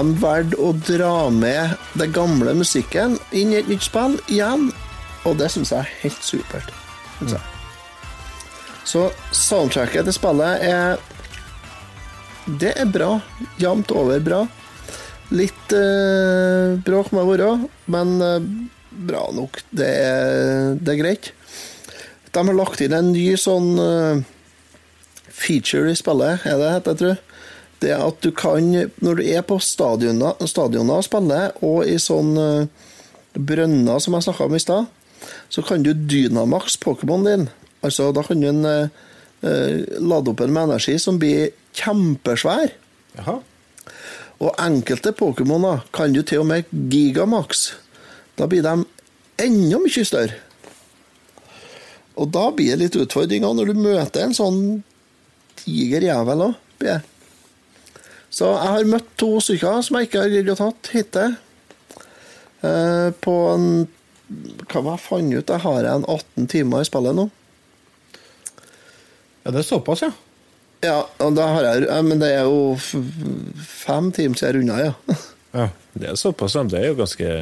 De 0.00 0.16
valgt 0.20 0.56
å 0.56 0.72
dra 0.86 1.28
med 1.32 1.76
det 2.00 2.10
gamle 2.16 2.54
musikken 2.56 3.18
inn 3.36 3.52
i 3.52 3.60
et 3.60 3.68
nytt 3.68 3.84
spill 3.84 4.16
igjen, 4.32 4.70
og 5.28 5.36
det 5.40 5.50
syns 5.52 5.72
jeg 5.74 5.84
er 5.84 5.96
helt 6.02 6.22
supert. 6.24 6.70
Synes 7.18 7.36
jeg. 7.36 7.48
Så 8.88 9.02
soundtracket 9.36 10.08
til 10.08 10.16
spillet 10.16 10.64
er 10.64 11.00
Det 12.60 12.72
er 12.80 12.88
bra. 12.88 13.20
Jevnt 13.60 13.92
over 13.94 14.22
bra. 14.24 14.40
Litt 15.36 15.74
eh, 15.76 16.72
bråk 16.82 17.12
må 17.14 17.22
det 17.22 17.28
være, 17.36 17.50
men 17.94 18.16
eh, 18.24 18.48
bra 19.06 19.28
nok. 19.36 19.60
Det 19.70 19.86
er, 19.86 20.72
det 20.80 20.96
er 20.96 20.98
greit. 20.98 21.30
De 22.32 22.42
har 22.42 22.56
lagt 22.56 22.82
inn 22.82 22.96
en 22.96 23.12
ny 23.12 23.28
sånn 23.38 23.76
eh, 23.78 24.24
feature 25.30 25.92
i 25.92 25.98
spillet, 25.98 26.42
er 26.48 26.58
det 26.58 26.72
heter, 26.74 26.96
jeg 26.96 27.02
tror. 27.04 27.29
Det 27.80 27.92
at 27.96 28.20
du 28.20 28.30
kan, 28.36 28.66
når 29.00 29.20
du 29.20 29.22
er 29.24 29.44
på 29.46 29.56
stadioner, 29.64 30.36
stadioner 30.48 31.00
og 31.00 31.06
spiller, 31.06 31.54
og 31.64 31.88
i 31.88 31.96
sånn 32.00 32.34
eh, 32.40 32.88
brønner 33.34 34.02
som 34.02 34.16
jeg 34.16 34.26
snakka 34.26 34.48
om 34.48 34.56
i 34.58 34.60
stad, 34.60 34.90
så 35.48 35.64
kan 35.64 35.84
du 35.84 35.94
dynamax 35.94 36.76
Pokémon 36.82 37.24
din. 37.24 37.48
Altså, 37.80 38.10
da 38.12 38.24
kan 38.26 38.40
du 38.40 38.48
en, 38.50 38.64
eh, 38.68 38.88
eh, 39.42 39.84
lade 39.98 40.32
opp 40.32 40.40
en 40.44 40.52
med 40.52 40.68
energi 40.68 40.98
som 41.00 41.18
blir 41.18 41.54
kjempesvær. 41.72 42.74
Jaha. 43.16 43.40
Og 44.40 44.54
enkelte 44.60 45.12
Pokémoner 45.12 45.84
kan 45.92 46.12
du 46.12 46.22
til 46.22 46.40
og 46.40 46.46
med 46.46 46.68
gigamax. 46.70 47.72
Da 48.36 48.46
blir 48.46 48.62
de 48.64 48.84
enda 49.40 49.80
mye 49.80 50.04
større. 50.04 50.36
Og 52.16 52.28
da 52.32 52.50
blir 52.52 52.76
det 52.76 52.84
litt 52.84 52.96
utfordringer 53.00 53.52
når 53.56 53.72
du 53.72 53.80
møter 53.80 54.24
en 54.24 54.36
sånn 54.36 54.60
tiger 55.60 56.04
jævel 56.04 56.50
òg. 56.50 56.54
Så 58.30 58.46
jeg 58.54 58.70
har 58.74 58.86
møtt 58.86 59.08
to 59.18 59.32
stykker 59.42 59.80
som 59.82 59.98
jeg 59.98 60.08
ikke 60.08 60.22
har 60.22 60.30
greid 60.32 60.50
å 60.52 60.58
tatt 60.60 60.90
hittil. 60.94 61.36
Eh, 62.62 63.08
på 63.24 63.34
en 63.54 63.66
Hva 64.70 64.82
var 64.84 64.94
jeg 64.98 65.02
fant 65.08 65.34
ut? 65.34 65.48
Jeg 65.50 65.64
har 65.64 65.86
en 65.90 66.04
18 66.06 66.46
timer 66.52 66.84
i 66.84 66.86
spillet 66.86 67.16
nå. 67.18 67.24
Ja, 69.42 69.50
det 69.50 69.62
er 69.64 69.66
såpass, 69.66 70.04
ja. 70.04 70.12
Ja, 70.84 71.00
og 71.20 71.34
da 71.36 71.48
har 71.56 71.66
jeg, 71.66 72.04
men 72.06 72.20
det 72.22 72.28
er 72.36 72.46
jo 72.46 72.76
fem 72.78 74.12
timer 74.16 74.38
siden 74.38 74.52
jeg 74.52 74.56
runda, 74.60 74.76
ja. 74.84 75.16
ja. 75.56 75.66
Det 75.98 76.12
er 76.12 76.20
såpass, 76.20 76.54
ja. 76.54 76.62
Det 76.68 76.78
er 76.78 76.86
jo 76.92 76.98
ganske, 77.00 77.32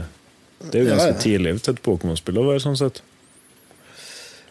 det 0.65 0.81
er 0.81 0.87
jo 0.87 0.89
Ja, 0.95 1.11
ja. 1.11 1.19
tidlig 1.21 1.53
til 1.63 1.77
et 1.77 1.83
Pokémon-spill 1.85 2.41
å 2.41 2.47
være 2.49 2.65
sånn 2.65 2.79
sett. 2.81 3.03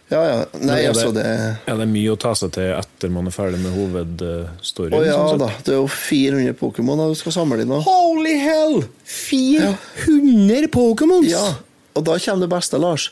Ja, 0.08 0.22
ja. 0.24 0.36
Nei, 0.62 0.78
er, 0.86 0.94
altså, 0.94 1.12
det, 1.12 1.24
det 1.66 1.72
er 1.74 1.80
det 1.82 1.88
mye 1.92 2.14
å 2.14 2.20
ta 2.20 2.32
seg 2.40 2.54
til 2.56 2.70
etter 2.72 3.12
man 3.12 3.28
er 3.28 3.36
ferdig 3.36 3.60
med 3.60 3.74
hovedstoryen? 3.76 4.96
Å 4.96 5.02
ja 5.04 5.18
sånn 5.20 5.42
da, 5.42 5.50
det 5.68 5.74
er 5.74 5.82
jo 5.82 5.90
400 5.92 6.56
Pokémon 6.60 7.02
du 7.12 7.18
skal 7.20 7.36
samle 7.36 7.66
inn. 7.66 7.74
Holy 7.84 8.38
hell! 8.40 8.78
400 9.04 10.72
Pokémons! 10.72 11.28
Ja, 11.28 11.58
og 11.98 12.08
da 12.08 12.16
kommer 12.24 12.48
det 12.48 12.54
beste, 12.56 12.80
Lars. 12.80 13.10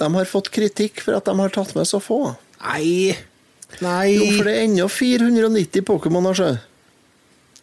De 0.00 0.08
har 0.14 0.30
fått 0.30 0.48
kritikk 0.54 1.04
for 1.04 1.18
at 1.18 1.28
de 1.28 1.36
har 1.36 1.52
tatt 1.52 1.76
med 1.76 1.88
så 1.88 2.00
få. 2.00 2.22
Nei 2.64 3.16
Nei. 3.78 4.16
Jo, 4.16 4.26
for 4.34 4.48
det 4.48 4.56
er 4.56 4.66
ennå 4.66 4.88
490 4.90 5.84
Pokémon, 5.86 6.26
sjø. 6.34 6.50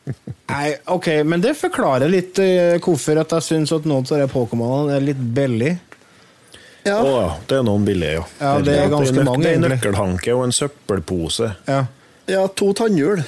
Nei, 0.53 0.69
ok, 0.87 1.09
men 1.27 1.43
det 1.43 1.57
forklarer 1.59 2.11
litt 2.11 2.39
uh, 2.39 2.77
hvorfor 2.83 3.19
at 3.19 3.35
jeg 3.35 3.47
syns 3.49 3.73
at 3.75 3.87
noen 3.89 4.07
av 4.07 4.23
de 4.23 4.29
Pokémonene 4.31 4.95
er 4.95 5.07
litt 5.09 5.19
billig. 5.19 5.73
Ja. 6.87 6.99
Å 7.03 7.11
ja, 7.17 7.27
det 7.49 7.57
er 7.59 7.65
noen 7.67 7.83
billige, 7.87 8.13
ja. 8.19 8.23
Ja, 8.41 8.53
det 8.63 8.77
er 8.79 8.89
ganske 8.93 9.23
mange, 9.27 9.43
Det 9.43 9.51
er 9.51 9.57
en 9.59 9.63
egentlig. 9.65 9.77
nøkkelhanke 9.77 10.35
og 10.37 10.45
en 10.47 10.55
søppelpose. 10.55 11.51
Ja. 11.67 11.81
ja, 12.31 12.47
to 12.47 12.71
tannhjul. 12.77 13.21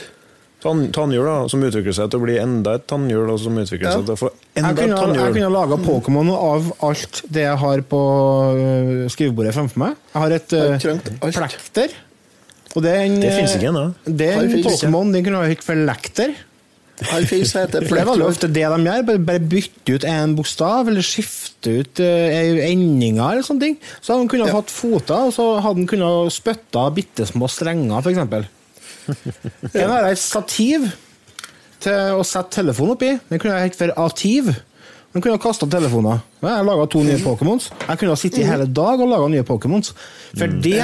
Tann, 0.59 0.89
tannhjul 0.91 1.23
da, 1.23 1.35
som 1.47 1.61
utvikler 1.63 1.93
seg 1.95 2.09
til 2.11 2.19
å 2.19 2.23
bli 2.25 2.33
enda 2.41 2.73
et 2.75 2.83
tannhjul, 2.91 3.29
og 3.31 3.37
som 3.39 3.55
utvikler 3.61 3.87
Ja. 3.87 3.93
seg 3.95 4.09
til 4.09 4.15
å 4.17 4.19
få 4.19 4.29
Jeg 4.57 4.63
enda 4.65 4.71
et 4.73 4.89
kunne, 4.91 5.15
jeg 5.15 5.33
kunne 5.37 5.51
laga 5.55 5.77
Pokémon 5.85 6.31
av 6.35 6.67
alt 6.83 7.21
det 7.31 7.45
jeg 7.45 7.57
har 7.61 7.81
på 7.93 8.01
øh, 8.59 9.07
skrivebordet 9.13 9.53
fremfor 9.55 9.77
meg. 9.85 9.95
Jeg 10.13 10.21
har 10.25 10.35
et 10.35 10.51
Har 10.51 11.29
øh, 11.29 11.39
plekter. 11.39 11.95
Og 12.75 12.83
det 12.83 12.91
er 12.91 13.05
en, 13.07 13.15
Det 13.23 13.31
finnes 13.33 13.55
ikke 13.55 13.71
ennå. 13.71 13.85
Det 14.05 14.27
er 14.33 14.43
en. 14.43 14.63
Pokémon 14.67 15.13
den 15.15 15.23
kunne 15.25 15.39
ha 15.41 15.47
hett 15.49 15.63
for 15.65 15.79
lekter. 15.79 16.35
Han 17.07 17.25
fins 17.29 17.53
heter 17.55 17.85
For 17.87 17.95
det 17.95 18.05
var 18.09 18.21
ofte 18.25 18.47
det 18.51 18.65
de 18.67 18.79
gjør. 18.83 19.03
Bare, 19.07 19.21
bare 19.23 19.39
bytte 19.51 19.95
ut 19.95 20.05
en 20.09 20.33
bokstav, 20.35 20.89
eller 20.91 21.05
skifte 21.05 21.77
ut 21.79 22.01
uh, 22.03 22.65
endinger, 22.67 23.23
eller 23.31 23.45
sånne 23.47 23.63
ting. 23.63 23.77
Så 24.01 24.11
hadde 24.13 24.25
han 24.25 24.31
kunnet 24.33 24.51
Ja. 24.51 24.57
hatt 24.59 24.73
foter, 24.73 25.29
og 25.29 25.35
så 25.35 25.45
hadde 25.63 25.79
han 25.79 25.87
kunnet 25.87 26.33
spytta 26.35 26.87
bitte 26.95 27.27
små 27.29 27.47
strenger, 27.51 28.03
f.eks. 28.03 28.49
Den 29.73 29.89
har 29.89 30.09
et 30.11 30.19
stativ 30.21 30.89
til 31.81 32.17
å 32.19 32.25
sette 32.27 32.59
telefonen 32.59 32.97
oppi. 32.97 33.13
Den 33.31 33.39
kunne 33.41 33.61
hett 33.63 33.77
for 33.79 33.93
Ativ. 34.03 34.51
Den 35.13 35.23
kunne 35.23 35.39
ha 35.39 35.41
kasta 35.41 35.65
telefoner. 35.65 36.19
Jeg 36.43 36.51
har 36.51 36.67
laga 36.67 36.85
to 36.91 37.01
nye 37.07 37.17
Pokémons. 37.23 37.71
Jeg 37.87 37.97
kunne 37.97 38.13
ha 38.13 38.19
sittet 38.19 38.43
i 38.43 38.49
hele 38.49 38.67
dag 38.67 38.99
og 39.01 39.09
laga 39.09 39.31
nye 39.31 39.47
Pokémons. 39.47 39.93
For 40.37 40.51
det 40.61 40.83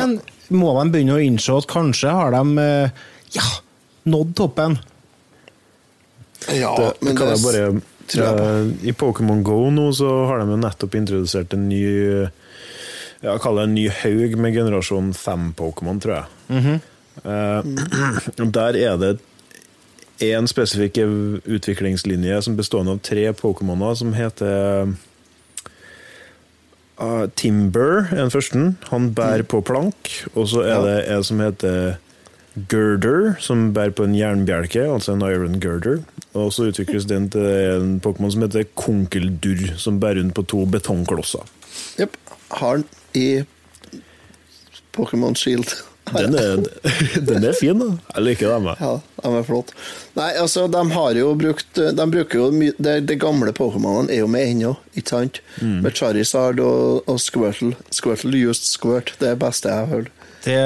må 0.56 0.72
de 0.80 0.88
begynne 0.96 1.20
å 1.20 1.22
innse 1.22 1.54
at 1.54 1.68
kanskje 1.70 2.10
har 2.16 2.34
de 2.34 2.64
eh, 2.64 3.04
ja, 3.36 3.46
nådd 4.10 4.34
toppen. 4.40 4.80
Ja, 6.54 6.76
Det, 6.78 6.90
men 7.02 7.18
kan 7.18 7.32
det 7.32 7.38
jeg 7.38 7.46
bare 7.46 7.82
tror 8.12 8.26
jeg 8.26 8.38
på. 8.38 8.44
eh, 8.46 8.90
I 8.90 8.94
Pokémon 8.94 9.44
Go 9.46 9.70
nå 9.74 9.90
så 9.98 10.10
har 10.30 10.44
de 10.44 10.54
jo 10.54 10.60
nettopp 10.62 10.98
introdusert 11.00 11.56
en 11.58 11.70
ny 11.70 11.82
ja, 13.24 13.38
Kall 13.42 13.58
det 13.58 13.64
en 13.66 13.74
ny 13.74 13.86
haug 13.90 14.36
med 14.38 14.54
generasjon 14.54 15.14
5-Pokémon, 15.18 16.02
tror 16.04 16.20
jeg. 16.20 16.82
Eh, 17.24 18.46
der 18.60 18.78
er 18.78 19.00
det 19.02 19.16
én 20.24 20.48
spesifikk 20.48 21.00
utviklingslinje 21.44 22.42
som 22.46 22.56
bestående 22.56 22.96
av 22.96 23.02
tre 23.04 23.26
Pokémoner, 23.36 23.96
som 24.00 24.14
heter 24.16 24.94
uh, 27.02 27.26
Timber, 27.36 28.06
er 28.12 28.22
den 28.24 28.32
første. 28.32 28.64
Han 28.92 29.10
bærer 29.16 29.44
på 29.44 29.60
plank. 29.66 30.12
Og 30.36 30.48
så 30.54 30.64
er 30.64 30.86
det 30.86 30.98
en 31.12 31.24
som 31.28 31.42
heter 31.44 31.98
Girder, 32.56 33.34
som 33.44 33.74
bærer 33.76 33.92
på 33.96 34.06
en 34.08 34.16
jernbjelke, 34.16 34.86
altså 34.88 35.16
en 35.16 35.26
iron 35.28 35.60
girder. 35.60 36.04
Og 36.36 36.54
så 36.56 36.70
utvikles 36.72 37.08
den 37.10 37.28
til 37.32 37.44
en 37.46 37.98
Pokémon 38.04 38.32
som 38.32 38.46
heter 38.46 38.68
Konkeldur, 38.80 39.74
som 39.80 40.00
bærer 40.00 40.22
rundt 40.22 40.36
på 40.38 40.46
to 40.48 40.64
betongklosser. 40.66 41.44
Jepp. 42.00 42.16
Har 42.56 42.80
den 42.80 42.86
i 43.18 43.28
Pokémon 44.96 45.36
Shield. 45.36 45.74
Den 46.14 46.36
er, 46.38 46.60
den 47.28 47.44
er 47.44 47.56
fin, 47.58 47.80
da. 47.82 47.88
Jeg 48.14 48.24
liker 48.28 48.52
dem. 48.54 48.68
Ja, 48.78 48.92
de 49.24 49.32
er 49.40 49.46
flott. 49.48 49.72
Nei, 50.16 50.30
altså, 50.38 50.68
de 50.72 50.84
har 50.94 51.18
jo 51.18 51.32
brukt 51.40 51.80
De 51.98 52.06
bruker 52.14 52.44
jo 52.44 52.50
mye 52.54 52.76
Det, 52.78 52.94
de 53.10 53.18
gamle 53.20 53.50
Pokémonene 53.58 54.14
er 54.14 54.22
jo 54.22 54.28
med 54.30 54.46
ennå, 54.52 54.76
ikke 54.94 55.16
sant? 55.16 55.42
Med 55.66 55.98
Charizard 55.98 56.62
og, 56.62 57.02
og 57.10 57.20
Squirtle. 57.20 57.74
Squirtle 57.90 58.38
used 58.46 58.70
Squirt. 58.70 59.16
Det 59.18 59.32
er 59.32 59.34
det 59.34 59.44
beste 59.48 59.72
jeg 59.72 59.82
har 59.82 59.92
hørt. 59.96 60.12
Det, 60.46 60.60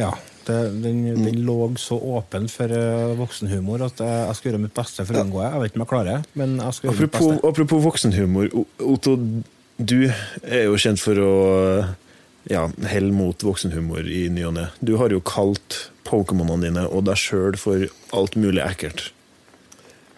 ja, 0.00 0.10
det, 0.46 0.58
den, 0.84 1.02
den 1.24 1.40
lå 1.46 1.56
så 1.80 1.98
åpen 2.16 2.46
for 2.52 2.70
eh, 2.72 3.12
voksenhumor 3.18 3.82
at 3.88 4.00
jeg, 4.02 4.22
jeg 4.28 4.38
skal 4.38 4.50
gjøre 4.50 4.62
mitt 4.62 4.74
beste 4.76 5.04
for 5.06 5.18
å 5.18 5.24
unngå 5.26 5.42
det. 5.42 5.50
Jeg 5.50 5.62
vet 5.62 5.72
ikke 5.72 5.80
om 5.80 5.84
jeg 5.84 5.92
klarer 5.92 6.10
det, 6.12 6.32
men 6.40 6.56
jeg 6.62 6.76
skal 6.78 6.88
gjøre 6.88 6.96
mitt 6.96 7.06
Apropos, 7.08 7.32
beste. 7.34 7.50
apropos 7.52 7.84
voksenhumor. 7.86 8.50
Otto, 8.94 9.16
du 9.76 9.98
er 10.06 10.62
jo 10.68 10.78
kjent 10.80 11.02
for 11.02 11.20
å 11.20 11.32
ja, 12.46 12.62
helle 12.86 13.10
mot 13.14 13.42
voksenhumor 13.42 14.06
i 14.06 14.26
ny 14.30 14.46
og 14.46 14.54
ne. 14.56 14.68
Du 14.80 14.94
har 15.00 15.10
jo 15.14 15.20
kalt 15.26 15.80
Pokémonene 16.06 16.68
dine 16.68 16.86
og 16.86 17.02
deg 17.08 17.18
sjøl 17.18 17.58
for 17.58 17.88
alt 18.14 18.36
mulig 18.38 18.62
ekkelt. 18.62 19.08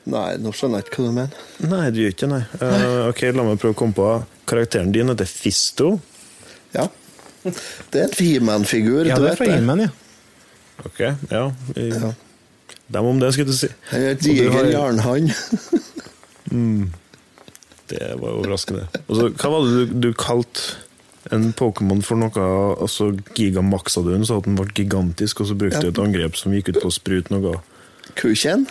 Nei, 0.09 0.37
nå 0.41 0.53
skjønner 0.57 0.81
jeg 0.81 0.89
ikke 0.89 1.03
hva 1.03 1.09
du 1.09 1.17
mener. 1.17 1.41
Nei, 1.69 1.87
du 1.93 2.03
gjør 2.03 2.13
ikke 2.15 2.29
det, 2.29 2.35
nei. 2.35 2.45
Eh, 2.65 3.01
ok, 3.11 3.23
La 3.37 3.45
meg 3.45 3.61
prøve 3.61 3.77
å 3.77 3.79
komme 3.81 3.97
på 3.97 4.11
Karakteren 4.49 4.93
din 4.93 5.13
heter 5.13 5.29
Fisto. 5.29 5.95
Ja. 6.73 6.87
Det 7.45 8.01
er 8.01 8.07
en 8.07 8.15
He-Man-figur. 8.17 9.09
Ja, 9.09 9.19
du 9.21 9.27
det 9.27 9.35
er 9.35 9.41
fra. 9.41 9.49
He-Man, 9.53 9.83
ja. 9.85 9.91
Ok, 10.87 11.01
ja. 11.31 11.53
I, 11.77 11.89
Ja. 11.91 12.13
Dem 12.89 13.05
om 13.05 13.19
det, 13.21 13.33
skulle 13.35 13.51
du 13.53 13.57
si. 13.57 13.69
Han 13.91 14.01
er 14.03 14.11
en 14.15 14.21
diger 14.23 14.65
jernhann. 14.71 15.27
mm. 16.51 16.93
Det 17.89 18.07
var 18.21 18.31
overraskende. 18.39 18.87
Og 19.09 19.35
hva 19.37 19.51
var 19.53 19.67
det 19.67 19.75
du, 19.91 19.93
du 20.09 20.13
kalte 20.17 20.79
en 21.33 21.51
Pokémon 21.53 22.01
for 22.05 22.17
noe, 22.17 22.45
og 22.81 22.89
så 22.89 23.11
gigamaksa 23.37 24.01
du 24.05 24.13
den 24.15 24.25
så 24.25 24.39
den 24.45 24.57
ble 24.57 24.69
gigantisk, 24.73 25.43
og 25.45 25.51
så 25.51 25.57
brukte 25.61 25.83
du 25.85 25.91
Ja. 25.91 25.93
et 25.93 26.01
angrep 26.01 26.37
som 26.41 26.55
gikk 26.57 26.71
ut 26.73 26.81
på 26.81 26.89
å 26.89 26.95
sprute 26.95 27.35
noe 27.35 27.59
Kukjen. 28.17 28.65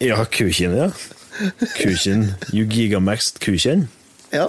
Ja, 0.00 0.20
kukjen, 0.28 0.76
ja. 0.76 0.90
Kukjen. 1.78 2.34
You 2.52 2.66
gigamaxed 2.68 3.40
Kukin. 3.40 3.88
Ja, 4.30 4.46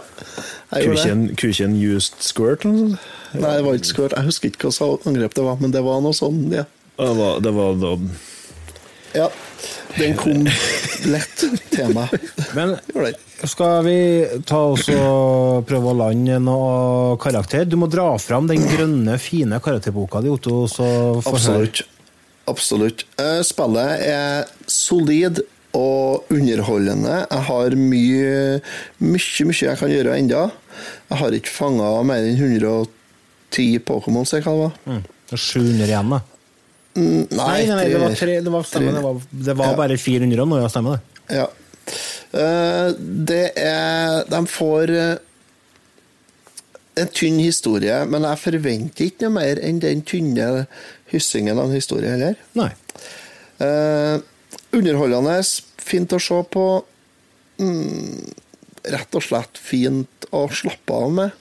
Kukin 0.71 1.75
used 1.75 2.21
squirt? 2.21 2.65
eller 2.65 2.77
sånt? 2.77 3.07
Nei, 3.33 3.53
det 3.57 3.63
var 3.65 3.77
ikke 3.79 3.89
squirt. 3.89 4.13
Jeg 4.17 4.27
husker 4.27 4.51
ikke 4.51 4.71
hva 4.75 4.91
angrep 5.07 5.33
det 5.37 5.45
var, 5.45 5.57
men 5.61 5.73
det 5.73 5.81
var 5.85 6.01
noe 6.03 6.15
sånn, 6.15 6.43
ja. 6.53 6.65
Det 6.99 7.13
var, 7.17 7.39
det 7.41 7.53
var 7.55 7.77
da 7.81 7.95
Ja, 9.15 9.27
den 9.97 10.13
kom 10.19 10.45
lett 11.09 11.45
til 11.71 11.95
meg. 11.95 12.13
Men 12.55 12.75
skal 13.49 13.81
vi 13.87 13.95
ta 14.47 14.59
oss 14.71 14.85
og 14.93 15.65
prøve 15.67 15.91
å 15.91 15.97
lande 15.97 16.37
noe 16.43 17.17
karakter? 17.19 17.65
Du 17.67 17.75
må 17.81 17.89
dra 17.91 18.13
fram 18.21 18.47
den 18.51 18.63
grønne, 18.69 19.17
fine 19.19 19.59
karakterboka 19.63 20.21
di, 20.23 20.31
Otto. 20.31 20.61
Absolutt. 21.25 21.83
Absolutt. 22.51 23.03
Eh, 23.19 23.41
Spillet 23.47 24.05
er 24.07 24.47
solid 24.69 25.41
og 25.77 26.25
underholdende. 26.33 27.13
Jeg 27.31 27.45
har 27.47 27.75
mye, 27.79 28.33
mye, 28.99 29.45
mye 29.47 29.61
jeg 29.61 29.79
kan 29.79 29.93
gjøre 29.93 30.17
enda. 30.19 30.41
Jeg 31.11 31.21
har 31.21 31.37
ikke 31.37 31.53
fanga 31.53 31.89
mer 32.07 32.25
enn 32.27 32.35
110 32.41 33.79
Pokémon, 33.87 34.27
så 34.27 34.39
jeg 34.39 34.47
hva 34.47 34.55
det 34.57 34.65
var. 34.65 34.77
Mm. 34.85 35.01
Det 35.31 35.37
er 35.37 35.43
700 35.45 35.87
igjen, 35.87 36.13
da. 36.15 36.21
Mm, 36.91 37.23
Nei, 37.31 37.49
nei, 37.63 37.75
nei, 37.77 37.87
det 37.87 37.99
var, 38.01 38.15
tre, 38.19 38.33
det 38.43 38.51
var, 38.51 38.65
stemmer, 38.67 38.97
det 38.97 39.03
var, 39.05 39.19
det 39.47 39.53
var 39.61 39.69
Ja. 39.71 39.75
bare 39.79 39.95
400 39.97 40.45
nå, 40.51 40.57
ja, 40.59 40.67
stemmer 40.73 40.97
det. 40.97 41.37
Ja. 41.37 41.47
Uh, 42.31 42.91
det 42.99 43.45
er 43.59 44.25
De 44.31 44.39
får 44.47 44.91
uh, 44.91 45.15
en 46.99 47.07
tynn 47.15 47.39
historie, 47.39 47.95
men 48.11 48.27
jeg 48.27 48.41
forventer 48.43 49.07
ikke 49.07 49.23
noe 49.29 49.35
mer 49.39 49.61
enn 49.63 49.79
den 49.79 50.03
tynne 50.03 50.65
hyssingen 51.13 51.55
av 51.59 51.69
en 51.69 51.75
historie 51.79 52.11
heller. 52.11 52.35
Nei. 52.59 52.67
Eh, 53.63 54.17
underholdende, 54.75 55.37
fint 55.81 56.13
å 56.15 56.19
se 56.21 56.39
på. 56.53 56.65
Mm, 57.61 58.31
rett 58.91 59.17
og 59.17 59.25
slett 59.25 59.59
fint 59.61 60.27
å 60.33 60.47
slappe 60.55 60.97
av 60.97 61.13
med. 61.19 61.37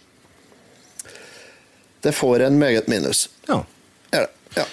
Det 2.05 2.13
får 2.17 2.47
en 2.47 2.59
meget 2.61 2.89
minus. 2.89 3.29
Ja. 3.49 3.63
Er 4.13 4.27
det. 4.27 4.31
Ja, 4.57 4.67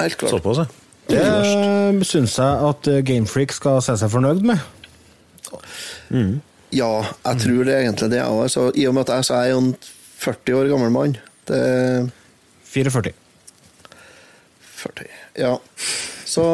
helt 0.00 0.16
klart. 0.18 0.30
såpass, 0.30 0.62
ja. 0.62 0.68
Det 1.08 2.04
syns 2.04 2.36
jeg 2.36 2.66
at 2.68 2.88
eh, 2.90 3.00
Gamefreak 3.06 3.54
skal 3.56 3.80
se 3.84 3.94
seg 3.96 4.10
fornøyd 4.12 4.42
med. 4.44 4.60
Ja, 6.74 6.90
jeg 7.24 7.40
tror 7.40 7.62
det 7.64 7.72
er 7.74 7.86
egentlig 7.86 8.10
det. 8.12 8.20
jeg 8.20 8.42
Altså, 8.44 8.66
I 8.76 8.84
og 8.90 8.94
med 8.94 9.08
at 9.08 9.14
jeg, 9.16 9.28
så 9.30 9.38
er 9.38 9.50
jo 9.54 9.62
en 9.62 9.70
40 10.20 10.58
år 10.58 10.68
gammel 10.74 10.92
mann. 10.92 11.16
Det 11.48 11.62
44. 12.68 13.14
40 14.78 15.08
Ja. 15.40 15.54
Så 16.28 16.44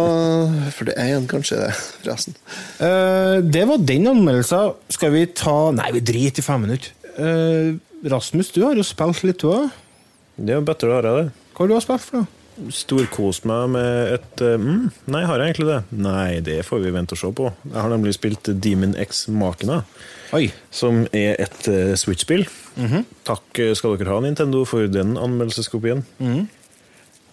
41, 0.77 1.27
kanskje, 1.31 1.59
det, 1.59 1.73
forresten. 2.05 2.37
Uh, 2.79 3.43
det 3.43 3.65
var 3.67 3.83
den 3.83 4.07
anmeldelsen. 4.13 4.77
Skal 4.95 5.11
vi 5.17 5.25
ta 5.35 5.73
Nei, 5.75 5.91
vi 5.97 6.05
driter 6.13 6.45
i 6.45 6.47
fem 6.47 6.63
minutter. 6.63 6.95
Uh, 7.19 7.75
Rasmus, 8.07 8.53
du 8.55 8.63
har 8.67 8.79
jo 8.79 8.87
spilt 8.87 9.25
litt, 9.27 9.43
du 9.43 9.51
òg. 9.51 9.83
Det 10.37 10.55
er 10.55 10.65
bedre 10.67 10.91
å 10.91 10.97
høre 10.99 11.19
det. 11.19 11.29
Hva 11.55 11.65
har 11.65 11.71
du 11.71 11.79
spilt 11.83 12.07
for 12.07 12.23
noe? 12.23 12.31
Storkost 12.71 13.47
meg 13.51 13.73
med 13.75 14.13
et 14.15 14.43
eh, 14.47 14.61
mm, 14.61 14.83
Nei, 15.11 15.23
har 15.27 15.43
jeg 15.43 15.51
egentlig 15.51 15.67
det? 15.73 15.79
Nei, 16.05 16.29
det 16.47 16.61
får 16.67 16.85
vi 16.85 16.93
vente 16.95 17.17
og 17.17 17.19
se 17.19 17.31
på. 17.35 17.49
Jeg 17.67 17.79
har 17.81 17.91
nemlig 17.91 18.15
spilt 18.15 18.51
Demon 18.63 18.95
X 19.03 19.25
Makina, 19.35 19.81
Oi. 20.37 20.47
som 20.71 21.03
er 21.11 21.35
et 21.43 21.67
uh, 21.67 21.97
Switch-spill. 21.99 22.47
Takk 23.27 23.63
eh, 23.63 23.73
skal 23.75 23.97
dere 23.99 24.15
ha, 24.15 24.21
Nintendo, 24.23 24.63
for 24.71 24.87
den 24.91 25.17
anmeldelseskopien. 25.19 26.05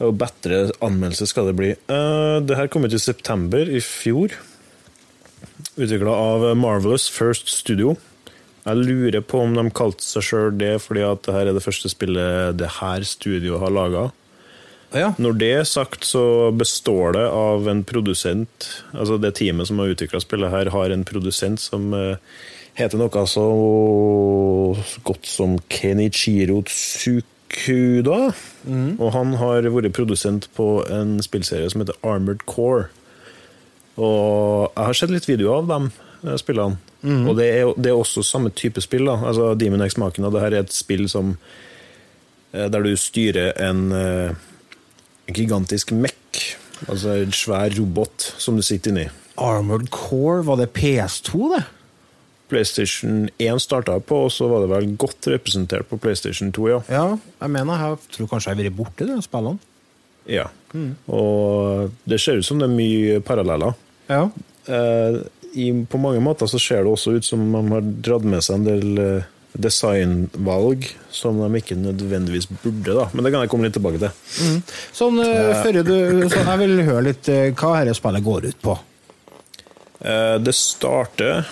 Og 0.01 0.15
bedre 0.17 0.71
anmeldelse 0.81 1.27
skal 1.29 1.49
det 1.49 1.57
bli. 1.59 1.73
Uh, 1.91 2.39
det 2.43 2.57
her 2.57 2.69
kom 2.71 2.87
ut 2.87 2.95
i 2.95 3.01
september 3.01 3.69
i 3.69 3.81
fjor. 3.85 4.33
Utvikla 5.77 6.13
av 6.13 6.47
Marvelous 6.57 7.07
First 7.11 7.51
Studio. 7.53 7.95
Jeg 8.61 8.77
lurer 8.77 9.23
på 9.25 9.41
om 9.41 9.55
de 9.57 9.65
kalte 9.73 10.05
seg 10.05 10.25
sjøl 10.25 10.51
det 10.53 10.75
fordi 10.83 11.01
at 11.05 11.23
det 11.25 11.33
her 11.33 11.49
er 11.49 11.57
det 11.57 11.63
første 11.65 11.89
spillet 11.89 12.57
det 12.59 12.69
her 12.77 13.05
studioet 13.07 13.61
har 13.63 13.73
laga. 13.73 14.09
Ja. 14.91 15.13
Når 15.21 15.37
det 15.39 15.51
er 15.55 15.67
sagt, 15.67 16.03
så 16.05 16.51
består 16.51 17.15
det 17.15 17.23
av 17.23 17.67
en 17.71 17.79
produsent 17.87 18.65
Altså 18.91 19.15
det 19.23 19.37
teamet 19.37 19.69
som 19.69 19.79
har 19.79 19.93
utvikla 19.93 20.19
spillet 20.19 20.51
her, 20.51 20.67
har 20.73 20.91
en 20.91 21.05
produsent 21.07 21.63
som 21.63 21.93
eh, 21.95 22.19
heter 22.75 22.99
noe 22.99 23.23
så 23.29 23.45
godt 25.07 25.29
som 25.31 25.55
Kenichiro 25.71 26.59
Tsukuda. 27.51 28.31
Og 28.97 29.09
han 29.15 29.33
har 29.41 29.67
vært 29.73 29.93
produsent 29.97 30.47
på 30.57 30.85
en 30.89 31.19
spillserie 31.23 31.69
som 31.71 31.83
heter 31.83 31.97
Armored 32.03 32.45
Core. 32.49 32.89
Og 33.99 34.71
jeg 34.71 34.87
har 34.87 34.97
sett 34.97 35.11
litt 35.13 35.27
videoer 35.29 35.61
av 35.61 35.67
dem 35.71 35.89
spillene. 36.39 36.77
spillene. 37.01 37.25
Og 37.27 37.35
det 37.37 37.49
er, 37.49 37.73
det 37.77 37.91
er 37.91 37.97
også 37.97 38.23
samme 38.23 38.53
type 38.55 38.81
spill. 38.81 39.05
da 39.09 39.17
Altså 39.25 39.53
Demon 39.59 39.83
X 39.83 39.97
Machina, 39.97 40.29
det 40.29 40.41
her 40.43 40.55
er 40.55 40.63
et 40.63 40.73
spill 40.73 41.07
som 41.09 41.35
eh, 42.53 42.67
der 42.71 42.85
du 42.85 42.95
styrer 42.95 43.51
en 43.59 43.91
eh, 43.91 44.47
en 45.31 45.37
gigantisk 45.37 45.91
mekk. 45.95 46.41
Altså 46.89 47.15
en 47.21 47.35
svær 47.35 47.73
robot 47.77 48.33
som 48.41 48.57
du 48.57 48.65
sitter 48.65 48.91
inni. 48.91 49.07
Armored 49.37 49.89
Core, 49.93 50.45
var 50.45 50.59
det 50.59 50.71
PS2, 50.77 51.55
det? 51.55 51.63
PlayStation 52.51 53.25
1 53.39 53.63
starta 53.63 53.95
på, 54.03 54.25
og 54.27 54.31
så 54.35 54.47
var 54.51 54.65
det 54.65 54.69
vel 54.75 54.91
godt 54.99 55.31
representert 55.31 55.87
på 55.89 55.97
PlayStation 56.03 56.51
2, 56.53 56.67
ja. 56.69 56.79
Ja, 56.91 57.05
jeg 57.41 57.53
mener, 57.55 57.81
jeg 57.87 57.97
tror 58.17 58.29
kanskje 58.35 58.51
jeg 58.51 58.57
har 58.59 58.63
vært 58.67 58.77
borti 58.83 59.07
de 59.09 59.17
spillene. 59.25 59.59
ja. 60.29 60.49
Og 61.11 61.91
det 62.07 62.19
ser 62.23 62.37
ut 62.39 62.45
som 62.47 62.59
det 62.61 62.67
er 62.69 62.75
mye 62.77 63.17
paralleller. 63.27 63.73
Ja. 64.07 64.21
Eh, 64.71 65.17
i, 65.59 65.65
på 65.91 65.99
mange 65.99 66.21
måter 66.23 66.47
så 66.47 66.59
ser 66.63 66.85
det 66.85 66.91
også 66.93 67.17
ut 67.17 67.25
som 67.27 67.41
de 67.51 67.61
har 67.73 67.81
dratt 68.07 68.23
med 68.23 68.39
seg 68.45 68.61
en 68.61 68.67
del 68.69 69.01
eh, 69.03 69.25
designvalg 69.59 70.85
som 71.11 71.41
de 71.41 71.59
ikke 71.59 71.75
nødvendigvis 71.75 72.47
burde, 72.61 72.93
da. 72.95 73.09
Men 73.11 73.25
det 73.27 73.33
kan 73.33 73.43
jeg 73.43 73.51
komme 73.51 73.67
litt 73.67 73.75
tilbake 73.75 73.99
til. 73.99 74.61
Sånn, 74.95 75.19
eh, 75.25 75.51
før 75.59 75.81
du, 75.83 75.91
så 76.31 76.39
jeg 76.45 76.61
vil 76.63 76.77
høre 76.87 77.03
litt 77.09 77.27
eh, 77.33 77.49
hva 77.51 77.73
dette 77.81 77.97
spillet 77.99 78.23
går 78.29 78.47
ut 78.53 78.61
på. 78.63 78.77
Eh, 80.07 80.37
Det 80.47 80.55
starter 80.55 81.43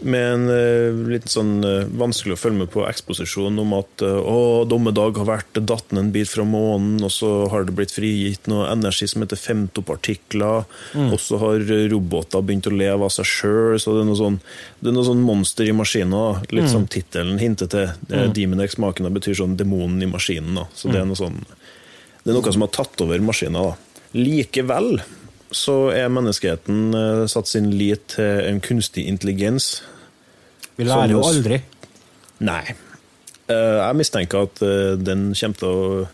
med 0.00 0.24
en 0.32 0.44
eh, 0.52 0.98
litt 1.10 1.26
sånn 1.32 1.64
eh, 1.66 1.88
vanskelig 1.98 2.36
å 2.36 2.40
følge 2.40 2.62
med 2.62 2.70
på 2.72 2.84
eksposisjon 2.86 3.58
om 3.58 3.74
at 3.78 4.04
eh, 4.06 4.18
å, 4.18 4.62
dommedag 4.68 5.18
har 5.18 5.28
vært 5.28 5.60
datten 5.66 6.00
en 6.00 6.12
bit 6.14 6.30
fra 6.30 6.44
månen, 6.46 7.00
og 7.04 7.12
så 7.14 7.32
har 7.52 7.66
det 7.66 7.74
blitt 7.78 7.94
frigitt 7.96 8.46
noe 8.50 8.68
energi 8.70 9.08
som 9.10 9.24
heter 9.24 9.40
femtopartikler, 9.40 10.68
og 11.08 11.18
så 11.22 11.40
har 11.42 11.64
roboter 11.90 12.44
begynt 12.44 12.70
å 12.70 12.74
leve 12.74 13.08
av 13.08 13.12
seg 13.14 13.28
sjøl, 13.28 13.78
så 13.82 13.96
det 13.96 14.04
er 14.04 14.10
noe 14.10 14.20
sånn, 14.20 14.40
det 14.80 14.92
er 14.92 14.98
noe 14.98 15.08
sånn 15.08 15.24
monster 15.24 15.68
i 15.68 15.76
maskinen, 15.76 16.42
litt 16.48 16.58
litt 16.58 16.72
som 16.72 16.88
tittelen 16.90 17.38
hinter 17.40 17.70
til. 17.70 17.92
Mm. 18.10 18.32
Demon 18.36 18.64
X 18.64 18.78
Makina 18.82 19.10
betyr 19.14 19.38
sånn 19.38 19.56
demonen 19.58 20.02
i 20.04 20.10
maskinen, 20.10 20.58
da. 20.58 20.66
så 20.74 20.90
det 20.92 21.02
er 21.02 21.08
noe 21.08 21.18
sånn 21.18 21.40
det 22.24 22.34
er 22.34 22.36
noe 22.36 22.52
som 22.52 22.64
har 22.66 22.72
tatt 22.74 23.00
over 23.00 23.22
maskinen. 23.24 23.56
da. 23.56 24.10
Likevel 24.18 24.98
så 25.54 25.90
er 25.94 26.10
menneskeheten 26.12 26.92
eh, 26.96 27.24
satt 27.30 27.48
sin 27.48 27.70
lit 27.78 28.04
til 28.16 28.42
en 28.48 28.60
kunstig 28.64 29.06
intelligens. 29.08 29.78
Vi 30.76 30.86
lærer 30.86 31.14
jo 31.16 31.22
aldri. 31.26 31.62
Nei. 32.44 32.62
Eh, 33.48 33.78
Jeg 33.80 33.98
mistenker 33.98 34.46
at 34.46 34.62
eh, 34.62 34.94
den 35.00 35.30
kommer 35.32 35.58
til 35.62 35.68
å 35.68 36.06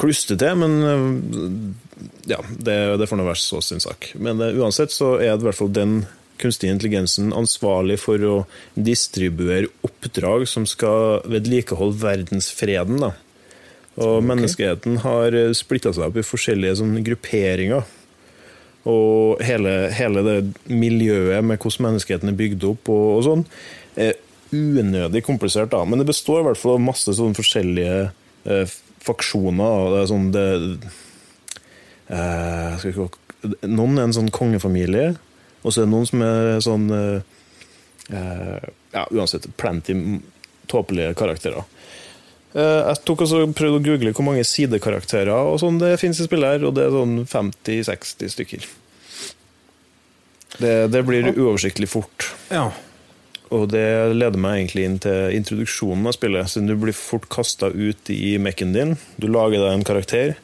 klustete, 0.00 0.54
men 0.56 0.76
øh, 0.84 1.04
ja, 2.30 2.38
det, 2.56 2.76
det 3.00 3.08
får 3.10 3.20
nå 3.20 3.26
være 3.26 3.42
så 3.42 3.60
sin 3.64 3.82
sak. 3.82 4.12
Men 4.16 4.40
uansett 4.40 4.92
så 4.94 5.14
er 5.18 5.34
det 5.34 5.44
i 5.44 5.48
hvert 5.50 5.58
fall 5.58 5.72
den 5.76 6.02
kunstige 6.40 6.72
intelligensen 6.72 7.34
ansvarlig 7.36 7.98
for 8.00 8.22
å 8.24 8.36
distribuere 8.72 9.68
oppdrag 9.84 10.46
som 10.48 10.64
skal 10.68 11.20
vedlikeholde 11.28 12.00
verdensfreden. 12.00 13.02
da. 13.02 13.10
Og 14.00 14.22
menneskeheten 14.24 15.02
har 15.02 15.36
splitta 15.58 15.92
seg 15.92 16.06
opp 16.06 16.16
i 16.16 16.24
forskjellige 16.24 16.78
sånn, 16.80 16.94
grupperinger. 17.04 17.84
Og 18.88 19.42
hele, 19.44 19.90
hele 19.92 20.22
det 20.24 20.36
miljøet 20.72 21.44
med 21.44 21.60
hvordan 21.60 21.90
menneskeheten 21.90 22.30
er 22.30 22.38
bygd 22.38 22.64
opp 22.70 22.88
og, 22.92 23.06
og 23.18 23.24
sånn, 23.26 23.46
er 24.00 24.14
unødig 24.52 25.22
komplisert. 25.26 25.72
da. 25.74 25.84
Men 25.84 26.00
det 26.00 26.08
består 26.08 26.40
i 26.40 26.48
hvert 26.48 26.60
fall 26.60 26.78
av 26.78 26.84
masse 26.84 27.12
sånn 27.16 27.36
forskjellige 27.36 27.98
eh, 28.48 28.76
faksjoner. 29.04 29.90
det 29.92 30.00
er 30.00 30.10
sånn 30.10 30.30
det, 30.34 30.46
eh, 32.16 32.86
ikke, 32.90 33.10
Noen 33.64 33.96
er 33.96 34.08
en 34.08 34.16
sånn 34.16 34.32
kongefamilie, 34.36 35.14
og 35.62 35.72
så 35.72 35.80
er 35.80 35.86
det 35.86 35.92
noen 35.94 36.08
som 36.08 36.24
er 36.24 36.58
sånn 36.64 36.90
eh, 36.92 37.38
eh, 38.12 38.68
Ja, 38.90 39.06
uansett, 39.14 39.46
plenty 39.60 39.94
tåpelige 40.70 41.14
karakterer. 41.18 41.64
Eh, 42.54 42.82
Jeg 42.90 43.02
tok 43.06 43.22
også 43.26 43.44
prøvde 43.54 43.78
å 43.78 43.84
google 43.84 44.12
hvor 44.16 44.26
mange 44.26 44.44
sidekarakterer 44.46 45.30
og 45.52 45.58
sånn 45.62 45.78
det 45.78 45.94
finnes 46.02 46.18
i 46.20 46.26
spillet, 46.26 46.56
her, 46.58 46.66
og 46.66 46.74
det 46.78 46.86
er 46.88 46.94
sånn 46.96 47.16
50-60 47.30 48.32
stykker. 48.34 48.68
Det, 50.60 50.72
det 50.92 51.02
blir 51.06 51.30
uoversiktlig 51.36 51.88
fort. 51.88 52.26
Ja. 52.50 52.68
Og 53.54 53.68
det 53.72 53.84
leder 54.14 54.38
meg 54.38 54.60
egentlig 54.60 54.84
inn 54.86 54.98
til 55.02 55.32
introduksjonen 55.34 56.06
av 56.10 56.14
spillet. 56.14 56.50
Siden 56.52 56.68
du 56.70 56.76
blir 56.78 56.94
fort 56.94 57.26
kasta 57.32 57.70
ut 57.70 58.10
i 58.14 58.34
mekken 58.42 58.74
din. 58.76 58.96
Du 59.18 59.26
lager 59.30 59.62
deg 59.62 59.72
en 59.78 59.86
karakter. 59.86 60.34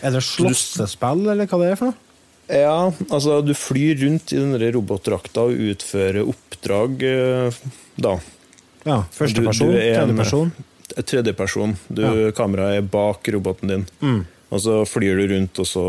Er 0.00 0.14
det 0.14 0.22
slåssespill, 0.24 1.26
eller 1.30 1.50
hva 1.50 1.60
det 1.60 1.68
er 1.74 1.78
for 1.78 1.90
noe? 1.90 2.06
Ja, 2.50 2.90
altså 3.14 3.36
du 3.46 3.52
flyr 3.54 4.00
rundt 4.00 4.32
i 4.34 4.40
denne 4.40 4.70
robotdrakta 4.74 5.44
og 5.46 5.60
utfører 5.70 6.26
oppdrag, 6.26 6.96
eh, 7.06 7.58
da. 8.00 8.16
Ja, 8.88 8.96
Førsteperson? 9.14 9.70
Er 9.76 10.00
Tredjeperson? 10.00 10.50
Tredjeperson. 10.96 11.76
Du, 11.88 12.02
Ja. 12.02 12.30
Kameraet 12.36 12.80
er 12.80 12.86
bak 12.86 13.28
roboten 13.32 13.68
din. 13.68 13.86
Mm. 14.00 14.22
Og 14.50 14.60
så 14.60 14.80
flyr 14.88 15.20
du 15.20 15.34
rundt, 15.34 15.58
og 15.62 15.66
så 15.66 15.84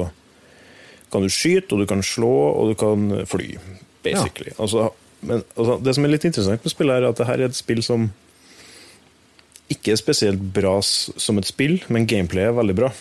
kan 1.12 1.24
du 1.26 1.30
skyte, 1.30 1.74
og 1.74 1.82
du 1.82 1.86
kan 1.90 2.04
slå, 2.06 2.32
og 2.56 2.72
du 2.72 2.76
kan 2.80 3.26
fly. 3.28 3.56
Basically. 4.04 4.54
Altså, 4.58 4.90
men 5.22 5.44
altså, 5.56 5.78
det 5.84 5.96
som 5.96 6.06
er 6.06 6.14
litt 6.16 6.26
interessant 6.26 6.64
med 6.66 6.74
spillet, 6.74 6.98
er 6.98 7.10
at 7.10 7.20
det 7.20 7.28
her 7.30 7.42
er 7.42 7.52
et 7.52 7.58
spill 7.58 7.82
som 7.86 8.10
ikke 9.72 9.94
er 9.94 10.00
spesielt 10.00 10.42
bra 10.56 10.76
som 10.84 11.40
et 11.40 11.48
spill, 11.48 11.78
men 11.94 12.08
gameplay 12.10 12.50
er 12.50 12.58
veldig 12.58 12.76
bra. 12.78 12.92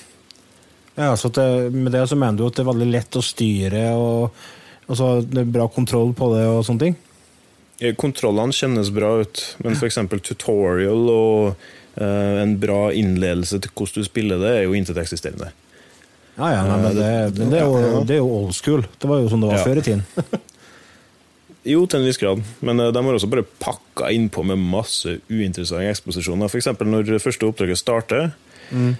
Ja, 0.99 1.15
så 1.17 1.31
det, 1.33 1.73
Med 1.73 1.93
det 1.93 2.09
så 2.11 2.19
mener 2.19 2.39
du 2.39 2.47
at 2.47 2.59
det 2.59 2.65
er 2.65 2.73
veldig 2.73 2.91
lett 2.91 3.17
å 3.17 3.25
styre, 3.25 3.85
og 3.97 4.91
altså, 4.91 5.21
det 5.25 5.45
er 5.45 5.55
bra 5.57 5.69
kontroll 5.73 6.13
på 6.17 6.33
det 6.35 6.45
og 6.51 6.65
sånne 6.67 6.89
ting? 6.89 6.99
Kontrollene 7.97 8.53
kjennes 8.53 8.91
bra 8.93 9.15
ut, 9.23 9.41
men 9.65 9.79
f.eks. 9.79 9.97
tutorial 10.27 11.07
og 11.09 11.69
en 11.97 12.55
bra 12.63 12.93
innledelse 12.95 13.59
til 13.61 13.73
hvordan 13.75 14.05
du 14.05 14.07
spiller 14.07 14.39
det, 14.41 14.53
er 14.57 14.63
jo 14.69 14.77
intet 14.79 15.01
eksisterende. 15.03 15.51
Ja, 16.37 16.53
ja, 16.55 16.61
men 16.71 16.95
det, 16.97 17.09
men 17.37 17.51
det, 17.51 17.59
er 17.59 17.67
jo, 17.67 18.03
det 18.07 18.15
er 18.15 18.21
jo 18.23 18.31
old 18.39 18.55
school. 18.57 18.85
Det 19.01 19.11
var 19.11 19.21
jo 19.21 19.33
sånn 19.33 19.43
det 19.43 19.51
var 19.51 19.59
Ja. 19.59 19.65
før 19.67 19.81
i 19.83 19.85
tiden. 19.89 20.05
Jo, 21.75 21.83
til 21.85 22.01
en 22.01 22.07
viss 22.09 22.17
grad, 22.17 22.41
men 22.65 22.81
eh, 22.81 22.93
de 22.95 23.03
har 23.05 23.17
også 23.19 23.29
bare 23.29 23.45
pakka 23.61 24.09
innpå 24.17 24.45
med 24.49 24.63
masse 24.63 25.19
uinteressante 25.29 25.91
eksposisjoner. 25.91 26.49
F.eks. 26.49 26.71
når 26.81 27.19
første 27.21 27.45
oppdraget 27.51 27.83
starter, 27.83 28.31
mm. 28.71 28.95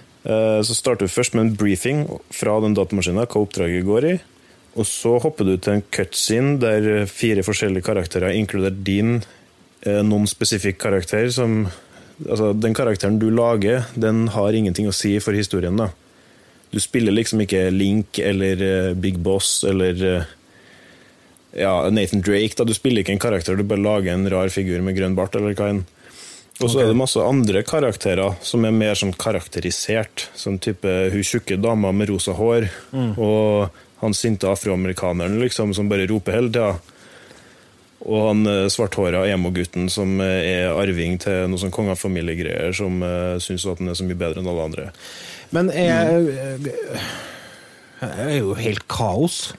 så 0.61 0.75
starter 0.77 1.07
du 1.07 1.13
først 1.15 1.33
med 1.33 1.47
en 1.47 1.55
briefing 1.57 2.03
fra 2.29 2.59
den 2.61 2.75
datamaskinen, 2.77 3.25
hva 3.25 3.41
oppdraget 3.41 3.87
går 3.87 4.07
i. 4.11 4.13
Og 4.79 4.87
så 4.87 5.17
hopper 5.19 5.47
du 5.47 5.55
til 5.57 5.79
en 5.79 5.85
cutscene 5.91 6.55
der 6.61 7.05
fire 7.11 7.43
forskjellige 7.43 7.83
karakterer, 7.89 8.35
inkludert 8.37 8.79
din 8.87 9.17
eh, 9.83 9.99
noen 10.05 10.29
spesifikk 10.31 10.79
karakter, 10.79 11.27
som 11.33 11.65
Altså, 12.29 12.51
den 12.53 12.75
karakteren 12.77 13.19
du 13.21 13.29
lager, 13.33 13.87
den 13.95 14.27
har 14.35 14.53
ingenting 14.53 14.89
å 14.89 14.95
si 14.95 15.15
for 15.23 15.37
historien, 15.37 15.77
da. 15.79 15.89
Du 16.71 16.79
spiller 16.79 17.11
liksom 17.11 17.41
ikke 17.43 17.65
Link 17.73 18.19
eller 18.23 18.61
eh, 18.63 18.91
Big 18.95 19.17
Boss 19.19 19.63
eller 19.67 20.03
eh, 20.07 20.29
ja, 21.59 21.73
Nathan 21.91 22.21
Drake. 22.23 22.55
da 22.57 22.63
Du 22.63 22.73
spiller 22.73 23.03
ikke 23.03 23.15
en 23.17 23.23
karakter, 23.23 23.57
du 23.59 23.67
bare 23.67 23.83
lager 23.83 24.13
en 24.13 24.29
rar 24.31 24.51
figur 24.53 24.79
med 24.85 24.95
grønn 24.95 25.17
bart. 25.17 25.35
eller 25.35 25.57
hva 25.57 25.71
enn. 25.73 25.83
Og 26.61 26.69
så 26.69 26.83
er 26.83 26.91
det 26.91 26.97
masse 26.99 27.17
andre 27.25 27.63
karakterer 27.65 28.35
som 28.45 28.65
er 28.67 28.75
mer 28.75 28.93
sånn 28.95 29.15
karakterisert. 29.17 30.27
Som 30.37 30.59
type 30.61 30.87
hun 31.09 31.25
tjukke 31.25 31.57
dama 31.57 31.89
med 31.91 32.11
rosa 32.11 32.35
hår, 32.37 32.67
og 33.17 33.79
han 34.03 34.13
sinte 34.17 34.49
afroamerikaneren 34.49 35.39
liksom, 35.41 35.73
som 35.73 35.89
bare 35.89 36.05
roper 36.09 36.37
hele 36.37 36.53
tida. 36.53 36.75
Og 38.01 38.27
han 38.27 38.45
eh, 38.49 38.67
svarthåra 38.73 39.25
emo-gutten 39.29 39.89
som 39.93 40.17
eh, 40.23 40.47
er 40.55 40.73
arving 40.73 41.19
til 41.21 41.49
noe 41.51 41.61
sånn 41.61 41.73
kongefamiliegreier, 41.75 42.73
som 42.75 43.01
uh, 43.05 43.37
syns 43.43 43.67
at 43.69 43.81
han 43.81 43.91
er 43.91 43.97
så 43.99 44.07
mye 44.07 44.17
bedre 44.17 44.41
enn 44.41 44.49
alle 44.49 44.69
andre. 44.71 44.87
Men 45.53 45.69
er, 45.75 46.15
det 46.63 46.77
er 48.01 48.37
jo 48.39 48.55
helt 48.57 48.87
kaos. 48.89 49.51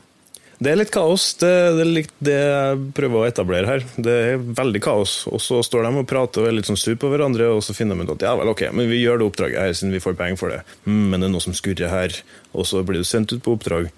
Det 0.63 0.71
er 0.71 0.79
litt 0.79 0.93
kaos. 0.95 1.25
Det, 1.41 1.51
det 1.77 1.83
er 1.83 1.91
litt 1.91 2.13
det 2.23 2.37
jeg 2.39 2.83
prøver 2.95 3.19
å 3.19 3.27
etablere 3.27 3.69
her. 3.69 3.85
Det 3.97 4.13
er 4.29 4.45
veldig 4.61 4.83
kaos. 4.85 5.15
Og 5.31 5.43
så 5.43 5.59
står 5.67 5.89
de 5.89 5.93
og 6.03 6.09
prater 6.09 6.45
og 6.45 6.51
er 6.51 6.55
litt 6.55 6.69
sånn 6.71 6.79
sur 6.79 6.95
på 7.01 7.11
hverandre, 7.11 7.49
og 7.51 7.65
så 7.67 7.75
finner 7.75 7.99
de 7.99 8.07
ut 8.07 8.15
at 8.15 8.27
ja 8.29 8.35
vel, 8.39 8.53
ok, 8.53 8.69
men 8.77 8.91
vi 8.91 9.01
gjør 9.03 9.21
det 9.21 9.27
oppdraget 9.27 9.65
her 9.65 9.75
siden 9.75 9.95
vi 9.95 10.03
får 10.05 10.15
penger 10.19 10.39
for 10.39 10.55
det. 10.55 10.61
Mm, 10.87 11.03
men 11.11 11.19
det 11.19 11.29
er 11.29 11.35
noe 11.35 11.45
som 11.45 11.57
skurrer 11.57 11.91
her. 11.91 12.19
Og 12.55 12.69
så 12.69 12.85
blir 12.87 13.03
du 13.03 13.09
sendt 13.09 13.35
ut 13.35 13.43
på 13.43 13.57
oppdrag. 13.57 13.91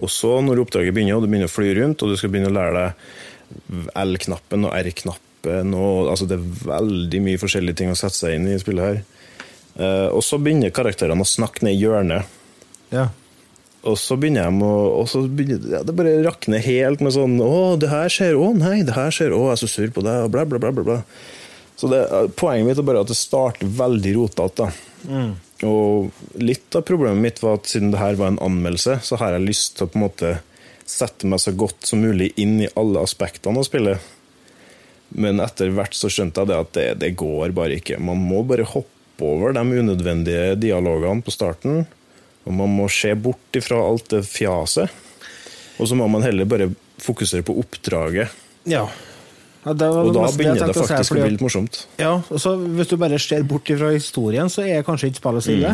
Og 0.00 0.12
så, 0.12 0.34
når 0.44 0.62
oppdraget 0.66 0.96
begynner, 0.96 1.16
og 1.16 1.24
du 1.24 1.30
begynner 1.32 1.48
å 1.48 1.54
fly 1.54 1.72
rundt, 1.80 2.04
og 2.04 2.12
du 2.12 2.20
skal 2.20 2.32
begynne 2.34 2.52
å 2.52 2.56
lære 2.58 2.76
deg 2.76 3.16
L-knappen 3.98 4.66
og 4.68 4.74
R-knappen 4.76 5.72
og 5.72 6.10
altså 6.12 6.26
Det 6.28 6.36
er 6.36 6.66
veldig 6.68 7.20
mye 7.24 7.40
forskjellige 7.40 7.78
ting 7.80 7.92
å 7.92 7.96
sette 7.96 8.18
seg 8.18 8.36
inn 8.36 8.50
i 8.50 8.58
spillet 8.60 8.84
her. 8.84 8.98
Uh, 9.80 10.08
og 10.12 10.20
så 10.26 10.36
begynner 10.36 10.74
karakterene 10.74 11.24
å 11.24 11.28
snakke 11.28 11.64
ned 11.64 11.78
i 11.78 11.80
hjørnet. 11.80 12.28
Ja. 12.92 13.06
Og 13.88 13.96
så 13.96 14.18
begynner 14.20 14.44
jeg 14.44 14.60
å 14.60 14.72
og 14.98 15.06
så 15.08 15.22
begynner, 15.24 15.62
ja, 15.72 15.82
Det 15.86 15.94
bare 15.96 16.18
rakner 16.26 16.60
helt 16.60 17.00
med 17.00 17.14
sånn 17.16 17.38
'Å, 17.40 17.78
det 17.80 17.88
her 17.88 18.12
skjer. 18.12 18.36
Å, 18.36 18.52
nei, 18.52 18.82
det 18.84 18.96
her 18.98 19.14
skjer. 19.14 19.32
Å, 19.32 19.46
jeg 19.48 19.56
er 19.56 19.62
så 19.62 19.70
sur 19.72 19.94
på 19.96 20.04
deg.' 20.04 20.26
Og 20.26 20.32
bla, 20.34 20.44
bla, 20.44 20.60
bla. 20.60 20.72
bla, 20.76 20.84
bla. 20.84 20.98
Så 21.80 21.88
det, 21.88 22.02
Poenget 22.36 22.66
mitt 22.66 22.78
er 22.78 22.84
bare 22.84 23.00
at 23.00 23.08
det 23.08 23.16
starter 23.16 23.64
veldig 23.64 24.12
rotete. 24.18 24.68
Mm. 25.08 25.32
Og 25.64 26.12
litt 26.36 26.76
av 26.76 26.84
problemet 26.88 27.24
mitt 27.24 27.40
var 27.40 27.56
at 27.56 27.70
siden 27.70 27.92
det 27.94 28.00
her 28.00 28.20
var 28.20 28.32
en 28.32 28.42
anmeldelse, 28.44 29.00
så 29.00 29.16
har 29.20 29.32
jeg 29.32 29.48
lyst 29.48 29.78
til 29.78 29.86
å 29.86 29.92
på 29.92 29.96
en 29.96 30.04
måte 30.04 30.34
sette 30.90 31.28
meg 31.30 31.42
så 31.42 31.52
godt 31.56 31.86
som 31.88 32.02
mulig 32.02 32.32
inn 32.40 32.58
i 32.64 32.70
alle 32.78 33.02
aspektene 33.04 33.62
av 33.62 33.68
spillet. 33.68 34.08
Men 35.10 35.42
etter 35.42 35.72
hvert 35.74 35.96
så 35.96 36.10
skjønte 36.12 36.42
jeg 36.42 36.50
det 36.50 36.58
at 36.58 36.72
det, 36.76 36.88
det 37.02 37.12
går 37.18 37.54
bare 37.56 37.78
ikke. 37.80 37.98
Man 38.02 38.22
må 38.22 38.42
bare 38.46 38.66
hoppe 38.68 39.26
over 39.26 39.54
de 39.56 39.62
unødvendige 39.82 40.54
dialogene 40.60 41.22
på 41.26 41.34
starten. 41.34 41.84
Og 42.46 42.56
man 42.56 42.72
må 42.72 42.86
se 42.92 43.12
bort 43.18 43.58
ifra 43.58 43.80
alt 43.84 44.10
det 44.14 44.22
fjaset. 44.28 44.90
Og 45.80 45.88
så 45.90 45.96
må 45.98 46.06
man 46.12 46.24
heller 46.24 46.48
bare 46.48 46.70
fokusere 47.00 47.46
på 47.46 47.56
oppdraget. 47.62 48.34
ja. 48.68 48.88
Ja, 49.60 49.74
det 49.76 49.88
var 49.92 50.06
Og 50.08 50.14
da 50.16 50.28
begynner 50.32 50.70
det 50.70 50.72
faktisk 50.72 51.12
å 51.12 51.16
bli 51.18 51.34
litt 51.34 51.42
morsomt. 51.44 51.82
Ja, 52.00 52.14
og 52.32 52.38
så 52.40 52.54
Hvis 52.56 52.88
du 52.88 52.94
bare 52.96 53.18
ser 53.20 53.42
bort 53.44 53.68
fra 53.68 53.90
historien, 53.92 54.48
så 54.48 54.64
er 54.64 54.86
kanskje 54.86 55.10
ikke 55.10 55.20
spillet 55.20 55.44
så 55.44 55.52
ille. 55.52 55.72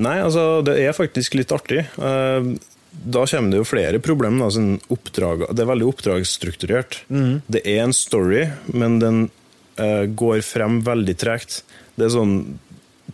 Nei, 0.00 0.14
altså, 0.24 0.62
det 0.64 0.78
er 0.80 0.96
faktisk 0.96 1.36
litt 1.36 1.52
artig. 1.52 1.82
Eh, 2.00 2.46
Da 2.92 3.24
kommer 3.26 3.54
det 3.54 3.62
jo 3.62 3.68
flere 3.68 4.00
problemer. 4.04 4.52
Sånn 4.52 4.76
oppdrag, 4.92 5.46
det 5.50 5.64
er 5.64 5.70
veldig 5.72 5.88
oppdragsstrukturert. 5.90 7.02
Det 7.08 7.64
er 7.64 7.82
en 7.86 7.96
story, 7.96 8.46
men 8.72 9.00
den 9.02 9.24
uh, 9.80 10.04
går 10.06 10.44
frem 10.46 10.80
veldig 10.86 11.16
tregt. 11.20 11.62
Det 11.96 12.06
er 12.06 12.14
sånn 12.14 12.36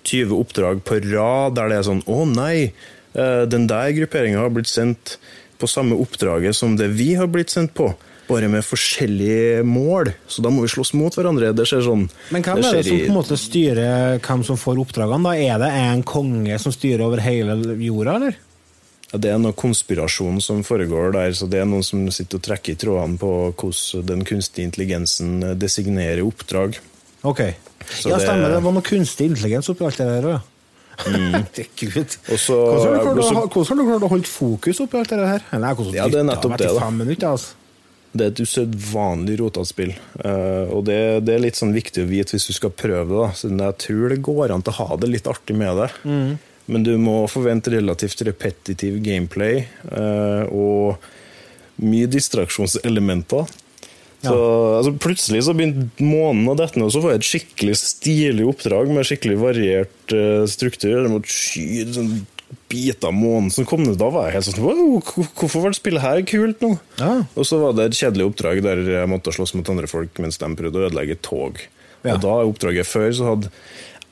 20 0.03 0.35
oppdrag 0.39 0.85
på 0.87 1.01
rad 1.09 1.57
der 1.59 1.72
det 1.72 1.81
er 1.81 1.89
sånn 1.89 2.05
Å 2.07 2.22
nei, 2.29 2.70
Uh, 3.16 3.49
den 3.49 3.66
der 3.66 3.89
grupperinga 3.97 4.43
har 4.43 4.53
blitt 4.53 4.68
sendt 4.70 5.16
på 5.59 5.66
samme 5.66 5.97
oppdraget 5.99 6.55
som 6.57 6.76
det 6.79 6.91
vi 6.95 7.14
har 7.18 7.26
blitt 7.31 7.51
sendt 7.51 7.74
på. 7.74 7.91
Bare 8.29 8.51
med 8.53 8.64
forskjellige 8.66 9.62
mål. 9.64 10.12
Så 10.29 10.45
da 10.45 10.53
må 10.53 10.62
vi 10.62 10.68
slåss 10.70 10.93
mot 10.99 11.14
hverandre. 11.16 11.55
Det 11.57 11.64
skjer 11.66 11.87
sånn 11.87 12.05
Men 12.35 12.45
hvem 12.45 12.61
er 12.61 12.76
det 12.76 12.85
som 12.85 13.01
på 13.01 13.09
en 13.09 13.16
måte 13.16 13.39
styrer 13.41 14.20
hvem 14.20 14.45
som 14.45 14.61
får 14.61 14.83
oppdragene? 14.85 15.24
da? 15.24 15.33
Er 15.41 15.62
det 15.64 15.70
en 15.81 16.05
konge 16.07 16.61
som 16.61 16.74
styrer 16.74 17.07
over 17.07 17.24
hele 17.24 17.57
jorda, 17.81 18.18
eller? 18.20 18.37
Ja, 19.12 19.18
Det 19.24 19.30
er 19.32 19.38
noe 19.40 19.54
konspirasjon 19.56 20.40
som 20.44 20.61
foregår 20.66 21.12
der, 21.16 21.32
så 21.32 21.48
det 21.48 21.62
er 21.62 21.64
noen 21.70 21.84
som 21.86 22.02
sitter 22.12 22.36
og 22.36 22.44
trekker 22.44 22.74
i 22.74 22.76
trådene 22.76 23.16
på 23.20 23.30
hvordan 23.56 24.04
den 24.11 24.24
kunstige 24.28 24.66
intelligensen 24.68 25.38
eh, 25.42 25.54
designerer 25.56 26.20
oppdrag. 26.26 26.76
Ok. 27.24 27.40
Så 27.88 28.11
ja, 28.12 28.18
stemmer. 28.20 28.52
Det 28.52 28.62
var 28.66 28.74
noe 28.76 28.84
kunstig 28.84 29.30
intelligens 29.30 29.68
oppi 29.72 29.86
alt 29.88 29.96
det 30.02 30.09
der 30.12 30.28
òg, 30.28 30.36
ja. 30.36 30.44
Herregud. 31.06 32.16
Og 32.34 32.40
så 32.42 32.56
Hvordan 32.59 32.96
har 32.96 33.04
klart 33.06 33.18
å 33.22 33.22
så- 33.28 33.34
ha- 33.38 33.46
hvordan 33.46 33.68
har 33.68 33.78
du 33.78 33.88
klart 33.92 34.02
å 34.09 34.11
holde 34.12 34.26
fokus 34.32 34.80
oppi 34.82 34.98
alt 34.98 35.09
det 35.14 35.18
her? 35.30 35.44
Nei, 35.52 35.72
Ja, 35.94 36.09
det 36.11 36.18
er 36.20 36.26
nettopp 36.26 36.59
det, 36.59 36.68
da. 36.74 36.90
Minutter, 36.90 37.28
altså. 37.30 37.54
Det 38.18 38.24
er 38.24 38.30
et 38.32 38.40
usedvanlig 38.40 39.36
rotete 39.38 39.68
spill. 39.68 39.90
Uh, 40.24 40.64
og 40.74 40.84
det, 40.88 41.24
det 41.28 41.34
er 41.36 41.42
litt 41.44 41.59
sånn 41.61 41.74
viktig 41.76 42.02
å 42.02 42.09
vite 42.09 42.34
hvis 42.34 42.46
du 42.48 42.54
skal 42.56 42.70
prøve 42.72 43.09
det, 43.14 43.36
siden 43.36 43.61
jeg 43.61 43.76
tror 43.84 44.09
det 44.14 44.20
går 44.24 44.50
an 44.54 44.62
til 44.64 44.72
å 44.72 44.78
ha 44.88 44.96
det 44.96 45.11
litt 45.12 45.28
artig 45.28 45.54
med 45.61 45.76
det. 45.76 45.90
Men 46.69 46.85
du 46.85 46.93
må 47.01 47.23
forvente 47.33 47.73
relativt 47.73 48.21
repetitiv 48.29 48.99
gameplay 49.05 49.62
eh, 49.64 50.45
og 50.53 51.01
mye 51.81 52.09
distraksjonselementer. 52.11 53.49
Så, 54.19 54.35
altså, 54.79 54.93
plutselig 54.99 55.45
så 55.47 55.55
begynte 55.55 56.03
månen 56.03 56.49
å 56.51 56.57
dette 56.59 56.79
ned, 56.79 56.89
og 56.89 56.95
så 56.95 57.03
får 57.05 57.12
jeg 57.12 57.21
et 57.21 57.29
skikkelig 57.29 57.77
stilig 57.79 58.49
oppdrag 58.51 58.91
med 58.91 59.07
skikkelig 59.07 59.37
variert 59.39 60.14
uh, 60.14 60.43
struktur. 60.51 60.97
Jeg 60.97 61.12
måtte 61.12 61.31
skyte 61.31 61.95
sånn 61.95 62.11
biter 62.69 63.12
av 63.12 63.14
månen 63.14 63.53
som 63.55 63.66
kom 63.69 63.85
ned. 63.85 63.95
Da 64.01 64.09
var 64.12 64.29
jeg 64.29 64.39
helt 64.39 64.49
sånn 64.49 64.64
wow, 64.64 64.99
Hvorfor 65.39 65.62
var 65.62 65.73
det 65.73 65.79
spillet 65.79 66.05
her 66.05 66.23
kult 66.29 66.64
nå? 66.64 66.75
Ja. 66.99 67.12
Og 67.39 67.47
så 67.47 67.61
var 67.62 67.77
det 67.79 67.89
et 67.89 68.01
kjedelig 68.01 68.31
oppdrag 68.33 68.62
der 68.64 68.83
jeg 68.91 69.11
måtte 69.12 69.35
slåss 69.37 69.55
mot 69.57 69.71
andre 69.71 69.91
folk 69.91 70.19
mens 70.25 70.41
de 70.41 70.51
prøvde 70.59 70.81
å 70.81 70.89
ødelegge 70.89 71.19
et 71.19 71.25
tog. 71.25 71.62
Ja. 72.03 72.16
Og 72.16 72.25
da 72.25 72.35
i 72.41 72.49
oppdraget 72.51 72.89
før 72.89 73.09
så 73.14 73.31
hadde 73.33 73.53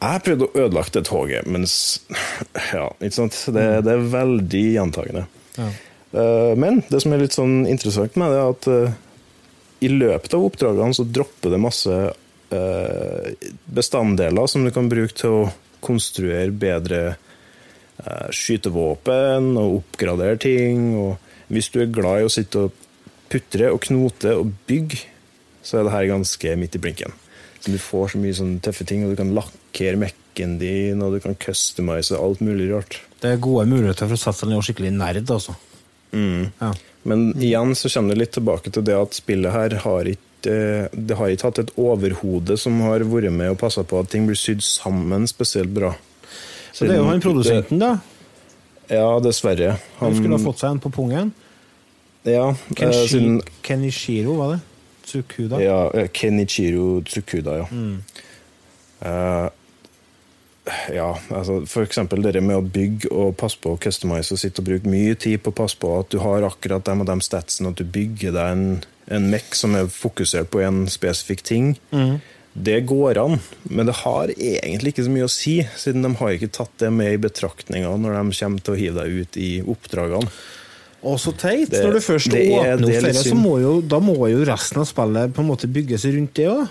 jeg 0.03 0.23
prøvd 0.27 0.45
å 0.45 0.51
ødelegge 0.65 0.93
det 0.99 1.05
toget, 1.09 1.47
mens 1.49 1.75
Ja, 2.75 2.91
ikke 3.01 3.17
sant. 3.17 3.39
Det, 3.55 3.67
det 3.87 3.93
er 3.95 4.09
veldig 4.13 4.65
gjentagende. 4.77 5.27
Ja. 5.57 5.69
Eh, 6.13 6.53
Men 6.61 6.83
det 6.91 7.01
som 7.03 7.15
er 7.15 7.23
litt 7.25 7.37
sånn 7.37 7.65
interessant 7.69 8.17
med 8.21 8.33
det, 8.33 8.41
er 8.41 8.53
at 8.55 8.69
eh, 8.73 8.97
i 9.87 9.93
løpet 9.93 10.37
av 10.37 10.47
oppdragene 10.47 10.97
så 10.97 11.05
dropper 11.05 11.53
det 11.53 11.61
masse 11.61 11.97
eh, 11.97 13.49
bestanddeler 13.77 14.49
som 14.49 14.65
du 14.65 14.73
kan 14.73 14.89
bruke 14.93 15.17
til 15.17 15.41
å 15.43 15.47
konstruere 15.85 16.51
bedre 16.51 17.05
skytevåpen 18.35 19.55
og 19.57 19.79
oppgradere 19.79 20.37
ting. 20.41 20.91
Og 21.01 21.53
hvis 21.53 21.71
du 21.73 21.79
er 21.81 21.93
glad 21.93 22.21
i 22.21 22.27
å 22.27 22.33
sitte 22.33 22.67
og 22.67 22.83
putre 23.33 23.71
og 23.73 23.81
knote 23.87 24.35
og 24.37 24.51
bygge, 24.69 24.99
så 25.65 25.79
er 25.81 25.87
det 25.87 25.95
her 25.95 26.11
ganske 26.11 26.57
midt 26.61 26.77
i 26.77 26.83
blinken. 26.83 27.15
Så 27.61 27.73
du 27.73 27.79
får 27.81 28.13
så 28.13 28.21
mye 28.23 28.37
sånne 28.37 28.61
tøffe 28.63 28.85
ting, 28.87 29.05
og 29.05 29.15
du 29.15 29.19
kan 29.19 29.33
lakkere 29.77 29.97
mekken 30.01 30.59
din, 30.59 31.03
og 31.03 31.15
du 31.15 31.21
kan 31.21 31.35
customize 31.35 32.17
alt 32.17 32.41
mulig 32.41 32.73
rart. 32.73 33.01
Det 33.21 33.33
er 33.33 33.41
gode 33.41 33.67
muligheter 33.69 34.07
for 34.07 34.17
å 34.17 34.21
sette 34.21 34.41
seg 34.41 34.49
ned 34.49 34.59
og 34.59 34.65
skikkelig 34.65 34.93
nerd, 34.93 35.31
altså. 35.31 35.55
Ja. 36.13 36.73
Men 37.05 37.33
igjen 37.37 37.75
så 37.77 37.89
kommer 37.93 38.15
det 38.15 38.21
litt 38.21 38.33
tilbake 38.33 38.71
til 38.73 38.85
det 38.85 38.97
at 38.97 39.15
spillet 39.15 39.53
her 39.53 39.77
har 39.85 40.09
ikke 40.09 40.49
eh, 40.49 40.87
det 40.93 41.17
har 41.19 41.29
ikke 41.29 41.51
hatt 41.51 41.59
et 41.61 41.73
overhode 41.77 42.57
som 42.57 42.81
har 42.87 43.05
vært 43.05 43.33
med 43.35 43.53
og 43.53 43.59
passa 43.61 43.85
på 43.85 43.99
at 44.01 44.09
ting 44.11 44.27
blir 44.27 44.39
sydd 44.39 44.63
sammen 44.65 45.27
spesielt 45.29 45.71
bra. 45.75 45.93
Så 46.73 46.87
det 46.87 46.97
er 46.97 47.03
jo 47.03 47.09
han 47.11 47.21
produsenten, 47.21 47.83
da. 47.83 47.99
Ja, 48.89 49.19
dessverre. 49.21 49.77
Han 49.99 50.17
skulle 50.17 50.39
ha 50.39 50.43
fått 50.43 50.63
seg 50.63 50.77
en 50.77 50.81
på 50.81 50.93
pungen. 50.95 51.35
Ja, 52.27 52.49
eh, 52.51 52.75
Kenshi, 52.79 53.07
siden, 53.13 53.39
Kenichiro, 53.63 54.39
var 54.41 54.57
det? 54.57 54.61
Tsukuda? 55.07 55.61
ja, 55.63 55.79
eh, 55.95 56.09
Kenichiro 56.11 57.03
Tsukuda, 57.07 57.61
ja. 57.61 57.69
Mm. 57.71 58.01
Ja, 60.95 61.13
altså 61.31 61.61
for 61.71 61.87
eksempel 61.87 62.23
det 62.27 62.43
med 62.43 62.57
å 62.59 62.65
bygge 62.65 63.11
og 63.15 63.37
passe 63.39 63.59
på 63.63 63.75
å 63.75 63.81
customize 63.81 64.35
og 64.35 64.41
sitte 64.43 64.63
og 64.63 64.67
bruke 64.71 64.91
mye 64.91 65.15
tid 65.15 65.43
på 65.45 65.53
å 65.53 65.59
passe 65.63 65.79
på 65.79 65.93
at 66.01 66.11
du 66.11 66.19
har 66.23 66.43
akkurat 66.49 66.85
dem 66.89 67.05
og 67.05 67.07
dem 67.11 67.23
statsene, 67.23 67.71
at 67.71 67.79
du 67.79 67.85
bygger 67.85 68.35
deg 68.35 68.55
en, 68.57 68.65
en 69.15 69.29
Mac 69.31 69.55
som 69.55 69.77
er 69.79 69.87
fokusert 69.93 70.51
på 70.51 70.65
en 70.67 70.85
spesifikk 70.91 71.45
ting. 71.47 71.77
Mm. 71.95 72.17
Det 72.57 72.79
går 72.89 73.19
an, 73.21 73.39
men 73.69 73.87
det 73.87 73.99
har 74.01 74.31
egentlig 74.33 74.95
ikke 74.95 75.05
så 75.05 75.13
mye 75.13 75.27
å 75.29 75.33
si, 75.33 75.59
siden 75.77 76.07
de 76.07 76.15
har 76.19 76.31
ikke 76.39 76.49
tatt 76.57 76.73
det 76.81 76.89
med 76.91 77.13
i 77.13 77.19
betraktninga 77.21 77.91
når 78.01 78.17
de 78.17 78.39
kommer 78.39 78.65
til 78.65 78.75
å 78.75 78.79
hive 78.81 79.03
deg 79.05 79.19
ut 79.27 79.37
i 79.43 79.51
oppdragene. 79.61 80.31
Og 81.07 81.21
så 81.23 81.31
teit. 81.39 81.69
Det- 81.71 81.85
Når 81.85 81.93
du 81.93 82.01
først 82.01 82.33
er- 82.35 82.49
åpner 82.57 82.81
det 82.87 82.97
er 82.97 83.05
opp 83.05 83.15
det, 83.15 83.27
så 83.29 83.37
må 83.37 83.61
jo, 83.61 83.81
da 83.83 84.01
må 84.01 84.17
jo 84.33 84.41
resten 84.49 84.81
av 84.81 84.89
spillet 84.89 85.35
på 85.37 85.45
en 85.45 85.51
måte 85.53 85.69
bygges 85.71 86.09
rundt 86.11 86.33
det 86.35 86.49
òg. 86.51 86.69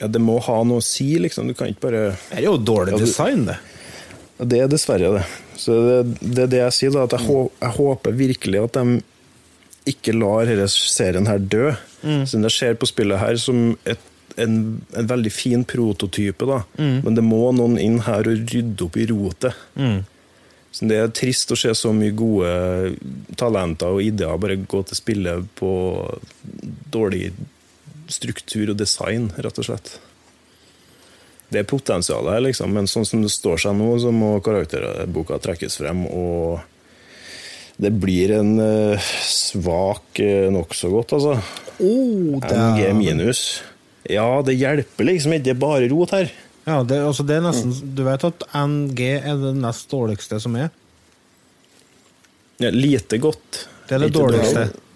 Ja, 0.00 0.06
Det 0.06 0.20
må 0.22 0.38
ha 0.46 0.60
noe 0.64 0.78
å 0.78 0.84
si, 0.84 1.08
liksom. 1.18 1.48
Du 1.50 1.54
kan 1.58 1.68
ikke 1.72 1.88
bare 1.88 2.02
Det 2.30 2.38
er 2.38 2.44
jo 2.46 2.56
dårlig 2.58 2.98
design, 3.02 3.44
det. 3.48 3.56
Det 4.38 4.60
er 4.62 4.68
dessverre 4.70 5.08
det. 5.16 5.24
Så 5.58 5.74
det, 5.74 6.18
det 6.22 6.42
er 6.44 6.50
det 6.52 6.60
jeg 6.62 6.76
sier, 6.76 6.92
da. 6.94 7.06
At 7.08 7.16
jeg, 7.18 7.26
hå- 7.26 7.50
jeg 7.60 7.74
håper 7.80 8.12
virkelig 8.14 8.60
at 8.68 8.76
de 8.78 9.00
ikke 9.90 10.12
lar 10.14 10.44
denne 10.46 10.68
serien 10.70 11.26
her 11.26 11.38
dø. 11.40 11.72
Siden 12.28 12.46
jeg 12.46 12.54
ser 12.54 12.74
på 12.78 12.86
spillet 12.86 13.18
her 13.18 13.34
som 13.42 13.72
et, 13.88 13.98
en, 14.38 14.54
en 14.94 15.08
veldig 15.10 15.32
fin 15.34 15.64
prototype, 15.66 16.46
da. 16.46 16.60
Men 16.78 17.16
det 17.18 17.24
må 17.26 17.48
noen 17.56 17.74
inn 17.82 17.98
her 18.06 18.28
og 18.30 18.46
rydde 18.52 18.84
opp 18.86 18.96
i 19.02 19.08
rotet. 19.10 19.58
Så 20.70 20.86
det 20.86 20.98
er 21.00 21.08
trist 21.16 21.50
å 21.50 21.56
se 21.58 21.72
så 21.74 21.90
mye 21.96 22.12
gode 22.14 22.50
talenter 23.40 23.96
og 23.96 24.02
ideer 24.04 24.38
bare 24.38 24.60
gå 24.68 24.82
til 24.86 24.98
spille 25.00 25.38
på 25.58 25.70
dårlig 26.92 27.32
struktur 28.12 28.72
og 28.72 28.78
design, 28.80 29.30
rett 29.36 29.60
og 29.60 29.68
slett. 29.68 29.98
Det 31.48 31.62
er 31.62 31.68
potensialet 31.68 32.34
her, 32.34 32.42
liksom, 32.44 32.74
men 32.76 32.88
sånn 32.90 33.06
som 33.08 33.22
det 33.24 33.32
står 33.32 33.62
seg 33.62 33.76
nå, 33.78 33.92
så 34.02 34.12
må 34.12 34.34
karakterboka 34.44 35.38
trekkes 35.44 35.78
frem, 35.80 36.04
og 36.12 36.60
det 37.80 37.92
blir 37.94 38.34
en 38.36 38.58
uh, 38.60 39.08
svak 39.24 40.20
uh, 40.20 40.48
nokså 40.52 40.90
godt, 40.92 41.14
altså. 41.16 41.38
Oh, 41.78 42.36
MG 42.42 42.90
minus. 42.98 43.62
Ja, 44.08 44.26
det 44.44 44.58
hjelper 44.58 45.08
liksom 45.08 45.36
ikke, 45.36 45.46
det 45.46 45.54
er 45.54 45.62
bare 45.62 45.88
rot 45.92 46.12
her. 46.16 46.32
Ja, 46.68 46.82
det, 46.84 46.98
altså 47.00 47.24
det 47.24 47.38
er 47.38 47.46
nesten, 47.46 47.72
Du 47.96 48.02
vet 48.04 48.24
at 48.28 48.44
NG 48.52 49.00
er 49.16 49.38
det 49.40 49.54
nest 49.56 49.88
dårligste 49.88 50.36
som 50.42 50.56
er? 50.60 50.68
Ja, 52.60 52.72
lite 52.74 53.20
godt. 53.22 53.64
Det 53.88 53.96
er 53.96 54.02
det 54.02 54.10
Ikke 54.10 54.18
dårligste. 54.18 54.66
dårlig. 54.66 54.87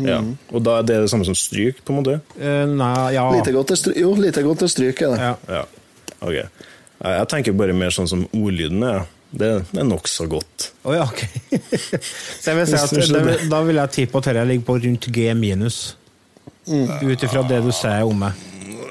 Ja. 0.00 0.22
Og 0.52 0.62
da 0.64 0.78
er 0.80 0.86
det 0.88 1.00
det 1.04 1.10
samme 1.12 1.26
som 1.28 1.36
stryk, 1.36 1.82
på 1.84 1.92
en 1.92 1.98
måte? 2.00 2.18
Uh, 2.38 2.64
nei, 2.70 3.12
ja. 3.16 3.26
Lite 3.34 3.52
godt 3.52 3.74
stryk, 3.76 3.98
jo, 4.00 4.14
lite 4.16 4.44
godt 4.46 4.64
til 4.64 4.70
stryk 4.72 5.02
er 5.04 5.16
det. 5.16 5.30
ja. 5.30 5.34
Ja. 5.60 5.64
Ok. 6.22 6.38
Jeg 7.02 7.26
tenker 7.32 7.54
bare 7.58 7.74
mer 7.74 7.90
sånn 7.90 8.06
som 8.06 8.20
ordlyden 8.30 8.84
er. 8.86 9.02
Det 9.32 9.48
er 9.74 9.86
nokså 9.88 10.28
godt. 10.30 10.68
Oh, 10.84 10.92
ja, 10.94 11.06
ok. 11.08 11.22
Så 12.42 12.52
jeg 12.52 12.58
vil 12.58 12.68
si 12.68 12.78
at 12.78 12.92
det, 12.94 13.36
Da 13.50 13.62
vil 13.66 13.80
jeg 13.80 13.92
tippe 13.96 14.20
at 14.20 14.28
dette 14.28 14.44
ligger 14.46 14.66
på 14.68 14.76
rundt 14.84 15.08
G 15.10 15.24
minus. 15.34 15.80
Ut 16.68 17.24
ifra 17.26 17.42
det 17.48 17.62
du 17.64 17.72
sier 17.74 18.04
om 18.06 18.22
meg. 18.22 18.38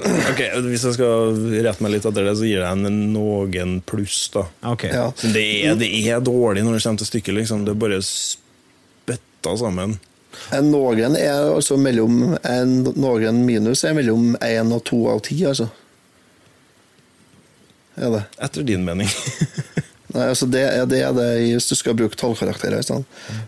Ok, 0.02 0.42
Hvis 0.66 0.84
jeg 0.90 0.98
skal 0.98 1.38
rette 1.62 1.86
meg 1.86 1.94
litt 1.94 2.08
etter 2.10 2.26
det, 2.26 2.34
så 2.40 2.48
gir 2.50 2.64
jeg 2.66 2.68
en 2.68 3.02
noen 3.14 3.78
pluss, 3.86 4.26
da. 4.34 4.48
Ok. 4.74 4.88
Ja. 4.90 5.08
Det 5.22 5.46
er, 5.70 5.78
det 5.80 5.92
er 6.10 6.24
dårlig 6.26 6.66
når 6.66 6.80
det 6.80 6.84
kommer 6.84 7.04
til 7.04 7.12
stykket, 7.14 7.38
liksom. 7.38 7.64
Det 7.68 7.76
er 7.76 7.82
bare 7.86 8.02
spytta 8.04 9.56
sammen. 9.62 10.00
En 10.56 10.72
noen 10.72 11.16
er 11.20 11.52
altså 11.52 11.76
mellom 11.80 12.36
En 12.48 12.74
noen 12.96 13.44
minus 13.46 13.84
er 13.88 13.96
mellom 13.98 14.36
én 14.44 14.72
og 14.74 14.84
to 14.88 15.04
av 15.12 15.22
ti, 15.28 15.42
altså. 15.48 15.70
Er 18.00 18.14
det. 18.16 18.24
Etter 18.42 18.66
din 18.66 18.86
mening. 18.88 19.10
Nei, 20.12 20.26
altså 20.28 20.48
det, 20.52 20.62
er, 20.68 20.88
det 20.92 21.00
er 21.06 21.14
det 21.16 21.28
hvis 21.40 21.70
du 21.70 21.76
skal 21.80 21.96
bruke 21.96 22.18
tallkarakterer. 22.20 22.84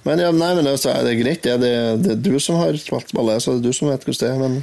Men, 0.05 0.21
ja, 0.21 0.29
nei, 0.31 0.53
men 0.55 0.69
altså, 0.71 0.93
er 0.93 1.03
det 1.03 1.17
greit? 1.19 1.41
Det 1.43 1.57
er, 1.57 1.59
det, 1.59 1.71
det 2.05 2.13
er 2.13 2.21
du 2.23 2.37
som 2.39 2.55
har 2.61 2.77
spilt 2.79 3.11
spillet, 3.11 3.43
så 3.43 3.57
det 3.57 3.59
er 3.59 3.65
du 3.67 3.75
som 3.75 3.91
vet 3.91 4.05
hvordan 4.07 4.21
det 4.21 4.29
er. 4.29 4.39
Men 4.39 4.55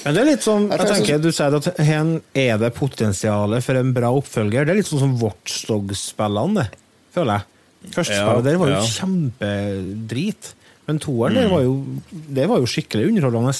Men 0.00 0.16
det 0.16 0.22
er 0.22 0.28
litt 0.30 0.46
sånn, 0.46 0.66
Jeg 0.72 0.88
tenker 0.88 1.22
Du 1.22 1.30
sier 1.30 1.54
at 1.60 1.68
her 1.86 2.10
er 2.34 2.58
det 2.62 2.72
potensialet 2.74 3.66
for 3.66 3.78
en 3.78 3.92
bra 3.94 4.10
oppfølger. 4.16 4.66
Det 4.66 4.74
er 4.74 4.80
litt 4.80 4.90
sånn 4.90 5.04
som 5.04 5.14
Watchdog-spillene. 5.22 6.66
Føler 7.14 7.38
jeg. 7.38 7.46
Første 7.94 8.16
Ja, 8.16 8.24
spillet 8.24 8.48
der 8.48 8.58
var 8.60 8.72
jo 8.72 8.80
ja. 8.80 8.88
kjempedrit. 8.96 10.50
Men 10.90 10.98
toeren 11.02 11.38
der 11.38 11.50
var 11.52 11.62
jo, 11.62 11.74
det 12.10 12.46
var 12.50 12.58
jo 12.58 12.68
skikkelig 12.70 13.12
underholdende. 13.12 13.54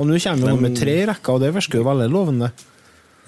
Og 0.00 0.06
nå 0.08 0.18
kommer 0.24 0.54
Men- 0.56 0.62
med 0.64 0.78
tre 0.80 0.94
rekker, 1.12 1.34
og 1.36 1.42
det 1.44 1.52
virker 1.54 1.82
jo 1.82 1.88
veldig 1.90 2.08
lovende. 2.10 2.48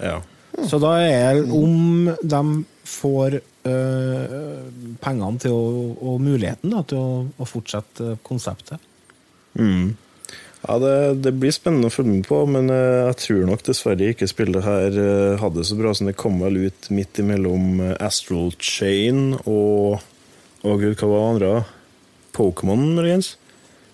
Ja. 0.01 0.17
Så 0.65 0.79
da 0.81 0.95
er 1.03 1.43
om 1.53 2.09
de 2.23 2.41
får 2.87 3.37
øh, 3.67 4.65
pengene 5.03 5.39
til 5.43 5.53
å, 5.53 5.61
og 5.99 6.21
muligheten 6.23 6.73
da, 6.73 6.81
til 6.87 6.97
å, 6.97 7.21
å 7.37 7.47
fortsette 7.49 8.15
konseptet. 8.25 8.79
Ja, 10.65 10.79
det, 10.81 10.93
det 11.21 11.33
blir 11.37 11.53
spennende 11.53 11.91
å 11.91 11.93
følge 11.93 12.15
med 12.15 12.25
på, 12.25 12.39
men 12.49 12.71
eh, 12.73 13.05
jeg 13.11 13.17
tror 13.21 13.43
nok 13.51 13.65
dessverre 13.67 14.09
ikke 14.15 14.29
spillet 14.29 14.65
her 14.65 14.97
eh, 14.97 15.35
hadde 15.41 15.61
det 15.61 15.67
så 15.69 15.77
bra 15.77 15.93
som 15.93 16.09
det 16.09 16.15
kom 16.17 16.39
vel 16.41 16.57
ut 16.65 16.89
midt 16.95 17.21
imellom 17.21 17.81
eh, 17.85 17.95
Astral 18.01 18.51
Chain 18.57 19.35
og 19.45 20.01
Å 20.65 20.73
gud, 20.81 20.95
hva 20.97 21.05
var 21.11 21.19
det 21.19 21.27
andre? 21.29 21.49
Pokémon, 22.35 22.83
muligens? 22.97 23.35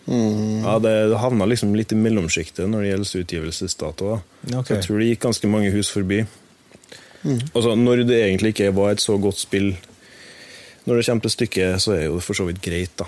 Ja, 0.09 0.79
det 0.81 0.91
havna 1.21 1.45
liksom 1.45 1.75
litt 1.77 1.93
i 1.93 1.97
mellomsjiktet 1.99 2.65
når 2.67 2.81
det 2.83 2.89
gjelder 2.89 3.19
utgivelsesdato. 3.21 4.15
Okay. 4.49 4.63
Så 4.65 4.73
jeg 4.73 4.85
tror 4.87 4.99
det 4.99 5.09
gikk 5.11 5.21
ganske 5.27 5.51
mange 5.51 5.69
hus 5.75 5.91
forbi. 5.93 6.23
Altså, 7.53 7.75
når 7.77 8.01
det 8.09 8.17
egentlig 8.25 8.55
ikke 8.55 8.71
var 8.73 8.95
et 8.95 9.03
så 9.03 9.13
godt 9.21 9.37
spill 9.37 9.75
Når 10.87 10.97
det 10.97 11.03
kommer 11.05 11.21
til 11.27 11.33
stykket, 11.35 11.75
så 11.83 11.91
er 11.93 11.99
det 11.99 12.07
jo 12.07 12.15
for 12.25 12.33
så 12.33 12.47
vidt 12.47 12.61
greit, 12.65 12.95
da. 12.97 13.05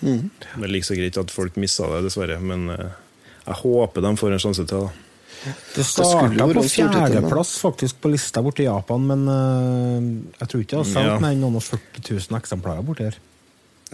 Det 0.00 0.62
er 0.64 0.70
like 0.72 0.88
så 0.88 0.96
greit 0.96 1.18
at 1.20 1.30
folk 1.30 1.58
missa 1.60 1.84
det, 1.92 2.06
dessverre. 2.06 2.38
Men 2.40 2.70
eh, 2.72 2.94
jeg 3.44 3.58
håper 3.60 4.00
de 4.06 4.14
får 4.16 4.32
en 4.32 4.40
sjanse 4.46 4.64
til. 4.70 4.86
da. 4.86 5.04
Det 5.74 5.84
skulle 5.84 6.08
starta 6.08 6.46
på 6.56 6.62
fjerdeplass 6.72 7.58
faktisk 7.60 8.00
på 8.00 8.14
lista 8.14 8.40
borte 8.40 8.64
i 8.64 8.68
Japan, 8.70 9.04
men 9.10 9.26
uh, 9.28 10.06
jeg 10.40 10.48
tror 10.48 10.62
ikke 10.64 10.70
det 10.72 10.78
har 10.80 10.88
solgt 10.88 11.10
Ja. 11.10 11.18
mer 11.20 11.34
enn 11.36 11.42
noen 11.44 11.58
og 11.60 11.66
40 11.66 12.00
000 12.08 12.38
eksemplarer 12.40 12.86
borti 12.86 13.10
her. 13.10 13.18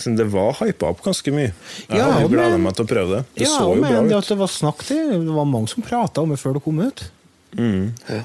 Så 0.01 0.15
det 0.17 0.27
var 0.33 0.55
hypa 0.63 0.89
opp 0.95 1.03
ganske 1.05 1.33
mye. 1.37 1.53
Jeg 1.91 1.99
Ja, 2.01 2.11
hadde 2.17 2.29
gleda 2.33 2.59
meg 2.59 2.75
til 2.79 2.85
å 2.87 2.89
prøve 2.89 3.17
det. 3.19 3.23
Det 3.37 3.47
ja, 3.47 3.53
så 3.55 3.69
jo 3.69 3.75
men 3.81 3.91
bra 3.93 4.03
det 4.03 4.11
ut. 4.17 4.19
at 4.25 4.29
det 4.33 4.39
var 4.41 4.49
snakk 4.49 4.85
til, 4.89 5.11
det 5.29 5.35
var 5.37 5.45
mange 5.47 5.69
som 5.69 5.83
prata 5.85 6.23
om 6.25 6.31
det 6.33 6.39
før 6.41 6.55
det 6.57 6.63
kom 6.65 6.81
ut. 6.81 7.11
ja. 7.57 8.23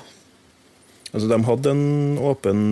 Altså, 1.16 1.30
de 1.32 1.38
hadde 1.48 1.70
en 1.72 2.18
åpen 2.20 2.64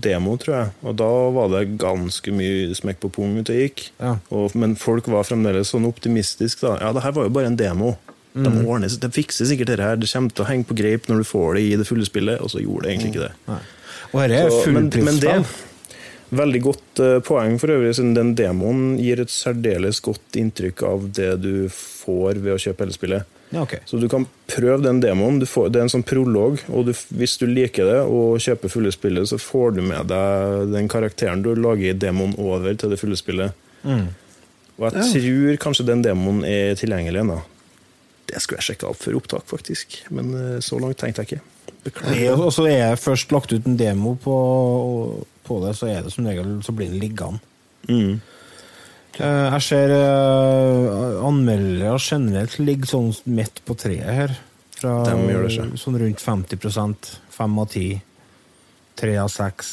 demo, 0.00 0.36
tror 0.40 0.54
jeg, 0.56 0.68
og 0.88 0.94
da 0.96 1.08
var 1.36 1.50
det 1.52 1.74
ganske 1.82 2.32
mye 2.32 2.70
smekk 2.78 3.00
på 3.02 3.10
pung 3.12 3.34
ute 3.36 3.52
og 3.52 3.58
gikk. 3.60 3.82
Ja. 4.00 4.14
Og, 4.32 4.54
men 4.56 4.72
folk 4.80 5.04
var 5.12 5.26
fremdeles 5.28 5.68
sånn 5.74 5.84
optimistiske. 5.84 6.64
da. 6.64 6.78
Ja, 6.80 6.92
det 6.96 7.02
her 7.04 7.12
var 7.12 7.24
jo 7.28 7.34
bare 7.36 7.50
en 7.52 7.58
demo. 7.60 7.96
De, 8.32 8.46
Mm. 8.48 8.64
ordner, 8.64 8.88
de 8.88 9.08
fikser 9.10 9.44
sikkert 9.44 9.66
det 9.74 9.80
her. 9.82 9.96
Det 9.96 10.08
kommer 10.08 10.30
til 10.32 10.44
å 10.44 10.48
henge 10.48 10.64
på 10.64 10.76
greip 10.78 11.08
når 11.10 11.18
du 11.18 11.24
får 11.28 11.54
det 11.58 11.62
i 11.66 11.76
det 11.76 11.86
fulle 11.88 12.06
spillet, 12.06 12.40
og 12.40 12.48
så 12.48 12.62
gjorde 12.62 12.86
det 12.86 12.92
egentlig 12.94 13.10
ikke 13.12 13.26
det. 13.26 13.58
Og 14.14 14.20
her 14.22 14.30
er 14.32 14.48
Så- 14.50 14.66
men, 14.72 14.74
men 14.74 14.88
det 14.88 15.02
fullprisspill. 15.04 15.44
Veldig 16.30 16.60
godt 16.62 17.02
eh, 17.02 17.18
poeng 17.26 17.56
for 17.58 17.74
øvrig, 17.74 17.92
siden 17.98 18.14
den 18.14 18.32
demoen 18.38 18.94
gir 19.00 19.22
et 19.22 19.32
særdeles 19.34 19.98
godt 20.04 20.38
inntrykk 20.38 20.84
av 20.86 21.10
det 21.16 21.32
du 21.42 21.52
får 21.72 22.38
ved 22.38 22.54
å 22.54 22.60
kjøpe 22.62 22.86
hele 22.86 22.94
spillet. 22.94 23.36
Ja, 23.50 23.64
okay. 23.64 23.82
Så 23.84 23.98
du 23.98 24.06
kan 24.08 24.28
prøve 24.46 24.78
den 24.84 25.00
demoen. 25.02 25.40
Du 25.42 25.46
får, 25.50 25.72
det 25.74 25.80
er 25.80 25.88
en 25.88 25.92
sånn 25.96 26.06
prolog, 26.06 26.60
og 26.70 26.86
du, 26.86 26.92
hvis 27.18 27.34
du 27.40 27.48
liker 27.50 27.88
det 27.88 27.98
og 28.06 28.38
kjøper 28.42 28.70
fulle 28.70 28.92
spillet, 28.94 29.26
så 29.26 29.40
får 29.42 29.74
du 29.78 29.82
med 29.88 30.06
deg 30.12 30.70
den 30.70 30.90
karakteren 30.90 31.42
du 31.42 31.50
lager 31.58 31.90
i 31.90 31.98
demoen 31.98 32.36
over 32.38 32.78
til 32.78 32.94
det 32.94 33.00
fulle 33.02 33.18
spillet. 33.18 33.56
Og 34.80 34.86
jeg 34.86 35.08
tror 35.10 35.58
kanskje 35.66 35.88
den 35.90 36.04
demoen 36.06 36.44
er 36.46 36.78
tilgjengelig 36.78 37.24
ennå. 37.24 37.40
Det 38.30 38.38
skulle 38.40 38.62
jeg 38.62 38.70
sjekke 38.70 38.88
opp 38.88 39.00
før 39.02 39.18
opptak, 39.18 39.48
faktisk. 39.50 39.98
Men 40.14 40.30
eh, 40.38 40.58
så 40.62 40.78
langt 40.78 41.00
tenkte 41.02 41.24
jeg 41.24 41.32
ikke. 41.32 41.74
Beklager. 41.84 42.38
Og 42.38 42.52
så 42.54 42.68
er 42.70 42.76
jeg 42.78 43.00
først 43.02 43.34
lagt 43.34 43.52
ut 43.52 43.66
en 43.66 43.78
demo 43.80 44.14
på, 44.20 44.36
på 45.50 45.58
det, 45.64 45.74
så 45.78 45.90
er 45.90 46.04
det 46.06 46.14
som 46.14 46.28
regel 46.30 46.60
så 46.64 46.74
blir 46.76 46.92
den 46.92 47.02
liggende. 47.02 47.42
Mm. 47.90 48.20
Eh, 49.18 49.48
Jeg 49.50 49.66
ser 49.66 49.94
eh, 49.96 51.18
anmeldere 51.26 51.98
generelt 51.98 52.58
ligger 52.62 52.94
sånn 52.94 53.10
midt 53.26 53.62
på 53.66 53.76
treet 53.78 54.14
her. 54.22 54.36
Fra 54.80 55.02
sånn 55.04 55.98
rundt 56.00 56.22
50% 56.24 57.14
fem 57.34 57.58
av 57.60 57.66
ti, 57.68 57.88
tre 58.96 59.16
av 59.20 59.28
seks, 59.32 59.72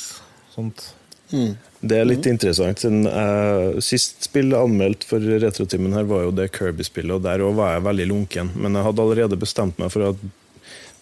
sånt. 0.52 0.90
Det 1.32 1.96
er 1.96 2.08
litt 2.08 2.28
interessant. 2.28 2.82
Siden 2.82 3.08
uh, 3.08 3.78
sist 3.84 4.26
spill 4.28 4.56
anmeldt 4.58 5.06
for 5.08 5.24
Retrotimen 5.44 5.96
her 5.96 6.08
var 6.08 6.26
jo 6.26 6.34
det 6.36 6.50
Kirby-spillet, 6.56 7.18
og 7.18 7.24
der 7.26 7.44
òg 7.46 7.56
var 7.60 7.76
jeg 7.76 7.86
veldig 7.88 8.08
lunken. 8.12 8.52
Men 8.56 8.76
jeg 8.76 8.88
hadde 8.88 9.04
allerede 9.04 9.40
bestemt 9.40 9.80
meg 9.80 9.92
for 9.94 10.10
at 10.10 10.28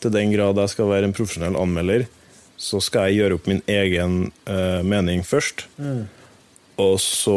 til 0.04 0.14
den 0.14 0.34
grad 0.34 0.60
jeg 0.62 0.74
skal 0.74 0.92
være 0.92 1.10
en 1.10 1.16
profesjonell 1.16 1.58
anmelder, 1.58 2.06
så 2.58 2.80
skal 2.84 3.10
jeg 3.10 3.20
gjøre 3.22 3.38
opp 3.40 3.48
min 3.52 3.62
egen 3.68 4.32
uh, 4.48 4.82
mening 4.88 5.24
først. 5.28 5.66
Og 6.76 6.96
så 7.00 7.36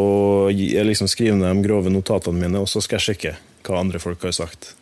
jeg 0.51 0.87
liksom 0.87 1.11
skrive 1.11 1.37
ned 1.39 1.51
de 1.61 1.66
grove 1.69 1.91
notatene 1.95 2.41
mine, 2.41 2.59
og 2.62 2.71
så 2.71 2.83
skal 2.83 2.99
jeg 2.99 3.11
sjekke 3.12 3.37
hva 3.69 3.83
andre 3.83 4.01
folk 4.03 4.23
har 4.27 4.35
sagt. 4.35 4.73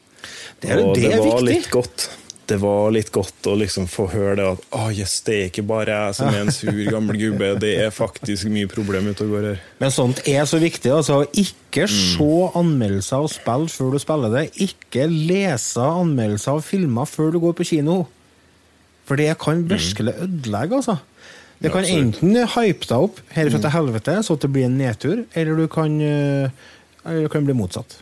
Det 0.62 0.70
er, 0.72 0.80
og 0.84 0.94
det 0.96 1.10
er 1.10 1.18
var 1.20 1.40
viktig. 1.42 1.48
litt 1.50 1.68
godt. 1.72 2.06
Det 2.46 2.60
var 2.62 2.92
litt 2.94 3.08
godt 3.10 3.48
å 3.50 3.56
liksom 3.58 3.88
få 3.90 4.04
høre 4.12 4.36
det 4.38 4.44
at 4.46 4.60
oh, 4.78 4.86
yes, 4.94 5.16
det 5.26 5.34
er 5.34 5.48
ikke 5.48 5.64
bare 5.66 5.96
jeg 5.96 6.14
som 6.14 6.28
er 6.30 6.44
en 6.44 6.52
sur 6.54 6.76
gammel 6.94 7.18
gubbe, 7.18 7.48
det 7.58 7.72
er 7.82 7.90
faktisk 7.90 8.46
mye 8.54 8.68
problem 8.70 9.08
ute 9.10 9.24
og 9.26 9.32
går 9.34 9.48
her. 9.48 9.64
Men 9.82 9.90
sånt 9.90 10.20
er 10.30 10.46
så 10.46 10.60
viktig. 10.62 10.92
altså 10.94 11.24
Ikke 11.34 11.88
Mm. 11.90 11.92
se 11.92 12.28
anmeldelser 12.56 13.16
av 13.18 13.26
spill 13.28 13.66
før 13.68 13.90
du 13.92 13.98
spiller 14.00 14.30
det. 14.32 14.44
Ikke 14.62 15.08
lese 15.10 15.82
anmeldelser 15.82 16.54
av 16.54 16.62
filmer 16.64 17.04
før 17.10 17.34
du 17.34 17.40
går 17.42 17.52
på 17.58 17.66
kino. 17.68 18.06
For 19.06 19.16
det 19.16 19.38
kan 19.38 19.64
virkelig 19.70 20.14
ødelegge, 20.20 20.74
altså. 20.82 20.98
Det 21.62 21.70
Mm. 21.70 21.72
Kan 21.72 21.84
absolutt. 21.84 22.22
Mm. 22.22 22.34
enten 22.36 22.48
hype 22.52 22.86
deg 22.86 22.98
opp 23.06 23.20
herfra 23.32 23.60
til 23.62 23.70
helvete, 23.70 24.16
så 24.26 24.34
det 24.40 24.50
blir 24.52 24.64
en 24.66 24.76
nedtur, 24.78 25.24
eller 25.34 25.56
du 25.56 25.66
kan, 25.68 26.00
eh, 26.00 26.50
eller 27.06 27.22
du 27.22 27.28
kan 27.32 27.44
bli 27.46 27.54
motsatt. 27.54 27.96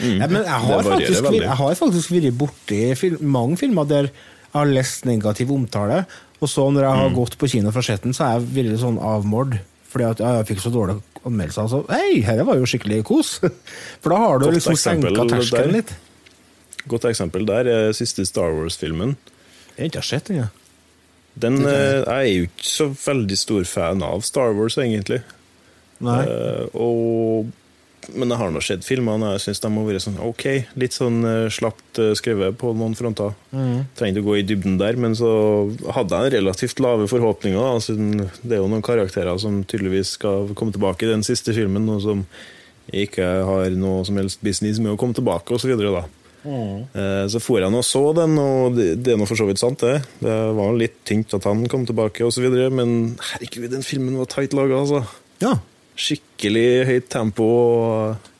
Ja, 0.00 0.26
men 0.26 0.42
jeg 0.42 0.48
har, 0.50 0.82
Mm. 0.82 0.90
Faktisk, 0.90 1.30
jeg 1.30 1.48
har 1.56 1.74
faktisk 1.74 2.10
vært 2.10 2.36
borti 2.36 2.96
film, 2.96 3.18
mange 3.22 3.56
filmer 3.58 3.86
der 3.86 4.02
jeg 4.08 4.10
har 4.54 4.66
lest 4.66 5.04
negativ 5.04 5.50
omtale, 5.52 6.04
og 6.40 6.48
så 6.48 6.66
når 6.72 6.80
jeg 6.82 6.96
har 6.98 7.08
Mm. 7.10 7.14
gått 7.14 7.38
på 7.38 7.48
kino 7.48 7.70
fra 7.70 7.80
setten, 7.82 8.10
så 8.12 8.24
har 8.24 8.40
jeg 8.40 8.48
vært 8.64 8.78
sånn 8.80 8.98
avmålt. 8.98 9.60
Fordi 9.88 10.10
at 10.10 10.18
jeg 10.18 10.46
fikk 10.56 10.60
så 10.60 10.72
dårlige 10.72 11.00
anmeldelser. 11.24 11.68
Så 11.70 11.86
hei, 11.88 12.20
dette 12.22 12.44
var 12.44 12.56
jo 12.56 12.64
skikkelig 12.66 13.04
kos! 13.04 13.38
For 14.02 14.10
da 14.10 14.16
har 14.16 14.38
du 14.40 14.46
Godt 14.46 14.54
liksom 14.56 14.74
senka 14.76 15.10
terskelen 15.28 15.72
litt. 15.72 15.92
Godt 16.88 17.02
eksempel 17.04 17.46
der 17.46 17.68
er 17.68 17.92
siste 17.92 18.26
Star 18.26 18.50
Wars-filmen. 18.52 19.14
Jeg 19.74 19.82
har 19.82 19.90
ikke 19.90 20.06
sett 20.06 20.30
den, 20.30 20.44
jeg. 20.44 20.52
Den 21.34 21.58
eh, 21.66 22.04
Jeg 22.04 22.14
er 22.14 22.30
jo 22.30 22.46
ikke 22.46 22.70
så 22.70 22.88
veldig 22.94 23.36
stor 23.38 23.66
fan 23.66 24.06
av 24.06 24.22
Star 24.26 24.54
Wars, 24.54 24.78
egentlig. 24.78 25.20
Nei. 26.04 26.20
Uh, 26.28 26.64
og, 26.78 27.50
men 28.14 28.30
jeg 28.30 28.38
har 28.38 28.52
nå 28.54 28.62
sett 28.62 28.86
filmene, 28.86 29.30
og 29.30 29.36
jeg 29.36 29.44
syns 29.46 29.62
de 29.64 29.70
har 29.74 29.86
vært 29.88 30.04
sånn 30.04 30.18
ok, 30.22 30.44
litt 30.78 30.94
sånn 30.94 31.20
eh, 31.24 31.46
slapt 31.54 32.00
skrevet 32.18 32.58
på 32.60 32.74
noen 32.76 32.96
fronter. 32.98 33.32
Trenger 33.50 34.18
ikke 34.18 34.24
å 34.26 34.28
gå 34.28 34.34
i 34.38 34.46
dybden 34.46 34.76
der, 34.82 34.98
men 35.00 35.16
så 35.18 35.30
hadde 35.96 36.20
jeg 36.26 36.34
relativt 36.36 36.82
lave 36.84 37.08
forhåpninger. 37.10 37.78
Siden 37.82 38.26
det 38.42 38.58
er 38.58 38.60
jo 38.60 38.68
noen 38.68 38.84
karakterer 38.84 39.40
som 39.40 39.62
tydeligvis 39.64 40.18
skal 40.18 40.52
komme 40.58 40.76
tilbake 40.76 41.08
i 41.08 41.14
den 41.14 41.24
siste 41.26 41.56
filmen, 41.56 41.88
og 41.96 42.04
som 42.04 42.26
ikke 42.92 43.24
har 43.48 43.72
noe 43.80 44.04
som 44.04 44.20
helst 44.20 44.44
business 44.44 44.82
med 44.82 44.92
å 44.92 45.00
komme 45.00 45.16
tilbake, 45.16 45.56
osv. 45.56 45.72
Eh, 46.44 47.24
Så 47.32 47.40
for 47.42 47.60
jeg 47.62 47.72
og 47.72 47.86
så 47.86 48.02
den, 48.16 48.36
og 48.40 48.76
det, 48.76 49.12
er 49.12 49.20
nå 49.20 49.28
for 49.28 49.40
så 49.40 49.46
vidt 49.48 49.62
sant, 49.62 49.80
det. 49.80 50.02
Det 50.20 50.36
var 50.58 50.76
litt 50.78 51.00
tynt 51.08 51.32
at 51.36 51.48
han 51.48 51.64
kom 51.72 51.86
tilbake, 51.88 52.24
osv., 52.26 52.46
men 52.74 53.14
herregud, 53.32 53.70
den 53.72 53.86
filmen 53.86 54.18
var 54.20 54.30
tight 54.32 54.56
laga, 54.56 54.82
altså. 54.84 55.04
Ja. 55.42 55.56
Skikkelig 55.96 56.68
høyt 56.90 57.10
tempo. 57.12 57.48
og 57.48 58.32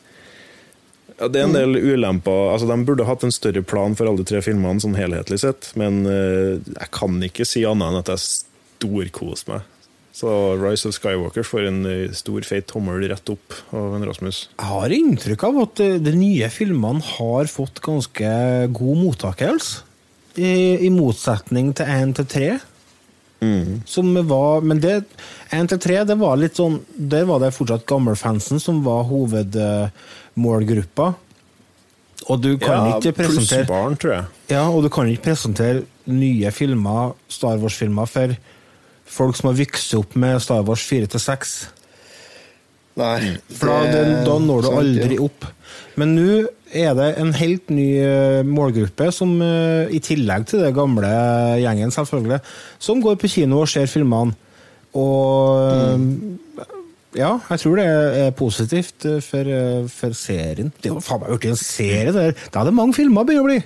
ja, 1.15 1.29
det 1.31 1.41
er 1.41 1.47
en 1.47 1.55
del 1.55 1.79
ulemper. 1.79 2.51
Altså, 2.53 2.67
de 2.67 2.87
burde 2.87 3.07
hatt 3.07 3.23
en 3.27 3.35
større 3.35 3.63
plan 3.63 3.95
for 3.95 4.11
alle 4.11 4.27
tre 4.27 4.41
filmene, 4.43 4.83
sånn 4.83 4.99
helhetlig 4.99 5.39
sett, 5.45 5.71
men 5.79 6.03
uh, 6.09 6.59
jeg 6.59 6.91
kan 6.95 7.21
ikke 7.23 7.47
si 7.47 7.63
annet 7.69 7.93
enn 7.93 8.01
at 8.01 8.11
jeg 8.15 8.25
storkoser 8.25 9.53
meg. 9.53 9.71
Så 10.15 10.31
Rise 10.61 10.87
of 10.89 10.95
Skywalker 10.95 11.43
får 11.47 11.65
en 11.67 11.81
eh, 11.91 12.13
stor, 12.15 12.45
feit 12.47 12.69
tommel 12.71 13.03
rett 13.11 13.31
opp 13.33 13.57
av 13.75 13.97
en 13.97 14.05
Rasmus. 14.07 14.45
Jeg 14.55 14.69
har 14.71 14.93
inntrykk 14.95 15.43
av 15.49 15.57
at 15.65 15.81
eh, 15.83 15.97
de 16.03 16.13
nye 16.15 16.51
filmene 16.55 17.03
har 17.17 17.51
fått 17.51 17.81
ganske 17.83 18.29
god 18.79 19.01
mottakelse. 19.01 19.83
I, 20.39 20.87
I 20.87 20.91
motsetning 20.91 21.73
til 21.79 21.91
1 21.91 22.15
til 22.21 22.31
3. 22.31 22.47
Som 23.85 24.15
var, 24.25 24.63
men 24.65 24.79
det 24.81 25.03
1 25.53 25.67
til 25.75 25.81
3, 25.85 25.97
det 26.09 26.15
var 26.17 26.39
litt 26.41 26.57
sånn 26.57 26.79
Der 26.97 27.27
var 27.29 27.43
det 27.43 27.51
fortsatt 27.53 27.83
gammelfansen 27.91 28.63
som 28.63 28.79
var 28.87 29.03
hovedmålgruppa. 29.11 31.11
Og 32.25 32.41
du 32.41 32.55
kan 32.63 32.95
ikke 32.95 33.13
presentere 33.19 33.67
Pluss 33.67 33.69
barn, 33.69 33.99
tror 34.01 34.15
jeg. 34.15 34.25
ja, 34.55 34.63
og 34.71 34.87
du 34.87 34.89
kan 34.89 35.11
ikke 35.11 35.27
presentere 35.29 35.83
nye 36.09 36.55
filmer, 36.57 37.13
Star 37.29 37.61
Wars-filmer, 37.61 38.09
for 38.09 38.33
folk 39.07 39.39
som 39.39 39.51
har 39.51 39.59
vokst 39.59 39.95
opp 39.99 40.15
med 40.19 40.43
Star 40.43 40.65
Wars 40.67 40.85
4 40.89 41.11
til 41.15 41.23
6. 41.23 41.55
Nei. 43.01 43.35
For 43.51 43.71
da, 43.71 43.79
det, 43.91 44.03
da 44.27 44.37
når 44.39 44.63
du 44.63 44.69
sant, 44.69 44.79
aldri 44.83 45.17
ja. 45.19 45.25
opp. 45.27 45.49
Men 45.99 46.15
nå 46.15 46.29
er 46.75 46.95
det 46.99 47.09
en 47.23 47.33
helt 47.39 47.71
ny 47.75 47.89
eh, 48.03 48.41
målgruppe, 48.47 49.11
som 49.15 49.35
eh, 49.43 49.91
i 49.95 50.01
tillegg 50.03 50.47
til 50.51 50.63
det 50.65 50.73
gamle 50.77 51.11
gjengen, 51.63 51.95
selvfølgelig, 51.95 52.41
som 52.83 53.03
går 53.03 53.19
på 53.21 53.31
kino 53.37 53.63
og 53.63 53.71
ser 53.71 53.91
filmene. 53.91 54.35
Og 54.95 55.99
mm. 55.99 56.61
ja, 57.19 57.33
jeg 57.51 57.63
tror 57.65 57.81
det 57.81 57.87
er 57.89 58.37
positivt 58.39 59.09
for, 59.27 59.55
for 59.91 60.15
serien. 60.15 60.71
Det 60.79 60.95
var 60.95 61.03
faen 61.03 61.25
meg 61.25 61.35
blitt 61.35 61.51
en 61.51 61.59
serie 61.59 62.15
der. 62.15 62.35
Da 62.55 62.63
er 62.63 62.71
det 62.71 62.79
mange 62.79 62.95
filmer 62.95 63.27
begynner 63.27 63.43
å 63.43 63.51
bli. 63.51 63.61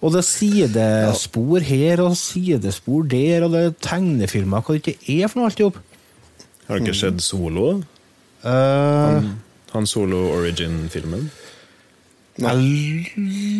Og 0.00 0.14
det 0.14 0.22
er 0.22 0.24
sidespor 0.24 1.60
her 1.60 2.00
og 2.00 2.16
sidespor 2.16 3.04
der, 3.04 3.44
og 3.44 3.52
det 3.52 3.60
er 3.66 3.74
tegnefilmer, 3.84 4.64
hva 4.64 4.76
det 4.76 4.94
ikke 4.94 5.20
er 5.20 5.28
for 5.28 5.40
noe 5.40 5.50
alt 5.50 5.60
i 5.60 5.66
hop. 5.66 5.76
Har 6.66 6.78
du 6.78 6.86
ikke 6.86 6.96
sett 6.96 7.20
Solo? 7.24 7.82
Uh, 8.40 9.28
Han 9.74 9.86
Solo 9.86 10.22
Origin-filmen? 10.38 11.28
Jeg 12.40 12.56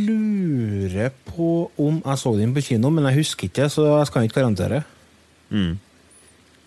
lurer 0.08 1.12
på 1.26 1.70
om 1.76 2.00
jeg 2.00 2.18
så 2.22 2.32
den 2.38 2.54
på 2.56 2.64
kino, 2.64 2.88
men 2.88 3.04
jeg 3.10 3.20
husker 3.20 3.50
ikke, 3.50 3.68
så 3.68 3.84
jeg 3.98 4.08
skal 4.08 4.24
ikke 4.24 4.40
garantere. 4.40 4.80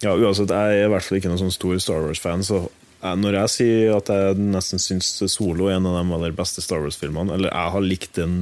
Ja, 0.04 0.14
uansett, 0.14 0.52
jeg 0.52 0.84
er 0.84 0.86
i 0.86 0.92
hvert 0.92 1.06
fall 1.08 1.18
ikke 1.18 1.32
noen 1.32 1.42
sånn 1.42 1.56
stor 1.56 1.80
Star 1.82 2.04
Wars-fan, 2.06 2.44
så 2.46 2.68
når 3.02 3.40
jeg 3.40 3.50
sier 3.56 3.96
at 3.98 4.12
jeg 4.14 4.38
nesten 4.40 4.80
syns 4.80 5.16
Solo 5.32 5.72
er 5.72 5.80
en 5.80 5.88
av 5.90 5.98
de 5.98 6.14
aller 6.20 6.36
beste 6.38 6.62
Star 6.62 6.84
Wars-filmene, 6.84 7.34
eller 7.34 7.50
jeg 7.50 7.74
har 7.74 7.84
likt 7.88 8.20
den 8.20 8.36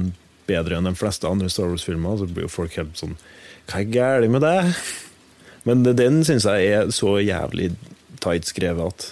bedre 0.52 0.78
enn 0.78 0.90
de 0.90 0.94
fleste 0.98 1.28
andre 1.28 1.50
Star 1.52 1.72
Wars-filmer, 1.72 2.20
så 2.20 2.28
blir 2.28 2.46
jo 2.46 2.52
folk 2.52 2.76
helt 2.80 2.94
sånn 3.00 3.16
Hva 3.70 3.80
er 3.80 3.90
galt 3.92 4.32
med 4.32 4.44
deg? 4.44 4.76
Men 5.68 5.84
den 5.86 6.22
syns 6.26 6.46
jeg 6.48 6.70
er 6.74 6.94
så 6.94 7.16
jævlig 7.22 7.72
tight 8.22 8.48
skrevet 8.50 8.88
at 8.90 9.10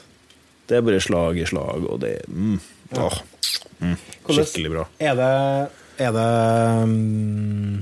det 0.71 0.79
er 0.79 0.87
bare 0.87 1.03
slag 1.03 1.39
i 1.43 1.47
slag, 1.51 1.87
og 1.91 2.03
det 2.05 2.21
mm, 2.31 2.59
åh, 2.99 3.23
mm, 3.83 3.97
Skikkelig 4.31 4.75
bra. 4.77 4.85
Er 5.03 5.17
det 5.19 5.31
Er 6.01 6.13
det 6.15 6.27
mm, 6.87 7.81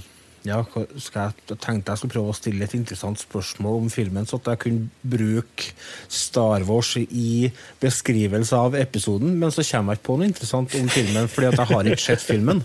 Ja, 0.48 0.62
skal 0.96 1.26
jeg, 1.28 1.34
jeg 1.50 1.58
tenkte 1.60 1.92
jeg 1.92 2.00
skulle 2.00 2.14
prøve 2.14 2.32
å 2.32 2.36
stille 2.38 2.64
et 2.64 2.76
interessant 2.78 3.20
spørsmål 3.20 3.82
om 3.82 3.90
filmen, 3.92 4.24
så 4.24 4.38
at 4.40 4.48
jeg 4.54 4.62
kunne 4.62 4.88
bruke 5.04 5.74
Star 6.08 6.64
Wars 6.68 6.94
i 6.96 7.50
beskrivelse 7.82 8.56
av 8.56 8.78
episoden, 8.78 9.36
men 9.36 9.52
så 9.52 9.66
kommer 9.68 9.92
jeg 9.92 10.00
ikke 10.00 10.08
på 10.08 10.16
noe 10.16 10.30
interessant 10.30 10.78
om 10.80 10.88
filmen, 10.96 11.28
fordi 11.28 11.50
at 11.50 11.60
jeg 11.60 11.72
har 11.74 11.92
ikke 11.92 12.06
sett 12.06 12.24
filmen. 12.24 12.64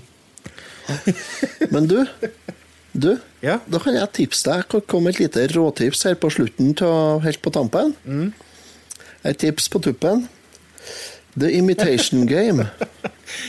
Men 1.72 1.88
du, 1.89 1.99
Du, 2.93 3.15
Ja. 3.41 3.55
da 3.65 3.80
kan 3.81 3.95
jeg 3.97 4.11
tipse 4.14 4.45
deg. 4.45 4.68
Kan 4.69 4.81
komme 4.85 5.10
et 5.10 5.18
lite 5.19 5.47
råtips 5.55 6.03
her 6.05 6.14
på 6.22 6.30
slutten, 6.30 6.76
til, 6.77 7.19
helt 7.23 7.41
på 7.41 7.49
tampen. 7.55 7.95
Mm. 8.05 8.27
Et 9.26 9.38
tips 9.41 9.65
på 9.73 9.81
tuppen. 9.81 10.27
The 11.39 11.49
Imitation 11.57 12.26
Game. 12.30 12.68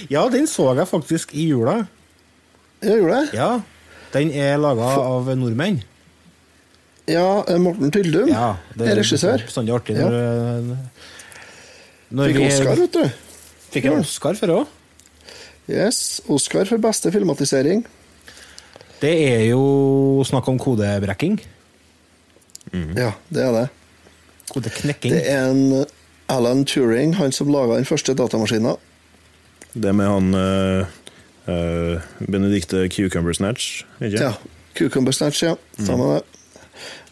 Ja, 0.09 0.23
den 0.33 0.47
så 0.49 0.71
jeg 0.79 0.89
faktisk 0.89 1.35
i 1.37 1.51
jula. 1.51 1.83
Jeg 2.81 3.03
gjorde 3.03 3.19
det? 3.21 3.35
Ja. 3.37 3.51
Den 4.15 4.31
er 4.33 4.57
laga 4.63 4.89
av 5.03 5.29
nordmenn. 5.37 5.83
Ja, 7.11 7.43
eh, 7.45 7.59
Morten 7.61 7.91
Tyldum 7.93 8.31
Ja, 8.33 8.55
det 8.79 8.89
er 8.89 8.97
regissør. 9.03 9.43
bestandig 9.45 9.75
artig 9.77 9.99
når, 9.99 10.15
ja. 10.17 10.77
når 12.17 12.31
Fikk 12.33 12.39
vi 12.39 12.47
Oscar, 12.49 12.81
vet 12.81 12.97
du. 12.97 13.05
Fikk 13.75 13.89
en 13.91 13.99
Oscar 14.01 14.39
for 14.41 14.55
òg. 14.55 14.73
Yes, 15.71 16.21
Oscar 16.29 16.69
for 16.69 16.81
beste 16.83 17.13
filmatisering. 17.13 17.85
Det 19.01 19.13
er 19.29 19.45
jo 19.49 20.25
snakk 20.27 20.49
om 20.49 20.59
kodebrekking. 20.61 21.39
Ja, 22.73 23.13
det 23.33 23.45
er 23.45 23.53
det. 23.55 23.65
Kodeknekking. 24.51 25.15
Det 25.15 25.23
er 25.31 25.49
en 25.51 25.85
Alan 26.33 26.65
Turing, 26.69 27.15
han 27.17 27.33
som 27.33 27.53
laga 27.53 27.79
den 27.79 27.89
første 27.89 28.15
datamaskinen. 28.17 28.77
Det 29.75 29.93
med 29.97 30.09
han 30.09 30.37
uh, 30.37 30.87
uh, 31.49 32.05
Benedicte 32.21 32.87
Cucumber 32.93 33.33
Snatch, 33.37 33.85
ikke 34.01 34.21
Ja. 34.21 34.33
Cucumber 34.75 35.13
Snatch, 35.13 35.43
ja. 35.45 35.55
Stemmer 35.79 36.17
det. 36.17 36.23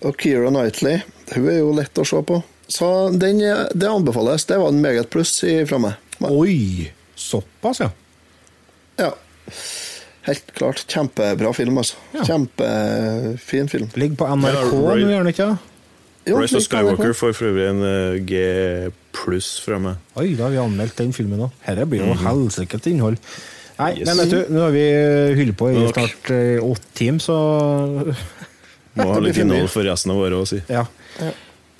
Og 0.03 0.16
Keira 0.19 0.51
Knightley. 0.51 1.03
Hun 1.35 1.49
er 1.49 1.61
jo 1.61 1.73
lett 1.77 1.99
å 1.99 2.05
se 2.07 2.19
på. 2.27 2.41
Så 2.66 2.89
den, 3.15 3.39
det 3.39 3.89
anbefales. 3.89 4.45
Det 4.49 4.59
var 4.59 4.73
en 4.73 4.83
meget 4.83 5.11
pluss 5.12 5.37
fra 5.69 5.79
meg. 5.79 6.01
Oi! 6.27 6.91
Såpass, 7.15 7.85
ja. 7.85 7.93
Ja. 9.03 9.11
Helt 10.29 10.53
klart. 10.55 10.85
Kjempebra 10.87 11.51
film, 11.57 11.79
altså. 11.83 11.99
Ja. 12.15 12.23
Kjempefin 12.29 13.69
film. 13.73 13.89
Ligger 13.99 14.20
på 14.23 14.29
NRK 14.37 14.53
Ja, 14.55 14.65
nå, 14.70 14.97
gjør 15.03 15.24
den 15.24 15.33
ikke? 15.33 15.49
det? 15.51 15.59
Jo, 16.31 16.37
Rise 16.39 16.61
of. 16.61 16.62
Skywalker 16.69 17.16
får 17.19 17.33
for 17.35 17.49
øvrig 17.51 17.65
en 17.66 17.81
eh, 17.83 18.20
G 18.29 18.43
pluss 19.16 19.57
fra 19.65 19.81
meg. 19.83 19.99
Oi, 20.15 20.29
da 20.39 20.47
har 20.47 20.53
vi 20.55 20.61
anmeldt 20.62 20.95
den 21.01 21.11
filmen 21.16 21.43
òg. 21.49 21.57
Dette 21.66 21.89
blir 21.91 22.05
jo 22.07 22.15
helsikes 22.23 22.87
innhold. 22.93 23.19
Nei, 23.81 23.89
Yes. 23.99 24.07
men 24.07 24.20
vet 24.20 24.31
du, 24.31 24.53
nå 24.55 24.61
har 24.62 24.70
vi 24.77 24.85
holdt 25.41 25.57
på 25.59 25.70
i 25.73 25.79
Nok. 25.81 25.97
snart 25.97 26.31
eh, 26.37 26.62
åtte 26.62 26.93
timer, 27.01 27.24
så 27.24 27.37
Må 28.95 29.07
ha 29.11 29.19
litt 29.24 29.41
innhold 29.43 29.66
for 29.73 29.83
resten 29.89 30.12
av 30.15 30.20
året 30.23 30.39
òg, 30.39 30.47
si. 30.53 30.61
ja. 30.70 30.85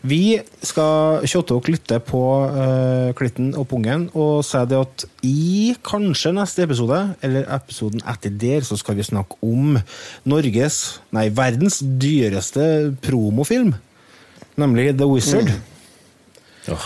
Vi 0.03 0.35
skal 0.67 1.23
kjotte 1.31 1.55
og 1.55 1.63
klytte 1.63 2.01
på 2.03 2.21
uh, 2.51 3.13
klitten 3.15 3.53
og 3.55 3.69
pungen 3.71 4.09
og 4.19 4.41
si 4.47 4.59
det 4.67 4.81
at 4.83 5.05
i 5.23 5.77
kanskje 5.87 6.33
neste 6.35 6.65
episode, 6.67 6.99
eller 7.23 7.47
episoden 7.55 8.03
etter 8.11 8.35
der, 8.35 8.67
så 8.67 8.79
skal 8.81 8.99
vi 8.99 9.07
snakke 9.07 9.39
om 9.47 9.79
Norges, 10.27 10.99
nei, 11.15 11.29
verdens 11.31 11.79
dyreste 12.03 12.65
promofilm. 13.05 13.77
Nemlig 14.59 14.91
The 14.99 15.09
Wizard. 15.11 15.53
Åh, 15.53 15.63
Oh. 16.63 16.85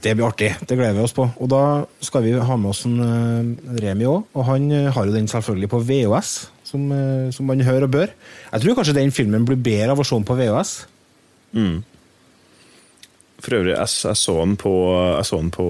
Det 0.00 0.14
blir 0.16 0.24
artig. 0.24 0.54
Det 0.64 0.72
gleder 0.78 0.94
vi 0.96 1.02
oss 1.04 1.12
på. 1.12 1.26
Og 1.36 1.50
da 1.52 1.84
skal 2.00 2.22
vi 2.24 2.30
ha 2.32 2.54
med 2.56 2.70
oss 2.70 2.86
en 2.88 2.94
uh, 2.96 3.74
Remi 3.76 4.06
òg. 4.08 4.22
Og 4.32 4.46
han 4.48 4.70
uh, 4.72 4.86
har 4.88 5.04
jo 5.04 5.12
den 5.12 5.28
selvfølgelig 5.28 5.68
på 5.68 5.82
VHS, 5.84 6.30
som, 6.64 6.86
som 7.36 7.44
man 7.44 7.60
hører 7.60 7.84
og 7.84 7.92
bør. 7.92 8.14
Jeg 8.54 8.64
tror 8.64 8.78
kanskje 8.78 8.96
den 8.96 9.12
filmen 9.12 9.44
blir 9.44 9.60
bedre 9.60 9.92
av 9.92 10.00
å 10.00 10.08
se 10.08 10.16
den 10.16 10.24
på 10.28 10.36
VHS. 10.38 10.72
For 13.38 13.54
øvrig, 13.54 13.74
jeg, 13.76 13.88
jeg, 14.02 14.18
så 14.18 14.34
den 14.40 14.56
på, 14.58 14.72
jeg 15.14 15.26
så 15.28 15.38
den 15.38 15.50
på 15.54 15.66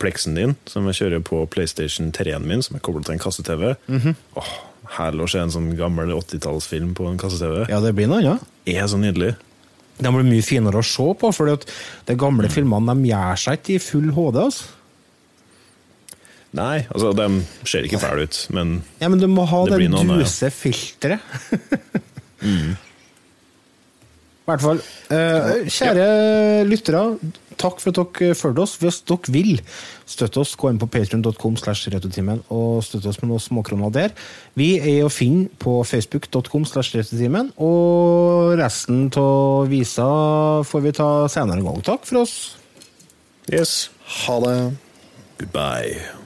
Plexen 0.00 0.36
din, 0.38 0.54
som 0.70 0.86
jeg 0.88 0.96
kjører 1.02 1.24
på 1.26 1.42
PlayStation 1.52 2.08
3-en 2.16 2.46
min, 2.48 2.64
som 2.64 2.78
er 2.78 2.84
koblet 2.84 3.04
til 3.08 3.18
en 3.18 3.22
kasse-TV. 3.22 3.74
Åh, 4.40 4.52
Herlig 4.96 5.24
å 5.24 5.30
se 5.30 5.40
en 5.40 5.52
sånn 5.52 5.70
gammel 5.78 6.10
80-tallsfilm 6.16 6.94
på 6.98 7.06
en 7.10 7.20
kasse-TV. 7.20 7.66
Ja, 7.70 7.80
det 7.84 7.92
blir 7.96 8.08
noe 8.10 8.22
annet. 8.22 8.48
Er 8.68 8.88
så 8.90 8.98
nydelig. 9.00 9.34
De 10.02 10.10
blir 10.10 10.26
mye 10.26 10.44
finere 10.44 10.80
å 10.80 10.86
se 10.86 11.04
på, 11.20 11.30
for 11.36 11.52
de 11.52 12.16
gamle 12.18 12.48
filmene 12.52 12.96
de 12.96 13.12
gjør 13.12 13.42
seg 13.44 13.60
ikke 13.60 13.76
i 13.76 13.82
full 13.82 14.08
HD. 14.16 14.40
altså. 14.46 14.70
Nei, 16.52 16.82
altså, 16.92 17.12
de 17.16 17.68
ser 17.68 17.86
ikke 17.88 18.00
fæle 18.02 18.26
ut, 18.28 18.38
men 18.52 18.74
Ja, 19.00 19.08
Men 19.08 19.20
du 19.22 19.28
må 19.32 19.46
ha 19.48 19.62
Det 19.64 19.78
det 19.80 19.88
ja. 19.88 20.02
duse 20.04 20.50
filteret. 20.52 21.20
I 22.44 22.74
hvert 24.52 24.64
fall. 24.64 24.82
Eh, 25.12 25.70
kjære 25.72 26.06
lyttere, 26.68 27.02
takk 27.60 27.80
for 27.82 27.92
at 27.92 27.98
dere 27.98 28.36
fulgte 28.38 28.64
oss. 28.64 28.76
Hvis 28.80 29.02
dere 29.08 29.34
vil 29.34 29.60
støtte 30.08 30.42
oss, 30.42 30.54
gå 30.58 30.70
inn 30.70 30.80
på 30.80 30.88
retrotimen 30.92 32.42
og 32.52 32.82
støtte 32.86 33.10
oss 33.10 33.20
med 33.22 33.32
noen 33.32 33.42
småkroner 33.42 33.92
der. 33.94 34.14
Vi 34.58 34.76
er 34.78 35.04
å 35.06 35.12
finne 35.12 35.48
på 35.62 35.80
facebook.com 35.86 36.66
og 37.58 38.56
resten 38.60 39.10
av 39.16 39.68
visa 39.68 40.08
får 40.64 40.80
vi 40.86 40.96
ta 40.96 41.10
senere 41.28 41.58
en 41.58 41.68
gang. 41.70 41.82
Takk 41.82 42.06
for 42.08 42.22
oss. 42.22 42.56
yes. 43.50 43.90
Ha 44.26 44.40
det. 44.40 44.58
Goodbye. 45.38 46.21